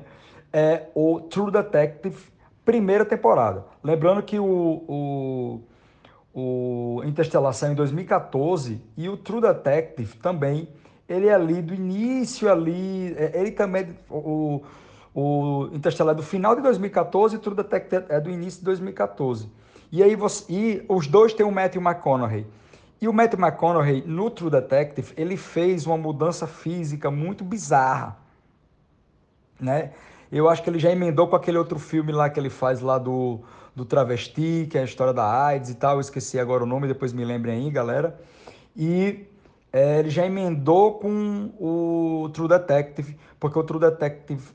é 0.54 0.88
o 0.94 1.22
True 1.22 1.52
Detective, 1.52 2.18
primeira 2.66 3.06
temporada. 3.06 3.66
Lembrando 3.84 4.22
que 4.22 4.40
o, 4.40 4.84
o, 4.88 5.62
o 6.34 7.04
Interstellar 7.06 7.54
saiu 7.54 7.72
em 7.72 7.76
2014 7.76 8.82
e 8.98 9.08
o 9.08 9.18
True 9.18 9.42
Detective 9.42 10.18
também, 10.18 10.68
ele 11.12 11.28
é 11.28 11.34
ali 11.34 11.62
do 11.62 11.74
início 11.74 12.52
ali, 12.52 13.14
é, 13.18 13.40
ele 13.40 13.52
também, 13.52 13.96
o, 14.10 14.62
o 15.14 15.70
Interstellar 15.74 16.14
é 16.14 16.18
do 16.18 16.24
final 16.24 16.56
de 16.56 16.62
2014 16.62 17.36
e 17.36 17.40
True 17.40 17.56
Detective 17.56 18.06
é 18.10 18.20
do 18.20 18.30
início 18.30 18.60
de 18.60 18.66
2014. 18.66 19.50
E 19.92 20.02
aí 20.02 20.16
você, 20.16 20.46
e 20.50 20.86
os 20.88 21.08
dois 21.08 21.34
têm 21.34 21.46
o 21.46 21.52
Matthew 21.52 21.82
McConaughey. 21.82 22.48
E 23.02 23.08
o 23.08 23.14
Matthew 23.14 23.40
McConaughey, 23.40 24.04
no 24.06 24.30
True 24.30 24.50
Detective, 24.50 25.14
ele 25.18 25.36
fez 25.36 25.86
uma 25.86 25.98
mudança 25.98 26.48
física 26.48 27.12
muito 27.12 27.44
bizarra, 27.44 28.18
né? 29.60 29.92
Eu 30.32 30.48
acho 30.48 30.64
que 30.64 30.70
ele 30.70 30.80
já 30.80 30.90
emendou 30.90 31.28
com 31.28 31.36
aquele 31.36 31.58
outro 31.58 31.78
filme 31.78 32.14
lá 32.14 32.30
que 32.30 32.40
ele 32.40 32.50
faz 32.50 32.80
lá 32.80 32.98
do, 32.98 33.42
do 33.76 33.84
travesti, 33.84 34.66
que 34.70 34.78
é 34.78 34.82
a 34.82 34.86
história 34.86 35.14
da 35.14 35.46
AIDS 35.46 35.70
e 35.70 35.76
tal. 35.76 35.96
Eu 35.96 36.00
esqueci 36.00 36.40
agora 36.40 36.64
o 36.64 36.66
nome, 36.66 36.88
depois 36.88 37.12
me 37.12 37.26
lembrem 37.26 37.66
aí, 37.66 37.70
galera. 37.70 38.18
E 38.74 39.26
é, 39.72 40.00
ele 40.00 40.10
já 40.10 40.26
emendou 40.26 41.00
com 41.00 41.52
o 41.60 42.30
True 42.34 42.48
Detective, 42.48 43.18
porque 43.40 43.58
o 43.58 43.64
True 43.64 43.80
Detective 43.80 44.50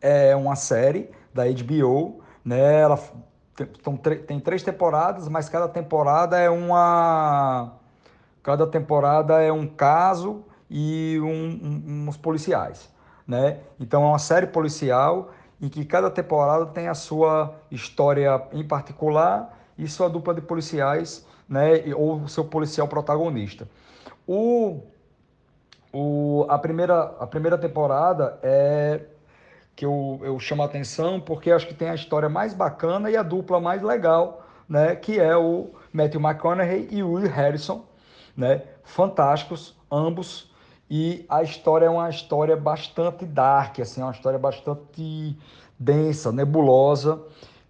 é 0.00 0.34
uma 0.34 0.56
série 0.56 1.10
da 1.32 1.44
HBO, 1.46 2.20
né? 2.44 2.80
Ela 2.80 2.98
tem, 4.26 4.40
três 4.40 4.62
temporadas, 4.62 5.28
mas 5.28 5.48
cada 5.48 5.68
temporada 5.68 6.38
é 6.38 6.50
uma. 6.50 7.74
Cada 8.42 8.66
temporada 8.66 9.40
é 9.40 9.52
um 9.52 9.66
caso 9.66 10.44
e 10.68 11.18
um, 11.20 11.26
um, 11.28 12.08
uns 12.08 12.16
policiais 12.16 12.90
né? 13.30 13.58
Então 13.78 14.02
é 14.02 14.06
uma 14.06 14.18
série 14.18 14.48
policial 14.48 15.30
em 15.62 15.68
que 15.68 15.84
cada 15.84 16.10
temporada 16.10 16.66
tem 16.66 16.88
a 16.88 16.94
sua 16.94 17.54
história 17.70 18.42
em 18.52 18.66
particular 18.66 19.56
e 19.78 19.86
sua 19.86 20.10
dupla 20.10 20.34
de 20.34 20.40
policiais, 20.40 21.24
né? 21.48 21.94
Ou 21.94 22.26
seu 22.26 22.44
policial 22.44 22.88
protagonista. 22.88 23.68
O, 24.26 24.82
o, 25.92 26.46
a, 26.48 26.58
primeira, 26.58 27.02
a 27.18 27.26
primeira 27.26 27.58
temporada 27.58 28.38
é 28.42 29.00
que 29.74 29.84
eu, 29.84 30.20
eu 30.22 30.38
chamo 30.38 30.62
a 30.62 30.66
atenção 30.66 31.20
porque 31.20 31.50
acho 31.50 31.66
que 31.66 31.74
tem 31.74 31.88
a 31.88 31.94
história 31.94 32.28
mais 32.28 32.52
bacana 32.52 33.10
e 33.10 33.16
a 33.16 33.22
dupla 33.22 33.60
mais 33.60 33.82
legal, 33.82 34.44
né? 34.68 34.94
Que 34.94 35.18
é 35.18 35.36
o 35.36 35.70
Matthew 35.92 36.20
McConaughey 36.20 36.88
e 36.90 37.02
o 37.02 37.12
Will 37.12 37.30
Harrison, 37.30 37.84
né? 38.36 38.62
Fantásticos, 38.84 39.76
ambos 39.90 40.50
E 40.90 41.24
a 41.28 41.42
história 41.42 41.86
é 41.86 41.90
uma 41.90 42.10
história 42.10 42.56
bastante 42.56 43.24
dark, 43.24 43.78
assim, 43.80 44.02
uma 44.02 44.10
história 44.10 44.38
bastante 44.38 45.36
densa, 45.78 46.32
nebulosa, 46.32 47.22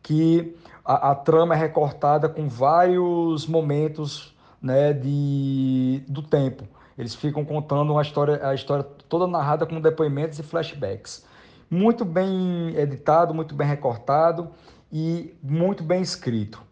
que 0.03 0.57
a, 0.85 1.11
a 1.11 1.15
trama 1.15 1.55
é 1.55 1.59
recortada 1.59 2.29
com 2.29 2.49
vários 2.49 3.47
momentos 3.47 4.35
né, 4.61 4.93
de, 4.93 6.03
do 6.09 6.23
tempo. 6.23 6.65
Eles 6.99 7.15
ficam 7.15 7.45
contando 7.45 7.93
uma 7.93 8.03
história, 8.03 8.47
a 8.47 8.55
história 8.55 8.85
toda 9.09 9.27
narrada 9.27 9.65
com 9.65 9.81
depoimentos 9.81 10.39
e 10.39 10.43
flashbacks. 10.43 11.25
Muito 11.71 12.05
bem 12.05 12.75
editado, 12.77 13.33
muito 13.33 13.55
bem 13.55 13.67
recortado 13.67 14.51
e 14.93 15.35
muito 15.43 15.83
bem 15.83 16.03
escrito. 16.03 16.63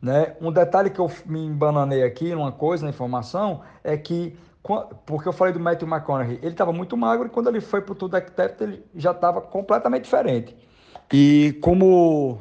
Né? 0.00 0.34
Um 0.40 0.50
detalhe 0.50 0.90
que 0.90 0.98
eu 0.98 1.10
me 1.24 1.44
embananei 1.44 2.02
aqui, 2.02 2.34
uma 2.34 2.52
coisa, 2.52 2.84
na 2.84 2.90
informação, 2.90 3.62
é 3.84 3.96
que, 3.96 4.36
porque 5.04 5.28
eu 5.28 5.32
falei 5.32 5.52
do 5.52 5.60
Matthew 5.60 5.88
McConaughey, 5.88 6.38
ele 6.42 6.52
estava 6.52 6.72
muito 6.72 6.96
magro 6.96 7.26
e 7.26 7.30
quando 7.30 7.48
ele 7.48 7.60
foi 7.60 7.80
para 7.80 7.92
o 7.92 7.94
True 7.94 8.10
Detective 8.10 8.72
ele 8.72 8.84
já 8.94 9.12
estava 9.12 9.40
completamente 9.40 10.04
diferente. 10.04 10.56
E 11.12 11.56
como 11.62 12.40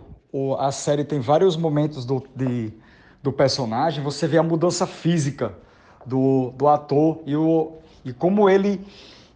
a 0.58 0.72
série 0.72 1.03
tem 1.03 1.20
vários 1.20 1.56
momentos 1.56 2.06
do, 2.06 2.24
de, 2.36 2.74
do 3.26 3.34
personagem, 3.34 4.03
você 4.03 4.28
vê 4.28 4.38
a 4.38 4.43
mudança 4.43 4.86
física 4.86 5.51
do, 6.05 6.51
do 6.51 6.67
ator 6.67 7.23
e, 7.26 7.36
o, 7.36 7.80
e 8.05 8.13
como 8.13 8.47
ele 8.47 8.86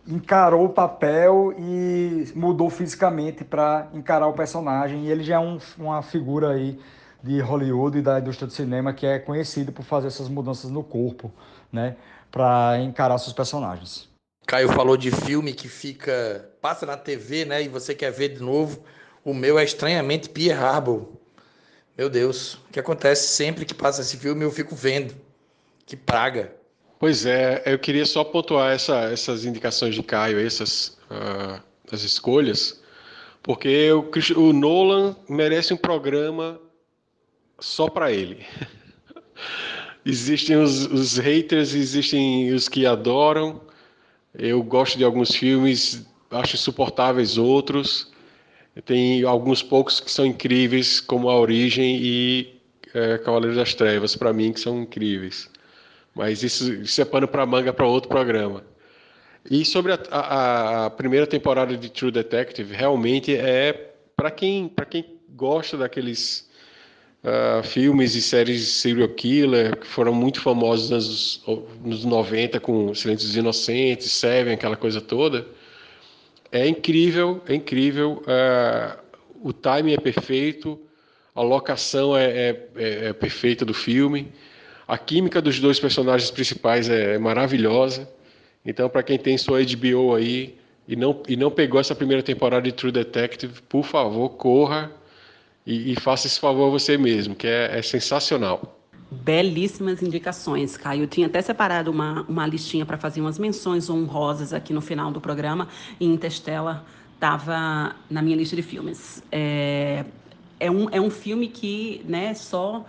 encarou 0.08 0.66
o 0.66 0.70
papel 0.70 1.56
e 1.58 2.32
mudou 2.36 2.70
fisicamente 2.70 3.44
para 3.44 3.88
encarar 3.92 4.28
o 4.28 4.34
personagem. 4.34 5.06
E 5.06 5.12
ele 5.12 5.24
já 5.24 5.36
é 5.36 5.40
um, 5.40 5.58
uma 5.76 6.04
figura 6.04 6.52
aí 6.52 6.80
de 7.24 7.42
Hollywood 7.42 7.98
e 7.98 8.02
da 8.04 8.20
indústria 8.20 8.46
do 8.46 8.54
cinema 8.54 8.94
que 8.94 9.08
é 9.08 9.18
conhecido 9.18 9.72
por 9.72 9.84
fazer 9.84 10.08
essas 10.08 10.30
mudanças 10.30 10.70
no 10.70 10.84
corpo, 10.84 11.32
né, 11.72 11.96
para 12.32 12.80
encarar 12.80 13.18
seus 13.18 13.34
personagens. 13.34 14.08
Caio 14.46 14.70
falou 14.70 14.98
de 14.98 15.10
filme 15.10 15.52
que 15.52 15.68
fica 15.68 16.48
passa 16.62 16.86
na 16.86 16.96
TV, 16.96 17.44
né, 17.44 17.64
e 17.64 17.68
você 17.68 17.96
quer 17.96 18.12
ver 18.12 18.30
de 18.30 18.42
novo. 18.42 18.84
O 19.26 19.34
meu 19.34 19.58
é 19.58 19.64
estranhamente 19.64 20.30
Pierre 20.30 20.60
Harbor. 20.60 21.19
Meu 22.00 22.10
Deus, 22.10 22.54
o 22.54 22.72
que 22.72 22.80
acontece 22.80 23.28
sempre 23.28 23.66
que 23.66 23.74
passa 23.74 24.00
esse 24.00 24.16
filme 24.16 24.46
eu 24.46 24.52
fico 24.52 24.74
vendo. 24.74 25.14
Que 25.86 25.98
praga. 25.98 26.56
Pois 26.98 27.26
é, 27.26 27.62
eu 27.66 27.78
queria 27.78 28.06
só 28.06 28.24
pontuar 28.24 28.74
essa, 28.74 29.12
essas 29.12 29.44
indicações 29.44 29.96
de 29.96 30.02
Caio, 30.02 30.40
essas 30.40 30.98
uh, 31.12 31.62
as 31.92 32.04
escolhas, 32.04 32.82
porque 33.44 33.92
o, 33.92 34.10
o 34.38 34.54
Nolan 34.54 35.14
merece 35.28 35.74
um 35.74 35.78
programa 35.78 36.58
só 37.60 37.90
para 37.90 38.14
ele. 38.14 38.46
existem 40.06 40.56
os, 40.56 40.86
os, 40.86 41.18
haters, 41.18 41.74
existem 41.74 42.54
os 42.54 42.70
que 42.70 42.86
adoram. 42.86 43.60
Eu 44.34 44.64
gosto 44.64 44.98
de 44.98 45.04
alguns 45.04 45.36
filmes, 45.36 46.08
acho 46.32 46.56
insuportáveis 46.56 47.38
outros. 47.38 48.10
Tem 48.86 49.24
alguns 49.24 49.62
poucos 49.62 50.00
que 50.00 50.12
são 50.12 50.26
incríveis, 50.26 51.00
como 51.00 51.30
A 51.30 51.40
Origem 51.40 51.98
e 52.02 52.60
é, 52.94 53.18
Cavaleiro 53.18 53.56
das 53.56 53.74
Trevas, 53.74 54.16
para 54.16 54.34
mim, 54.34 54.54
que 54.54 54.60
são 54.60 54.82
incríveis. 54.82 55.50
Mas 56.14 56.44
isso, 56.44 56.74
isso 56.74 57.02
é 57.02 57.06
pano 57.06 57.28
para 57.28 57.46
manga 57.46 57.74
para 57.74 57.86
outro 57.88 58.10
programa. 58.10 58.64
E 59.50 59.64
sobre 59.64 59.94
a, 59.94 60.00
a, 60.12 60.86
a, 60.86 60.90
primeira 60.90 61.26
temporada 61.26 61.76
de 61.78 61.90
True 61.90 62.12
Detective, 62.12 62.76
realmente 62.76 63.36
é 63.36 63.94
para 64.16 64.30
quem, 64.30 64.72
quem 64.90 65.06
gosta 65.36 65.78
daqueles 65.78 66.50
uh, 67.24 67.64
filmes 67.64 68.16
e 68.16 68.22
séries 68.22 68.60
de 68.60 68.68
serial 68.68 69.08
killer 69.10 69.78
que 69.78 69.88
foram 69.88 70.14
muito 70.14 70.42
famosos 70.42 70.90
nos, 70.90 71.44
nos 71.84 72.06
90 72.06 72.60
com 72.60 72.94
Silêncios 72.94 73.36
Inocentes, 73.36 74.12
Seven, 74.12 74.54
aquela 74.54 74.76
coisa 74.76 75.00
toda. 75.00 75.48
É 76.52 76.68
incrível, 76.68 77.42
é 77.48 77.56
incrível. 77.56 78.24
Uh, 78.24 79.00
o 79.42 79.54
timing 79.54 79.94
é 79.94 79.98
perfeito, 79.98 80.80
a 81.36 81.42
locação 81.42 82.18
é, 82.18 82.26
é, 82.26 82.68
é, 82.76 83.06
é 83.08 83.14
perfeita 83.14 83.64
do 83.64 83.74
filme, 83.74 84.32
a 84.88 84.98
química 84.98 85.42
dos 85.42 85.60
dois 85.60 85.80
personagens 85.80 86.32
principais 86.32 86.90
é, 86.90 87.16
é 87.16 87.20
maravilhosa. 87.20 88.10
Então, 88.66 88.90
para 88.90 89.04
quem 89.04 89.18
tem 89.18 89.38
sua 89.38 89.60
HBO 89.64 90.16
aí 90.16 90.58
e 90.88 90.96
não, 90.96 91.22
e 91.28 91.36
não 91.38 91.52
pegou 91.52 91.80
essa 91.80 91.94
primeira 91.94 92.24
temporada 92.24 92.64
de 92.64 92.72
True 92.72 92.92
Detective, 92.92 93.62
por 93.70 93.84
favor, 93.84 94.30
corra 94.30 94.92
e, 95.66 95.94
e 95.94 95.96
faça 95.96 96.26
esse 96.26 96.40
favor 96.40 96.68
a 96.68 96.72
você 96.72 96.98
mesmo, 96.98 97.36
que 97.36 97.46
é, 97.46 97.78
é 97.78 97.82
sensacional. 97.84 98.79
Belíssimas 99.12 100.04
indicações, 100.04 100.78
Caio. 100.78 101.04
Eu 101.04 101.08
tinha 101.08 101.26
até 101.26 101.42
separado 101.42 101.90
uma, 101.90 102.24
uma 102.30 102.46
listinha 102.46 102.86
para 102.86 102.98
fazer 102.98 103.22
umas 103.22 103.40
menções 103.40 103.90
honrosas 103.90 104.54
aqui 104.54 104.72
no 104.72 104.82
final 104.82 105.12
do 105.12 105.20
programa, 105.20 105.68
e 106.00 106.06
Interstellar 106.06 106.86
estava 107.16 107.96
na 108.10 108.22
minha 108.22 108.38
lista 108.38 108.56
de 108.56 108.62
filmes. 108.62 109.24
É, 109.32 110.06
é, 110.60 110.70
um, 110.70 110.88
é 110.92 111.02
um 111.02 111.10
filme 111.10 111.48
que 111.48 112.06
né, 112.08 112.34
só 112.36 112.86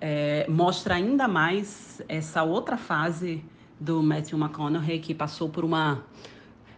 é, 0.00 0.46
mostra 0.48 0.94
ainda 0.94 1.26
mais 1.26 2.02
essa 2.06 2.42
outra 2.42 2.76
fase 2.76 3.42
do 3.80 4.02
Matthew 4.02 4.38
McConaughey, 4.38 4.98
que 4.98 5.14
passou 5.14 5.48
por 5.48 5.64
uma. 5.64 6.04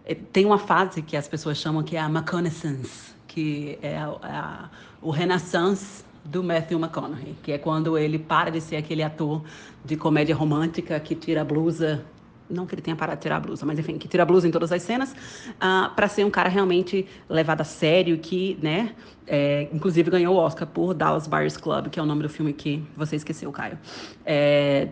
É, 0.05 0.15
tem 0.15 0.47
uma 0.47 0.59
fase 0.59 1.03
que 1.03 1.17
as 1.17 1.27
pessoas 1.27 1.59
chamam 1.59 1.83
que 1.83 1.97
é 1.97 2.01
a 2.01 2.07
McConaissance, 2.07 3.13
que 3.27 3.79
é 3.83 3.99
a, 3.99 4.09
a, 4.23 4.71
o 5.03 5.11
renaissance 5.11 6.05
do 6.25 6.43
Matthew 6.43 6.79
McConaughey, 6.79 7.37
que 7.43 7.53
é 7.53 7.59
quando 7.59 7.99
ele 7.99 8.19
para 8.19 8.51
de 8.51 8.61
ser 8.61 8.77
aquele 8.77 9.03
ator 9.03 9.43
de 9.85 9.97
comédia 9.97 10.35
romântica 10.35 10.99
que 10.99 11.15
tira 11.15 11.43
a 11.43 11.45
blusa 11.45 12.05
não 12.49 12.67
que 12.67 12.75
ele 12.75 12.83
tenha 12.83 12.97
parado 12.97 13.19
de 13.19 13.23
tirar 13.23 13.37
a 13.37 13.41
blusa, 13.41 13.65
mas 13.65 13.79
enfim, 13.79 13.99
que 13.99 14.07
tira 14.07 14.23
a 14.23 14.27
blusa 14.27 14.47
em 14.47 14.51
todas 14.51 14.71
as 14.71 14.83
cenas, 14.83 15.13
uh, 15.13 15.55
ah, 15.61 15.93
para 15.95 16.09
ser 16.09 16.25
um 16.25 16.31
cara 16.31 16.49
realmente 16.49 17.07
levado 17.29 17.63
a 17.63 17.65
sério, 17.65 18.19
que, 18.19 18.59
né, 18.63 18.95
é, 19.27 19.69
inclusive 19.73 20.11
ganhou 20.11 20.35
o 20.37 20.39
Oscar 20.39 20.69
por 20.69 20.93
Dallas 20.93 21.27
Buyers 21.27 21.57
Club, 21.57 21.89
que 21.89 21.99
é 21.99 22.03
o 22.03 22.07
nome 22.07 22.23
do 22.23 22.29
filme 22.29 22.53
que 22.53 22.83
você 22.97 23.17
esqueceu, 23.17 23.51
Caio. 23.51 23.79
É, 24.27 24.89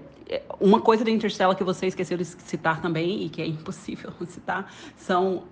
uma 0.58 0.80
coisa 0.80 1.04
de 1.04 1.10
Interstellar 1.10 1.54
que 1.54 1.64
você 1.64 1.86
esqueceu 1.86 2.16
de 2.16 2.24
citar 2.24 2.80
também, 2.80 3.24
e 3.24 3.28
que 3.28 3.42
é 3.42 3.46
impossível 3.46 4.10
citar, 4.26 4.72
são 4.96 5.44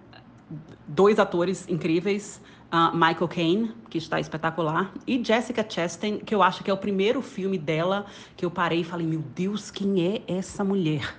dois 0.86 1.18
atores 1.18 1.68
incríveis, 1.68 2.40
Uh, 2.72 2.94
Michael 2.94 3.26
Caine, 3.26 3.72
que 3.88 3.98
está 3.98 4.20
espetacular, 4.20 4.92
e 5.04 5.22
Jessica 5.24 5.66
Chastain, 5.68 6.18
que 6.18 6.32
eu 6.32 6.40
acho 6.40 6.62
que 6.62 6.70
é 6.70 6.72
o 6.72 6.76
primeiro 6.76 7.20
filme 7.20 7.58
dela 7.58 8.06
que 8.36 8.44
eu 8.44 8.50
parei 8.50 8.82
e 8.82 8.84
falei: 8.84 9.04
Meu 9.04 9.20
Deus, 9.20 9.72
quem 9.72 10.06
é 10.06 10.22
essa 10.28 10.62
mulher? 10.62 11.16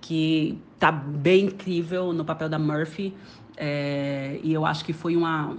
Que 0.00 0.58
tá 0.76 0.90
bem 0.90 1.44
incrível 1.44 2.12
no 2.12 2.24
papel 2.24 2.48
da 2.48 2.58
Murphy, 2.58 3.14
é, 3.56 4.40
e 4.42 4.52
eu 4.52 4.66
acho 4.66 4.84
que 4.84 4.92
foi 4.92 5.14
uma, 5.16 5.56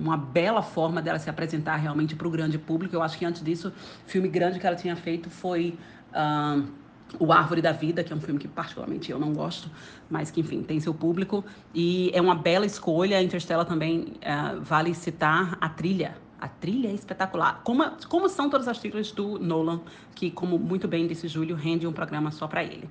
uma 0.00 0.16
bela 0.16 0.62
forma 0.62 1.02
dela 1.02 1.18
se 1.18 1.28
apresentar 1.28 1.76
realmente 1.76 2.14
para 2.14 2.28
o 2.28 2.30
grande 2.30 2.56
público. 2.56 2.94
Eu 2.94 3.02
acho 3.02 3.18
que 3.18 3.24
antes 3.24 3.42
disso, 3.42 3.72
o 4.06 4.08
filme 4.08 4.28
grande 4.28 4.60
que 4.60 4.66
ela 4.66 4.76
tinha 4.76 4.94
feito 4.94 5.28
foi. 5.28 5.76
Uh, 6.12 6.80
o 7.18 7.32
Árvore 7.32 7.60
da 7.60 7.72
Vida, 7.72 8.04
que 8.04 8.12
é 8.12 8.16
um 8.16 8.20
filme 8.20 8.38
que 8.38 8.48
particularmente 8.48 9.10
eu 9.10 9.18
não 9.18 9.32
gosto, 9.32 9.70
mas 10.08 10.30
que, 10.30 10.40
enfim, 10.40 10.62
tem 10.62 10.78
seu 10.80 10.94
público. 10.94 11.44
E 11.74 12.10
é 12.14 12.20
uma 12.20 12.34
bela 12.34 12.64
escolha. 12.64 13.20
Interstellar 13.22 13.66
também 13.66 14.14
uh, 14.22 14.60
vale 14.60 14.94
citar 14.94 15.56
a 15.60 15.68
trilha. 15.68 16.16
A 16.40 16.48
trilha 16.48 16.88
é 16.88 16.92
espetacular. 16.92 17.60
Como, 17.64 17.84
como 18.08 18.28
são 18.28 18.48
todas 18.48 18.66
as 18.66 18.78
trilhas 18.78 19.12
do 19.12 19.38
Nolan, 19.38 19.80
que, 20.14 20.30
como 20.30 20.58
muito 20.58 20.88
bem 20.88 21.06
disse 21.06 21.28
Júlio, 21.28 21.54
rende 21.54 21.86
um 21.86 21.92
programa 21.92 22.30
só 22.30 22.46
para 22.46 22.64
ele. 22.64 22.88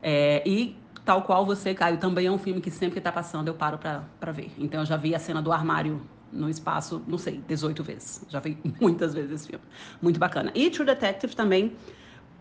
É, 0.00 0.42
e 0.46 0.76
tal 1.04 1.22
qual 1.22 1.44
você, 1.44 1.74
Caio, 1.74 1.98
também 1.98 2.26
é 2.26 2.30
um 2.30 2.38
filme 2.38 2.60
que 2.60 2.70
sempre 2.70 2.92
que 2.92 2.98
está 2.98 3.10
passando 3.10 3.48
eu 3.48 3.54
paro 3.54 3.78
para 3.78 4.32
ver. 4.32 4.52
Então 4.56 4.80
eu 4.80 4.86
já 4.86 4.96
vi 4.96 5.14
a 5.14 5.18
cena 5.18 5.42
do 5.42 5.52
armário 5.52 6.00
no 6.32 6.48
espaço, 6.48 7.02
não 7.06 7.18
sei, 7.18 7.42
18 7.46 7.82
vezes. 7.82 8.24
Já 8.28 8.40
vi 8.40 8.56
muitas 8.80 9.14
vezes 9.14 9.32
esse 9.32 9.48
filme. 9.48 9.64
Muito 10.00 10.18
bacana. 10.18 10.50
E 10.54 10.70
True 10.70 10.86
Detective 10.86 11.34
também, 11.34 11.76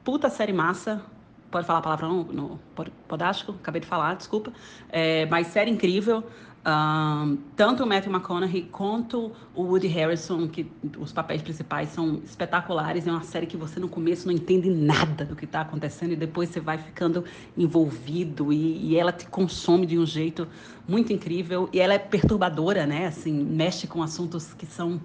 puta 0.03 0.29
série 0.29 0.53
massa, 0.53 1.03
Pode 1.51 1.67
falar 1.67 1.79
a 1.79 1.81
palavra 1.81 2.07
no, 2.07 2.23
no 2.23 2.59
Podástico? 3.07 3.51
Acabei 3.51 3.81
de 3.81 3.87
falar, 3.87 4.15
desculpa. 4.15 4.53
É, 4.89 5.25
mas 5.25 5.47
série 5.47 5.69
incrível. 5.69 6.23
Um, 6.63 7.37
tanto 7.55 7.83
o 7.83 7.87
Matthew 7.87 8.11
McConaughey 8.11 8.69
quanto 8.71 9.31
o 9.55 9.63
Woody 9.63 9.87
Harrison, 9.87 10.47
que 10.47 10.71
os 10.99 11.11
papéis 11.11 11.41
principais 11.41 11.89
são 11.89 12.21
espetaculares. 12.23 13.07
É 13.07 13.11
uma 13.11 13.23
série 13.23 13.47
que 13.47 13.57
você 13.57 13.79
no 13.79 13.89
começo 13.89 14.27
não 14.27 14.33
entende 14.33 14.69
nada 14.69 15.25
do 15.25 15.35
que 15.35 15.45
está 15.45 15.61
acontecendo 15.61 16.13
e 16.13 16.15
depois 16.15 16.49
você 16.49 16.59
vai 16.59 16.77
ficando 16.77 17.25
envolvido 17.57 18.53
e, 18.53 18.91
e, 18.91 18.97
ela 18.97 19.11
te 19.11 19.25
consome 19.25 19.85
de 19.85 19.97
um 19.97 20.05
jeito 20.05 20.47
muito 20.87 21.11
incrível. 21.11 21.67
E 21.73 21.79
ela 21.79 21.95
é 21.95 21.99
perturbadora, 21.99 22.85
né? 22.85 23.07
Assim, 23.07 23.33
mexe 23.33 23.87
com 23.87 24.03
assuntos 24.03 24.53
que 24.53 24.65
são 24.65 25.01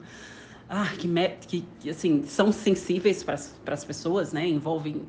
ah, 0.68 0.88
que, 0.99 1.09
que, 1.47 1.64
que 1.80 1.90
assim 1.90 2.24
são 2.24 2.53
sensíveis 2.53 3.22
para 3.22 3.34
as 3.34 3.84
pessoas, 3.84 4.32
né? 4.32 4.47
Envolvem 4.47 5.03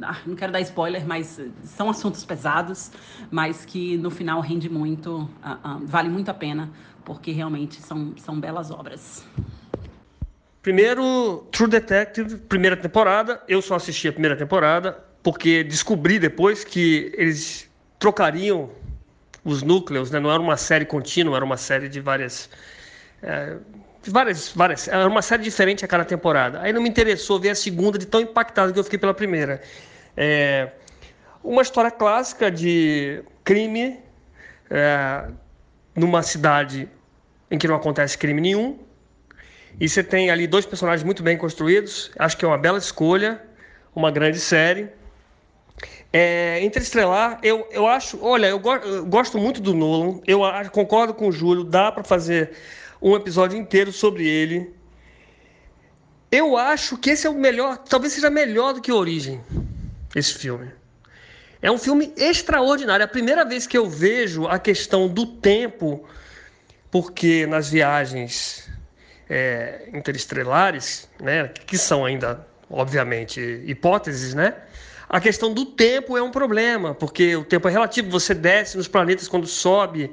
ah, 0.00 0.16
não 0.26 0.34
quero 0.34 0.52
dar 0.52 0.60
spoiler, 0.60 1.06
mas 1.06 1.40
são 1.64 1.90
assuntos 1.90 2.24
pesados, 2.24 2.90
mas 3.30 3.64
que 3.64 3.96
no 3.98 4.10
final 4.10 4.40
rende 4.40 4.68
muito, 4.68 5.28
uh, 5.44 5.68
uh, 5.68 5.86
vale 5.86 6.08
muito 6.08 6.30
a 6.30 6.34
pena, 6.34 6.70
porque 7.04 7.32
realmente 7.32 7.80
são, 7.82 8.14
são 8.16 8.38
belas 8.40 8.70
obras. 8.70 9.26
Primeiro, 10.62 11.44
True 11.50 11.68
Detective, 11.68 12.36
primeira 12.36 12.76
temporada. 12.76 13.42
Eu 13.48 13.60
só 13.60 13.74
assisti 13.74 14.06
a 14.06 14.12
primeira 14.12 14.36
temporada, 14.36 14.96
porque 15.22 15.64
descobri 15.64 16.18
depois 16.18 16.62
que 16.62 17.12
eles 17.16 17.68
trocariam 17.98 18.70
os 19.44 19.62
núcleos, 19.62 20.10
né? 20.10 20.20
não 20.20 20.30
era 20.30 20.40
uma 20.40 20.56
série 20.56 20.84
contínua, 20.84 21.36
era 21.36 21.44
uma 21.44 21.56
série 21.56 21.88
de 21.88 22.00
várias. 22.00 22.48
É, 23.20 23.56
várias, 24.10 24.48
várias. 24.48 24.88
Era 24.88 25.06
uma 25.06 25.22
série 25.22 25.42
diferente 25.42 25.84
a 25.84 25.88
cada 25.88 26.04
temporada. 26.04 26.60
Aí 26.60 26.72
não 26.72 26.82
me 26.82 26.88
interessou 26.88 27.38
ver 27.38 27.50
a 27.50 27.54
segunda 27.54 27.98
de 27.98 28.06
tão 28.06 28.20
impactado 28.20 28.72
que 28.72 28.78
eu 28.78 28.84
fiquei 28.84 28.98
pela 28.98 29.14
primeira. 29.14 29.60
É, 30.16 30.70
uma 31.42 31.62
história 31.62 31.90
clássica 31.90 32.50
de 32.50 33.22
crime 33.44 33.98
é, 34.70 35.28
numa 35.94 36.22
cidade 36.22 36.88
em 37.50 37.58
que 37.58 37.68
não 37.68 37.76
acontece 37.76 38.16
crime 38.16 38.40
nenhum. 38.40 38.78
E 39.80 39.88
você 39.88 40.02
tem 40.02 40.30
ali 40.30 40.46
dois 40.46 40.66
personagens 40.66 41.04
muito 41.04 41.22
bem 41.22 41.36
construídos. 41.36 42.10
Acho 42.18 42.36
que 42.36 42.44
é 42.44 42.48
uma 42.48 42.58
bela 42.58 42.78
escolha, 42.78 43.40
uma 43.94 44.10
grande 44.10 44.38
série. 44.38 44.88
É, 46.12 46.62
Interestelar, 46.62 47.38
eu, 47.42 47.66
eu 47.70 47.86
acho, 47.86 48.22
olha, 48.22 48.46
eu, 48.46 48.58
go 48.58 48.74
eu 48.74 49.06
gosto 49.06 49.38
muito 49.38 49.62
do 49.62 49.72
Nolan, 49.72 50.20
eu 50.26 50.40
concordo 50.70 51.14
com 51.14 51.28
o 51.28 51.32
Júlio, 51.32 51.64
dá 51.64 51.90
para 51.90 52.04
fazer 52.04 52.52
um 53.02 53.16
episódio 53.16 53.58
inteiro 53.58 53.92
sobre 53.92 54.26
ele. 54.28 54.72
Eu 56.30 56.56
acho 56.56 56.96
que 56.96 57.10
esse 57.10 57.26
é 57.26 57.30
o 57.30 57.34
melhor, 57.34 57.76
talvez 57.78 58.12
seja 58.12 58.30
melhor 58.30 58.72
do 58.72 58.80
que 58.80 58.92
Origem, 58.92 59.40
esse 60.14 60.32
filme. 60.34 60.70
É 61.60 61.70
um 61.70 61.78
filme 61.78 62.12
extraordinário. 62.16 63.02
É 63.02 63.04
a 63.04 63.08
primeira 63.08 63.44
vez 63.44 63.66
que 63.66 63.76
eu 63.76 63.88
vejo 63.88 64.46
a 64.46 64.58
questão 64.58 65.08
do 65.08 65.26
tempo, 65.26 66.08
porque 66.90 67.46
nas 67.46 67.68
viagens 67.68 68.68
é, 69.28 69.88
interestelares, 69.92 71.08
né, 71.20 71.48
que 71.48 71.76
são 71.76 72.04
ainda, 72.04 72.46
obviamente, 72.70 73.40
hipóteses, 73.66 74.34
né? 74.34 74.54
A 75.08 75.20
questão 75.20 75.52
do 75.52 75.66
tempo 75.66 76.16
é 76.16 76.22
um 76.22 76.30
problema, 76.30 76.94
porque 76.94 77.36
o 77.36 77.44
tempo 77.44 77.68
é 77.68 77.70
relativo. 77.70 78.10
Você 78.10 78.32
desce 78.32 78.78
nos 78.78 78.88
planetas 78.88 79.28
quando 79.28 79.46
sobe, 79.46 80.10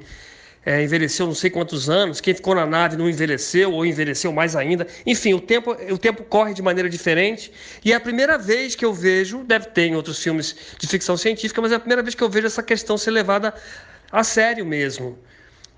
é, 0.64 0.82
envelheceu 0.82 1.26
não 1.26 1.34
sei 1.34 1.48
quantos 1.48 1.88
anos, 1.88 2.20
quem 2.20 2.34
ficou 2.34 2.54
na 2.54 2.66
nave 2.66 2.96
não 2.96 3.08
envelheceu 3.08 3.72
ou 3.72 3.84
envelheceu 3.86 4.32
mais 4.32 4.54
ainda. 4.54 4.86
Enfim, 5.06 5.32
o 5.32 5.40
tempo, 5.40 5.72
o 5.90 5.98
tempo 5.98 6.22
corre 6.24 6.52
de 6.52 6.60
maneira 6.60 6.88
diferente. 6.88 7.50
E 7.84 7.92
é 7.92 7.96
a 7.96 8.00
primeira 8.00 8.36
vez 8.36 8.74
que 8.74 8.84
eu 8.84 8.92
vejo, 8.92 9.42
deve 9.44 9.66
ter 9.66 9.86
em 9.86 9.96
outros 9.96 10.22
filmes 10.22 10.54
de 10.78 10.86
ficção 10.86 11.16
científica, 11.16 11.62
mas 11.62 11.72
é 11.72 11.76
a 11.76 11.80
primeira 11.80 12.02
vez 12.02 12.14
que 12.14 12.22
eu 12.22 12.28
vejo 12.28 12.46
essa 12.46 12.62
questão 12.62 12.98
ser 12.98 13.10
levada 13.10 13.54
a 14.12 14.22
sério 14.22 14.66
mesmo. 14.66 15.18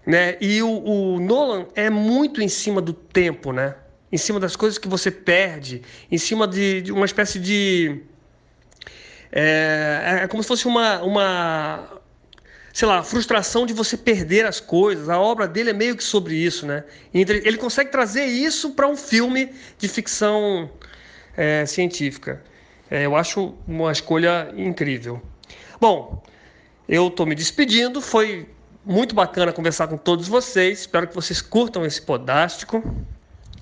Né? 0.04 0.36
E 0.40 0.60
o, 0.62 0.82
o 0.84 1.20
Nolan 1.20 1.66
é 1.76 1.88
muito 1.88 2.42
em 2.42 2.48
cima 2.48 2.80
do 2.80 2.92
tempo, 2.92 3.52
né? 3.52 3.76
em 4.10 4.18
cima 4.18 4.38
das 4.38 4.54
coisas 4.54 4.78
que 4.78 4.88
você 4.88 5.10
perde, 5.10 5.82
em 6.10 6.18
cima 6.18 6.46
de, 6.46 6.82
de 6.82 6.92
uma 6.92 7.06
espécie 7.06 7.38
de 7.38 8.02
é, 9.32 10.20
é 10.24 10.28
como 10.28 10.42
se 10.42 10.48
fosse 10.48 10.66
uma, 10.66 11.02
uma, 11.02 12.01
sei 12.72 12.88
lá, 12.88 13.02
frustração 13.02 13.66
de 13.66 13.72
você 13.72 13.96
perder 13.96 14.46
as 14.46 14.58
coisas. 14.58 15.08
A 15.08 15.18
obra 15.18 15.46
dele 15.46 15.70
é 15.70 15.72
meio 15.72 15.96
que 15.96 16.02
sobre 16.02 16.34
isso, 16.34 16.66
né? 16.66 16.84
Ele 17.12 17.58
consegue 17.58 17.90
trazer 17.90 18.24
isso 18.24 18.70
para 18.70 18.88
um 18.88 18.96
filme 18.96 19.52
de 19.78 19.88
ficção 19.88 20.70
é, 21.36 21.66
científica. 21.66 22.42
É, 22.90 23.04
eu 23.04 23.14
acho 23.14 23.54
uma 23.66 23.92
escolha 23.92 24.52
incrível. 24.56 25.20
Bom, 25.80 26.22
eu 26.88 27.08
estou 27.08 27.26
me 27.26 27.34
despedindo. 27.34 28.00
Foi 28.00 28.48
muito 28.84 29.14
bacana 29.14 29.52
conversar 29.52 29.86
com 29.88 29.98
todos 29.98 30.26
vocês. 30.26 30.80
Espero 30.80 31.06
que 31.06 31.14
vocês 31.14 31.42
curtam 31.42 31.84
esse 31.84 32.00
podástico, 32.00 32.82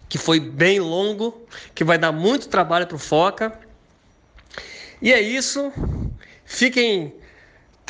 que 0.08 0.18
foi 0.18 0.38
bem 0.38 0.78
longo, 0.78 1.46
que 1.74 1.82
vai 1.82 1.98
dar 1.98 2.12
muito 2.12 2.48
trabalho 2.48 2.86
para 2.86 2.96
o 2.96 2.98
Foca. 2.98 3.58
E 5.02 5.12
é 5.12 5.20
isso. 5.20 5.72
Fiquem 6.44 7.14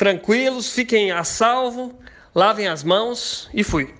tranquilos, 0.01 0.73
fiquem 0.73 1.11
a 1.11 1.23
salvo, 1.23 1.93
lavem 2.33 2.67
as 2.67 2.83
mãos 2.83 3.47
e 3.53 3.63
fui. 3.63 3.93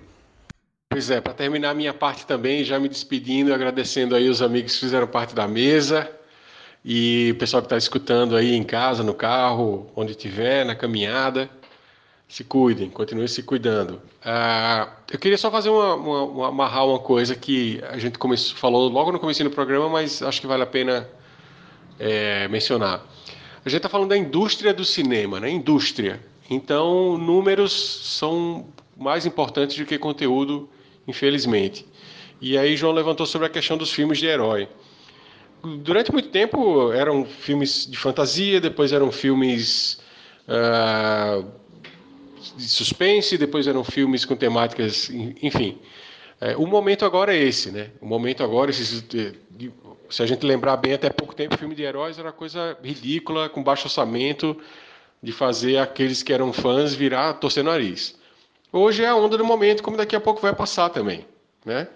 Pois 0.90 1.08
é, 1.12 1.20
para 1.20 1.32
terminar 1.32 1.70
a 1.70 1.74
minha 1.74 1.94
parte 1.94 2.26
também, 2.26 2.64
já 2.64 2.76
me 2.80 2.88
despedindo, 2.88 3.54
agradecendo 3.54 4.16
aí 4.16 4.28
os 4.28 4.42
amigos 4.42 4.74
que 4.74 4.80
fizeram 4.80 5.06
parte 5.06 5.32
da 5.32 5.46
mesa 5.46 6.10
e 6.84 7.30
o 7.32 7.38
pessoal 7.38 7.62
que 7.62 7.66
está 7.66 7.76
escutando 7.76 8.34
aí 8.36 8.52
em 8.52 8.64
casa, 8.64 9.04
no 9.04 9.14
carro, 9.14 9.92
onde 9.94 10.10
estiver, 10.10 10.66
na 10.66 10.74
caminhada. 10.74 11.48
Se 12.26 12.42
cuidem, 12.42 12.90
continuem 12.90 13.28
se 13.28 13.44
cuidando. 13.44 14.02
Uh, 14.24 14.90
eu 15.08 15.20
queria 15.20 15.38
só 15.38 15.52
fazer 15.52 15.68
uma, 15.68 15.94
uma, 15.94 16.22
uma, 16.24 16.48
amarrar 16.48 16.84
uma 16.84 16.98
coisa 16.98 17.36
que 17.36 17.80
a 17.88 17.96
gente 17.96 18.18
começou, 18.18 18.56
falou 18.56 18.88
logo 18.88 19.12
no 19.12 19.20
começo 19.20 19.44
do 19.44 19.50
programa, 19.50 19.88
mas 19.88 20.20
acho 20.20 20.40
que 20.40 20.48
vale 20.48 20.64
a 20.64 20.66
pena 20.66 21.08
é, 21.96 22.48
mencionar. 22.48 23.06
A 23.64 23.68
gente 23.68 23.78
está 23.78 23.88
falando 23.88 24.08
da 24.08 24.16
indústria 24.16 24.74
do 24.74 24.84
cinema, 24.84 25.38
né? 25.38 25.48
Indústria. 25.48 26.20
Então, 26.50 27.16
números 27.16 27.72
são 27.72 28.66
mais 28.96 29.24
importantes 29.24 29.76
do 29.76 29.86
que 29.86 29.96
conteúdo, 29.98 30.68
infelizmente. 31.06 31.86
E 32.40 32.58
aí, 32.58 32.76
João 32.76 32.92
levantou 32.92 33.24
sobre 33.24 33.46
a 33.46 33.50
questão 33.50 33.76
dos 33.76 33.92
filmes 33.92 34.18
de 34.18 34.26
herói. 34.26 34.68
Durante 35.62 36.10
muito 36.10 36.28
tempo 36.28 36.92
eram 36.92 37.24
filmes 37.24 37.86
de 37.88 37.96
fantasia, 37.96 38.60
depois 38.60 38.92
eram 38.92 39.12
filmes 39.12 40.00
uh, 40.48 41.46
de 42.56 42.68
suspense, 42.68 43.38
depois 43.38 43.68
eram 43.68 43.84
filmes 43.84 44.24
com 44.24 44.34
temáticas, 44.34 45.08
enfim. 45.40 45.78
É, 46.40 46.56
o 46.56 46.66
momento 46.66 47.04
agora 47.04 47.32
é 47.32 47.40
esse, 47.40 47.70
né? 47.70 47.90
O 48.00 48.06
momento 48.06 48.42
agora, 48.42 48.72
esses, 48.72 49.04
se 50.12 50.22
a 50.22 50.26
gente 50.26 50.44
lembrar 50.44 50.76
bem, 50.76 50.92
até 50.92 51.08
pouco 51.08 51.34
tempo, 51.34 51.56
filme 51.56 51.74
de 51.74 51.82
heróis 51.82 52.18
era 52.18 52.30
coisa 52.30 52.76
ridícula, 52.84 53.48
com 53.48 53.62
baixo 53.62 53.86
orçamento, 53.86 54.54
de 55.22 55.32
fazer 55.32 55.78
aqueles 55.78 56.22
que 56.22 56.34
eram 56.34 56.52
fãs 56.52 56.92
virar 56.92 57.32
torcer 57.34 57.64
nariz. 57.64 58.14
Hoje 58.70 59.02
é 59.02 59.08
a 59.08 59.16
onda 59.16 59.38
do 59.38 59.44
momento, 59.44 59.82
como 59.82 59.96
daqui 59.96 60.14
a 60.14 60.20
pouco 60.20 60.42
vai 60.42 60.54
passar 60.54 60.90
também, 60.90 61.24
né? 61.64 61.88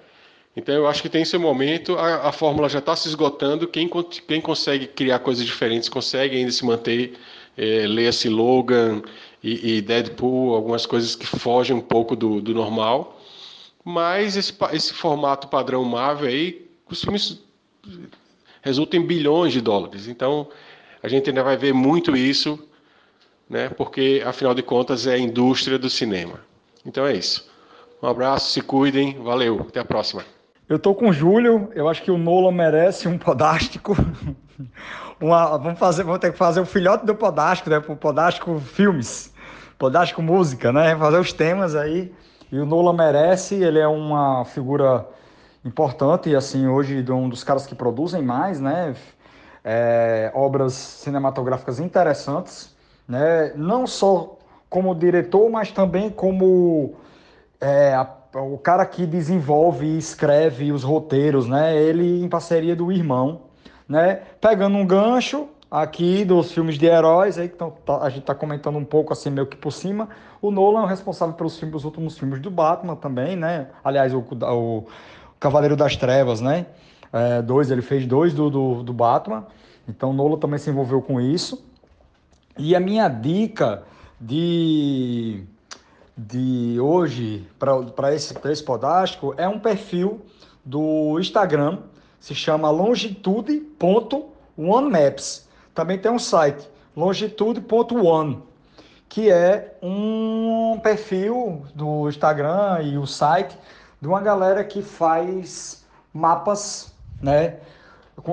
Então 0.57 0.75
eu 0.75 0.87
acho 0.87 1.03
que 1.03 1.11
tem 1.11 1.23
esse 1.23 1.37
momento, 1.37 1.99
a, 1.99 2.29
a 2.29 2.33
fórmula 2.33 2.71
já 2.71 2.79
está 2.79 2.97
se 2.97 3.07
esgotando, 3.07 3.69
quem, 3.69 3.91
quem 4.27 4.41
consegue 4.41 4.87
criar 4.87 5.19
coisas 5.19 5.45
diferentes 5.45 5.87
consegue 5.87 6.39
ainda 6.39 6.51
se 6.51 6.65
manter, 6.65 7.19
é, 7.55 7.87
leia-se 7.87 8.31
Logan 8.31 9.03
e, 9.43 9.77
e, 9.77 9.83
Deadpool, 9.83 10.55
algumas 10.55 10.87
coisas 10.87 11.15
que 11.15 11.27
fogem 11.27 11.77
um 11.77 11.83
pouco 11.83 12.17
do, 12.17 12.41
do 12.41 12.55
normal, 12.55 13.21
mas 13.85 14.39
esse, 14.39 14.55
esse 14.73 14.95
formato 14.95 15.49
padrão 15.49 15.85
Marvel 15.85 16.29
aí, 16.29 16.67
os 16.89 17.03
filmes 17.03 17.46
resulta 18.63 18.97
em 18.97 19.07
bilhões 19.07 19.53
de 19.53 19.61
dólares. 19.61 20.09
Então, 20.09 20.49
a 21.03 21.09
gente 21.09 21.31
ainda 21.31 21.43
vai 21.43 21.57
ver 21.57 21.73
muito 21.73 22.17
isso, 22.17 22.59
né? 23.49 23.69
Porque 23.69 24.23
afinal 24.27 24.55
de 24.55 24.63
contas 24.63 25.07
é 25.07 25.15
a 25.15 25.19
indústria 25.19 25.79
do 25.79 25.89
cinema. 25.89 26.41
Então 26.85 27.07
é 27.07 27.13
isso. 27.13 27.49
Um 28.03 28.09
abraço, 28.09 28.51
se 28.51 28.61
cuidem, 28.61 29.23
valeu, 29.23 29.67
até 29.69 29.81
a 29.81 29.85
próxima. 29.85 30.25
Eu 30.69 30.79
tô 30.79 30.95
com 30.95 31.11
o 31.11 31.13
Júlio, 31.13 31.71
eu 31.75 31.89
acho 31.89 32.03
que 32.03 32.11
o 32.11 32.19
Nolan 32.19 32.53
merece 32.53 33.07
um 33.07 33.17
podástico. 33.17 33.97
Uma, 35.21 35.57
vamos 35.57 35.79
fazer, 35.79 36.03
vamos 36.03 36.19
ter 36.19 36.33
que 36.33 36.37
fazer 36.37 36.61
o 36.61 36.67
filhote 36.67 37.07
do 37.07 37.15
podástico, 37.15 37.71
né? 37.71 37.79
O 37.79 37.97
podástico 37.97 38.59
filmes, 38.59 39.33
podástico 39.79 40.21
música, 40.21 40.73
né? 40.73 40.97
Fazer 40.97 41.19
os 41.19 41.33
temas 41.33 41.75
aí. 41.75 42.13
E 42.51 42.59
o 42.59 42.67
Nolan 42.67 42.93
merece, 42.93 43.55
ele 43.55 43.79
é 43.79 43.89
uma 43.89 44.45
figura 44.45 45.07
importante, 45.67 46.31
e 46.31 46.37
assim, 46.37 46.69
hoje 46.69 47.05
um 47.11 47.29
dos 47.29 47.43
caras 47.43 47.67
que 47.67 47.75
produzem 47.75 48.23
mais, 48.23 48.61
né? 48.61 48.95
É, 49.65 50.31
obras 50.33 50.75
cinematográficas 50.75 51.81
interessantes, 51.81 52.75
né? 53.09 53.53
Não 53.57 53.87
só 53.87 54.39
como 54.71 54.95
diretor, 54.95 55.51
mas 55.51 55.73
também 55.73 56.09
como 56.09 56.95
é, 57.61 57.95
a, 57.95 58.09
o 58.35 58.57
cara 58.59 58.87
que 58.87 59.05
desenvolve 59.07 59.87
e 59.87 59.99
escreve 59.99 60.71
os 60.71 60.85
roteiros, 60.85 61.49
né? 61.49 61.77
Ele 61.77 62.23
em 62.23 62.29
parceria 62.29 62.77
do 62.77 62.93
irmão, 62.93 63.43
né? 63.89 64.23
Pegando 64.41 64.77
um 64.77 64.87
gancho 64.87 65.49
aqui 65.69 66.25
dos 66.25 66.53
filmes 66.53 66.79
de 66.79 66.87
heróis, 66.87 67.39
aí 67.39 67.49
que 67.49 67.57
tá, 67.57 67.99
a 68.01 68.09
gente 68.09 68.21
está 68.21 68.35
comentando 68.35 68.79
um 68.79 68.85
pouco 68.85 69.13
assim 69.13 69.31
meio 69.31 69.47
que 69.47 69.57
por 69.57 69.73
cima. 69.73 70.09
O 70.41 70.53
Nolan 70.53 70.83
é 70.83 70.85
o 70.85 70.87
responsável 70.87 71.35
pelos 71.35 71.59
filmes, 71.59 71.77
os 71.77 71.85
últimos 71.85 72.17
filmes 72.17 72.41
do 72.41 72.51
Batman 72.51 72.95
também, 72.95 73.35
né? 73.35 73.69
Aliás, 73.83 74.15
o, 74.15 74.21
o 74.21 74.87
Cavaleiro 75.39 75.77
das 75.77 75.97
Trevas, 75.97 76.41
né? 76.41 76.67
É, 77.13 77.43
dois, 77.43 77.71
ele 77.71 77.83
fez 77.83 78.07
dois 78.07 78.35
do, 78.35 78.51
do, 78.51 78.83
do 78.83 78.93
Batman, 78.93 79.47
então 79.89 80.13
Nolan 80.13 80.39
também 80.39 80.59
se 80.59 80.69
envolveu 80.71 81.01
com 81.01 81.21
isso. 81.21 81.65
E 82.59 82.75
a 82.75 82.81
minha 82.81 83.09
dica 83.09 83.85
de, 84.21 85.45
de 86.17 86.81
hoje 86.81 87.47
para 87.59 88.15
esse, 88.15 88.35
esse 88.49 88.63
podástico 88.63 89.35
é 89.37 89.47
um 89.47 89.59
perfil 89.59 90.23
do 90.65 91.21
Instagram, 91.21 91.81
se 92.19 92.35
chama 92.35 92.71
longitude.onemaps. 92.71 95.47
Também 95.75 95.99
tem 95.99 96.11
um 96.11 96.19
site, 96.19 96.67
longitude.one, 96.97 98.43
que 99.09 99.31
é 99.31 99.77
um 99.83 100.81
perfil 100.83 101.63
do 101.75 102.09
Instagram 102.09 102.81
e 102.83 102.99
o 102.99 103.07
site 103.07 103.57
de 104.07 104.09
uma 104.09 104.21
galera 104.21 104.63
que 104.63 104.83
faz 104.83 105.85
mapas, 106.15 106.95
né? 107.21 107.57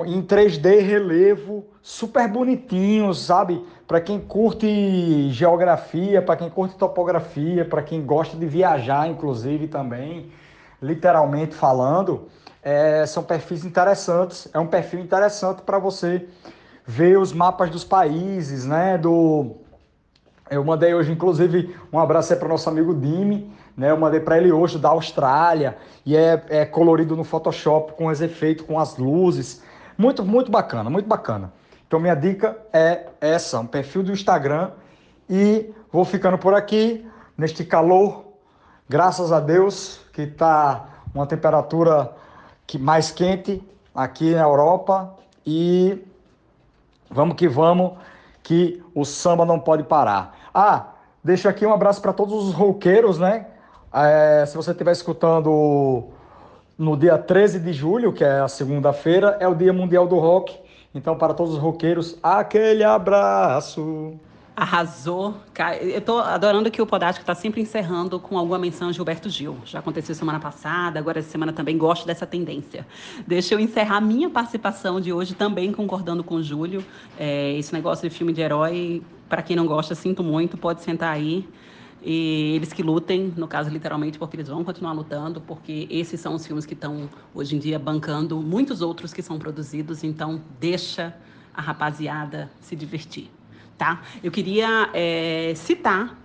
em 0.06 0.22
3D 0.22 0.80
relevo, 0.80 1.64
super 1.82 2.28
bonitinhos, 2.28 3.24
sabe? 3.24 3.60
Para 3.84 4.00
quem 4.00 4.20
curte 4.20 5.32
geografia, 5.32 6.22
para 6.22 6.36
quem 6.36 6.48
curte 6.48 6.76
topografia, 6.76 7.64
para 7.64 7.82
quem 7.82 8.06
gosta 8.06 8.36
de 8.36 8.46
viajar, 8.46 9.08
inclusive 9.08 9.66
também, 9.66 10.30
literalmente 10.80 11.56
falando, 11.56 12.28
é, 12.62 13.04
são 13.04 13.24
perfis 13.24 13.64
interessantes. 13.64 14.48
É 14.54 14.60
um 14.60 14.68
perfil 14.68 15.00
interessante 15.00 15.62
para 15.62 15.80
você 15.80 16.28
ver 16.86 17.18
os 17.18 17.32
mapas 17.32 17.68
dos 17.68 17.82
países, 17.82 18.64
né? 18.64 18.96
Do 18.96 19.56
eu 20.48 20.62
mandei 20.62 20.94
hoje, 20.94 21.10
inclusive, 21.10 21.74
um 21.92 21.98
abraço 21.98 22.32
aí 22.32 22.38
para 22.38 22.46
o 22.46 22.50
nosso 22.50 22.68
amigo 22.68 22.94
Dimi, 22.94 23.50
né? 23.76 23.90
Eu 23.90 23.96
mandei 23.96 24.20
para 24.20 24.38
ele 24.38 24.52
hoje 24.52 24.78
da 24.78 24.90
Austrália 24.90 25.76
e 26.04 26.16
é, 26.16 26.44
é 26.48 26.64
colorido 26.64 27.16
no 27.16 27.24
Photoshop 27.24 27.92
com 27.94 28.06
os 28.06 28.20
efeitos, 28.20 28.64
com 28.64 28.78
as 28.78 28.96
luzes. 28.96 29.62
Muito, 29.96 30.24
muito 30.24 30.50
bacana, 30.50 30.88
muito 30.88 31.08
bacana. 31.08 31.52
Então 31.86 32.00
minha 32.00 32.14
dica 32.14 32.56
é 32.72 33.06
essa, 33.20 33.60
um 33.60 33.66
perfil 33.66 34.02
do 34.02 34.12
Instagram 34.12 34.70
e 35.28 35.72
vou 35.92 36.04
ficando 36.04 36.38
por 36.38 36.54
aqui 36.54 37.06
neste 37.36 37.64
calor, 37.64 38.24
graças 38.88 39.32
a 39.32 39.40
Deus 39.40 40.00
que 40.12 40.22
está 40.22 40.88
uma 41.14 41.26
temperatura 41.26 42.12
que 42.66 42.78
mais 42.78 43.10
quente 43.10 43.62
aqui 43.94 44.34
na 44.34 44.42
Europa 44.42 45.14
e 45.46 46.02
vamos 47.10 47.36
que 47.36 47.48
vamos 47.48 47.92
que 48.42 48.82
o 48.94 49.04
samba 49.04 49.44
não 49.44 49.58
pode 49.58 49.84
parar. 49.84 50.36
Ah, 50.52 50.88
deixo 51.22 51.48
aqui 51.48 51.64
um 51.64 51.72
abraço 51.72 52.00
para 52.00 52.12
todos 52.12 52.48
os 52.48 52.54
roqueiros, 52.54 53.18
né? 53.18 53.46
É, 53.94 54.44
se 54.46 54.56
você 54.56 54.72
estiver 54.72 54.90
escutando 54.90 56.04
no 56.76 56.96
dia 56.96 57.16
13 57.16 57.60
de 57.60 57.72
julho, 57.72 58.12
que 58.12 58.24
é 58.24 58.40
a 58.40 58.48
segunda-feira, 58.48 59.36
é 59.38 59.46
o 59.46 59.54
Dia 59.54 59.72
Mundial 59.72 60.06
do 60.06 60.18
Rock. 60.18 60.58
Então, 60.92 61.16
para 61.16 61.32
todos 61.32 61.54
os 61.54 61.60
roqueiros, 61.60 62.18
aquele 62.22 62.82
abraço. 62.82 64.18
Arrasou. 64.56 65.34
Eu 65.80 66.00
tô 66.00 66.18
adorando 66.18 66.70
que 66.70 66.80
o 66.80 66.86
Podástico 66.86 67.22
está 67.22 67.34
sempre 67.34 67.60
encerrando 67.60 68.20
com 68.20 68.38
alguma 68.38 68.58
menção 68.58 68.88
a 68.88 68.92
Gilberto 68.92 69.28
Gil. 69.28 69.56
Já 69.64 69.80
aconteceu 69.80 70.14
semana 70.14 70.38
passada, 70.38 70.98
agora 70.98 71.18
essa 71.18 71.30
semana 71.30 71.52
também 71.52 71.76
gosto 71.76 72.06
dessa 72.06 72.24
tendência. 72.24 72.86
Deixa 73.26 73.54
eu 73.54 73.60
encerrar 73.60 74.00
minha 74.00 74.30
participação 74.30 75.00
de 75.00 75.12
hoje 75.12 75.34
também 75.34 75.72
concordando 75.72 76.22
com 76.22 76.36
o 76.36 76.42
Júlio. 76.42 76.84
É, 77.18 77.52
esse 77.54 77.72
negócio 77.72 78.08
de 78.08 78.14
filme 78.14 78.32
de 78.32 78.40
herói, 78.40 79.02
para 79.28 79.42
quem 79.42 79.56
não 79.56 79.66
gosta, 79.66 79.94
sinto 79.96 80.22
muito, 80.22 80.56
pode 80.56 80.82
sentar 80.82 81.12
aí. 81.12 81.48
E 82.04 82.52
eles 82.54 82.70
que 82.70 82.82
lutem, 82.82 83.32
no 83.34 83.48
caso 83.48 83.70
literalmente, 83.70 84.18
porque 84.18 84.36
eles 84.36 84.48
vão 84.48 84.62
continuar 84.62 84.92
lutando, 84.92 85.40
porque 85.40 85.86
esses 85.90 86.20
são 86.20 86.34
os 86.34 86.46
filmes 86.46 86.66
que 86.66 86.74
estão 86.74 87.08
hoje 87.34 87.56
em 87.56 87.58
dia 87.58 87.78
bancando 87.78 88.42
muitos 88.42 88.82
outros 88.82 89.14
que 89.14 89.22
são 89.22 89.38
produzidos, 89.38 90.04
então 90.04 90.40
deixa 90.60 91.16
a 91.54 91.62
rapaziada 91.62 92.50
se 92.60 92.76
divertir, 92.76 93.30
tá? 93.78 94.02
Eu 94.22 94.30
queria 94.30 94.90
é, 94.92 95.54
citar 95.56 96.18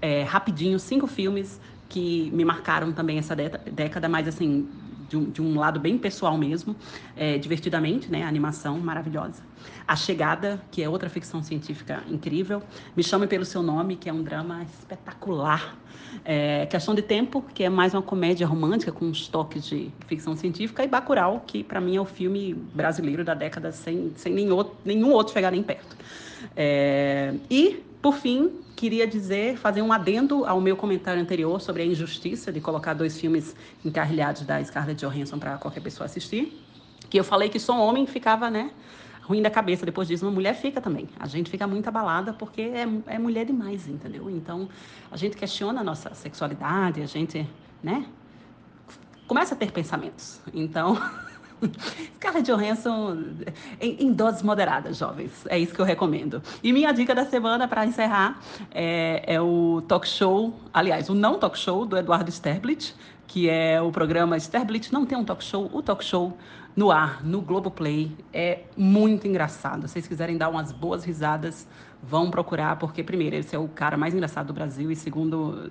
é, 0.00 0.22
rapidinho 0.22 0.78
cinco 0.78 1.06
filmes 1.06 1.60
que 1.90 2.30
me 2.32 2.44
marcaram 2.44 2.90
também 2.92 3.18
essa 3.18 3.36
década, 3.36 4.08
mas 4.08 4.28
assim, 4.28 4.66
de 5.08 5.16
um, 5.16 5.30
de 5.30 5.42
um 5.42 5.58
lado 5.58 5.80
bem 5.80 5.96
pessoal 5.96 6.36
mesmo, 6.36 6.76
é, 7.16 7.38
divertidamente, 7.38 8.10
né? 8.10 8.22
A 8.22 8.28
animação 8.28 8.78
maravilhosa. 8.78 9.42
A 9.86 9.96
Chegada, 9.96 10.62
que 10.70 10.82
é 10.82 10.88
outra 10.88 11.08
ficção 11.08 11.42
científica 11.42 12.02
incrível. 12.08 12.62
Me 12.96 13.02
Chame 13.02 13.26
Pelo 13.26 13.44
Seu 13.44 13.62
Nome, 13.62 13.96
que 13.96 14.08
é 14.08 14.12
um 14.12 14.22
drama 14.22 14.62
espetacular. 14.62 15.76
É, 16.24 16.66
Questão 16.66 16.94
de 16.94 17.02
Tempo, 17.02 17.42
que 17.54 17.64
é 17.64 17.68
mais 17.68 17.94
uma 17.94 18.02
comédia 18.02 18.46
romântica 18.46 18.92
com 18.92 19.06
uns 19.06 19.28
toques 19.28 19.64
de 19.64 19.90
ficção 20.06 20.36
científica. 20.36 20.84
E 20.84 20.88
Bacurau, 20.88 21.42
que 21.46 21.64
para 21.64 21.80
mim 21.80 21.96
é 21.96 22.00
o 22.00 22.04
filme 22.04 22.54
brasileiro 22.54 23.24
da 23.24 23.34
década 23.34 23.72
sem, 23.72 24.12
sem 24.16 24.32
nenhum, 24.32 24.54
outro, 24.54 24.76
nenhum 24.84 25.10
outro 25.12 25.32
chegar 25.32 25.50
nem 25.50 25.62
perto. 25.62 25.96
É, 26.56 27.34
e, 27.50 27.82
por 28.00 28.14
fim, 28.14 28.50
queria 28.76 29.06
dizer, 29.06 29.56
fazer 29.56 29.82
um 29.82 29.92
adendo 29.92 30.44
ao 30.44 30.60
meu 30.60 30.76
comentário 30.76 31.20
anterior 31.20 31.60
sobre 31.60 31.82
a 31.82 31.86
injustiça 31.86 32.52
de 32.52 32.60
colocar 32.60 32.94
dois 32.94 33.18
filmes 33.18 33.56
encarrilhados 33.84 34.42
da 34.42 34.62
Scarlett 34.62 35.04
Johansson 35.04 35.38
para 35.38 35.58
qualquer 35.58 35.80
pessoa 35.80 36.06
assistir. 36.06 36.64
Que 37.10 37.18
eu 37.18 37.24
falei 37.24 37.48
que 37.48 37.58
só 37.58 37.78
homem 37.80 38.06
ficava, 38.06 38.50
né? 38.50 38.70
ruim 39.28 39.42
da 39.42 39.50
cabeça 39.50 39.84
depois 39.84 40.08
disso, 40.08 40.24
uma 40.24 40.32
mulher 40.32 40.54
fica 40.54 40.80
também. 40.80 41.06
A 41.20 41.26
gente 41.26 41.50
fica 41.50 41.66
muito 41.66 41.86
abalada 41.86 42.32
porque 42.32 42.62
é, 42.62 42.88
é 43.08 43.18
mulher 43.18 43.44
demais, 43.44 43.86
entendeu? 43.86 44.30
Então, 44.30 44.70
a 45.10 45.16
gente 45.18 45.36
questiona 45.36 45.82
a 45.82 45.84
nossa 45.84 46.14
sexualidade, 46.14 47.02
a 47.02 47.06
gente, 47.06 47.46
né? 47.82 48.06
Começa 49.26 49.54
a 49.54 49.58
ter 49.58 49.70
pensamentos. 49.70 50.40
Então, 50.54 50.98
Scarlett 52.16 52.50
Johansson 52.50 53.24
em, 53.80 54.06
em, 54.06 54.12
doses 54.12 54.42
moderadas, 54.42 54.98
jovens. 54.98 55.32
É 55.48 55.58
isso 55.58 55.74
que 55.74 55.80
eu 55.80 55.84
recomendo. 55.84 56.42
E 56.62 56.72
minha 56.72 56.92
dica 56.92 57.14
da 57.14 57.24
semana, 57.24 57.66
para 57.66 57.86
encerrar, 57.86 58.40
é, 58.70 59.22
é, 59.26 59.40
o 59.40 59.82
talk 59.86 60.06
show, 60.06 60.54
aliás, 60.72 61.08
o 61.08 61.14
não 61.14 61.38
talk 61.38 61.58
show 61.58 61.84
do 61.84 61.96
Eduardo 61.96 62.30
Sterblit, 62.30 62.94
que 63.26 63.48
é 63.48 63.80
o 63.80 63.92
programa 63.92 64.36
Sterblit 64.38 64.90
Não 64.90 65.04
Tem 65.04 65.16
um 65.16 65.24
Talk 65.24 65.44
Show, 65.44 65.70
o 65.72 65.82
talk 65.82 66.02
show 66.02 66.36
no 66.74 66.90
ar, 66.90 67.24
no 67.24 67.42
Globoplay. 67.42 68.10
É 68.32 68.60
muito 68.76 69.28
engraçado. 69.28 69.86
Se 69.86 69.94
vocês 69.94 70.08
quiserem 70.08 70.38
dar 70.38 70.48
umas 70.48 70.72
boas 70.72 71.04
risadas, 71.04 71.66
vão 72.02 72.30
procurar, 72.30 72.78
porque, 72.78 73.02
primeiro, 73.02 73.36
esse 73.36 73.54
é 73.54 73.58
o 73.58 73.68
cara 73.68 73.96
mais 73.96 74.14
engraçado 74.14 74.46
do 74.48 74.52
Brasil, 74.52 74.90
e 74.90 74.96
segundo, 74.96 75.70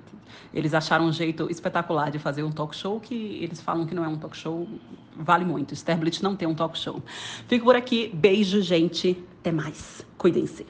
eles 0.54 0.74
acharam 0.74 1.06
um 1.06 1.12
jeito 1.12 1.50
espetacular 1.50 2.12
de 2.12 2.20
fazer 2.20 2.44
um 2.44 2.52
talk 2.52 2.76
show 2.76 3.00
que 3.00 3.40
eles 3.42 3.62
falam 3.62 3.86
que 3.86 3.96
não 3.96 4.04
é 4.04 4.08
um 4.08 4.18
talk 4.18 4.36
show, 4.36 4.68
vale 5.16 5.46
muito. 5.46 5.74
Sterblit 5.74 6.22
não 6.22 6.36
tem 6.36 6.48
um 6.48 6.56
talk 6.56 6.78
show. 6.78 7.02
Fico 7.48 7.66
por 7.66 7.76
aqui. 7.76 8.12
Beijo, 8.14 8.62
gente. 8.62 9.24
Até 9.40 9.52
mais. 9.52 10.06
Cuidem-se. 10.18 10.66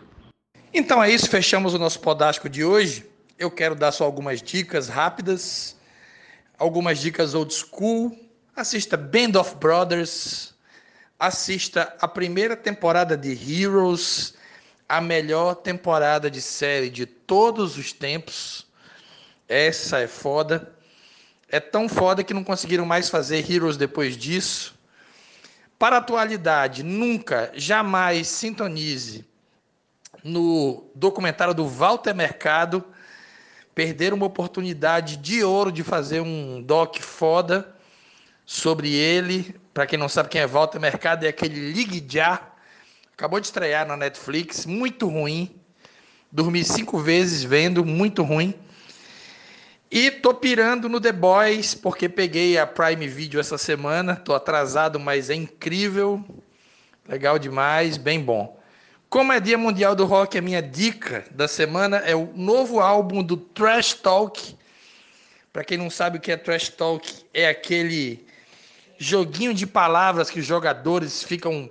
Então 0.74 1.04
é 1.04 1.10
isso, 1.10 1.30
fechamos 1.30 1.74
o 1.74 1.80
nosso 1.80 2.00
podástico 2.00 2.48
de 2.48 2.64
hoje. 2.64 3.06
Eu 3.40 3.50
quero 3.50 3.76
dar 3.76 3.92
só 3.92 4.04
algumas 4.04 4.42
dicas 4.42 4.88
rápidas, 4.88 5.76
algumas 6.58 7.00
dicas 7.00 7.34
old 7.34 7.54
school 7.54 8.16
Assista 8.58 8.98
Band 8.98 9.40
of 9.40 9.56
Brothers, 9.58 10.56
assista 11.20 11.96
a 12.02 12.08
primeira 12.08 12.58
temporada 12.58 13.16
de 13.16 13.30
Heroes, 13.30 14.34
a 14.88 15.02
melhor 15.02 15.56
temporada 15.56 16.32
de 16.32 16.42
série 16.42 16.90
de 16.90 17.06
todos 17.06 17.78
os 17.78 17.92
tempos. 17.92 18.66
Essa 19.48 20.00
é 20.00 20.08
foda. 20.08 20.74
É 21.50 21.60
tão 21.60 21.88
foda 21.88 22.24
que 22.24 22.34
não 22.34 22.44
conseguiram 22.44 22.86
mais 22.86 23.10
fazer 23.10 23.50
Heroes 23.50 23.78
depois 23.78 24.16
disso. 24.16 24.78
Para 25.80 25.98
a 25.98 26.00
atualidade, 26.00 26.84
nunca, 26.84 27.52
jamais 27.54 28.28
sintonize 28.28 29.26
no 30.24 30.90
documentário 30.96 31.54
do 31.54 31.68
Walter 31.68 32.14
Mercado. 32.14 32.84
Perderam 33.76 34.18
uma 34.18 34.26
oportunidade 34.26 35.18
de 35.18 35.44
ouro 35.44 35.72
de 35.72 35.84
fazer 35.84 36.20
um 36.20 36.62
doc 36.62 37.00
foda 37.00 37.76
sobre 38.46 38.92
ele. 38.92 39.56
Para 39.74 39.86
quem 39.86 40.00
não 40.00 40.10
sabe 40.10 40.30
quem 40.30 40.42
é 40.42 40.48
Walter 40.48 40.80
Mercado, 40.80 41.26
é 41.26 41.30
aquele 41.30 41.72
Ligue. 41.72 42.02
Acabou 43.18 43.40
de 43.40 43.48
estrear 43.48 43.84
na 43.88 43.98
Netflix, 43.98 44.68
muito 44.68 45.08
ruim. 45.08 45.60
Dormi 46.32 46.64
cinco 46.64 47.00
vezes 47.00 47.44
vendo, 47.44 47.84
muito 47.84 48.22
ruim. 48.22 48.54
E 49.90 50.12
tô 50.12 50.36
pirando 50.36 50.88
no 50.88 51.02
The 51.02 51.14
Boys, 51.14 51.74
porque 51.74 52.08
peguei 52.08 52.60
a 52.60 52.68
Prime 52.68 53.08
Video 53.08 53.40
essa 53.40 53.58
semana. 53.58 54.16
Tô 54.16 54.36
atrasado, 54.36 55.00
mas 55.00 55.32
é 55.32 55.34
incrível. 55.34 56.24
Legal 57.10 57.40
demais, 57.40 57.98
bem 57.98 58.22
bom. 58.22 58.62
Como 59.10 59.34
é 59.34 59.40
Dia 59.40 59.58
Mundial 59.58 59.96
do 59.96 60.06
Rock, 60.06 60.38
a 60.38 60.42
minha 60.42 60.62
dica 60.62 61.26
da 61.32 61.48
semana 61.48 61.98
é 61.98 62.16
o 62.16 62.32
novo 62.36 62.80
álbum 62.80 63.24
do 63.24 63.36
Trash 63.36 63.96
Talk. 63.96 64.56
Para 65.52 65.64
quem 65.64 65.80
não 65.80 65.90
sabe 65.90 66.20
o 66.20 66.22
que 66.22 66.32
é 66.32 66.38
Trash 66.38 66.70
Talk, 66.70 67.26
é 67.34 67.50
aquele 67.50 68.28
joguinho 69.00 69.56
de 69.56 69.66
palavras 69.66 70.30
que 70.30 70.40
os 70.40 70.46
jogadores 70.46 71.24
ficam 71.24 71.68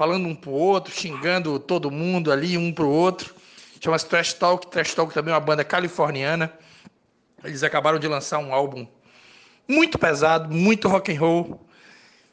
falando 0.00 0.26
um 0.26 0.34
pro 0.34 0.52
outro, 0.52 0.90
xingando 0.90 1.58
todo 1.58 1.90
mundo 1.90 2.32
ali, 2.32 2.56
um 2.56 2.72
pro 2.72 2.88
outro. 2.88 3.34
Chama-se 3.78 4.06
Trash 4.06 4.32
Talk. 4.32 4.66
Trash 4.68 4.94
Talk 4.94 5.12
também 5.12 5.30
é 5.30 5.34
uma 5.34 5.40
banda 5.42 5.62
californiana. 5.62 6.50
Eles 7.44 7.62
acabaram 7.62 7.98
de 7.98 8.08
lançar 8.08 8.38
um 8.38 8.54
álbum 8.54 8.86
muito 9.68 9.98
pesado, 9.98 10.50
muito 10.50 10.88
rock 10.88 11.14
and 11.14 11.20
roll. 11.20 11.68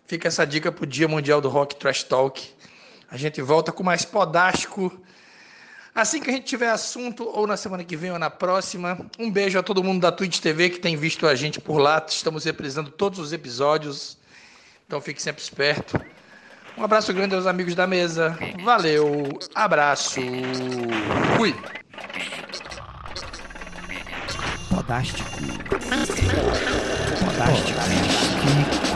Fica 0.05 0.29
essa 0.29 0.47
dica 0.47 0.71
pro 0.71 0.85
Dia 0.85 1.09
Mundial 1.09 1.41
do 1.41 1.49
Rock 1.49 1.75
Trash 1.75 2.03
Talk. 2.03 2.41
A 3.11 3.17
gente 3.17 3.41
volta 3.41 3.73
com 3.73 3.83
mais 3.83 4.05
podástico. 4.05 5.01
Assim 5.93 6.21
que 6.21 6.29
a 6.29 6.33
gente 6.33 6.45
tiver 6.45 6.69
assunto, 6.69 7.25
ou 7.25 7.45
na 7.45 7.57
semana 7.57 7.83
que 7.83 7.97
vem 7.97 8.11
ou 8.11 8.19
na 8.19 8.29
próxima. 8.29 8.97
Um 9.19 9.29
beijo 9.29 9.59
a 9.59 9.63
todo 9.63 9.83
mundo 9.83 9.99
da 9.99 10.11
Twitch 10.13 10.39
TV 10.39 10.69
que 10.69 10.79
tem 10.79 10.95
visto 10.95 11.27
a 11.27 11.35
gente 11.35 11.59
por 11.59 11.79
lá. 11.79 12.01
Estamos 12.07 12.45
reprisando 12.45 12.89
todos 12.89 13.19
os 13.19 13.33
episódios. 13.33 14.17
Então 14.85 15.01
fique 15.01 15.21
sempre 15.21 15.43
esperto. 15.43 15.99
Um 16.77 16.83
abraço 16.83 17.11
grande 17.11 17.33
aos 17.33 17.47
amigos 17.47 17.73
da 17.73 17.87
mesa. 17.87 18.37
Valeu, 18.63 19.27
abraço, 19.55 20.21
fui. 21.35 21.55
Podástico. 24.69 25.29
Podástico. 25.69 26.35
Podástico. 27.25 28.86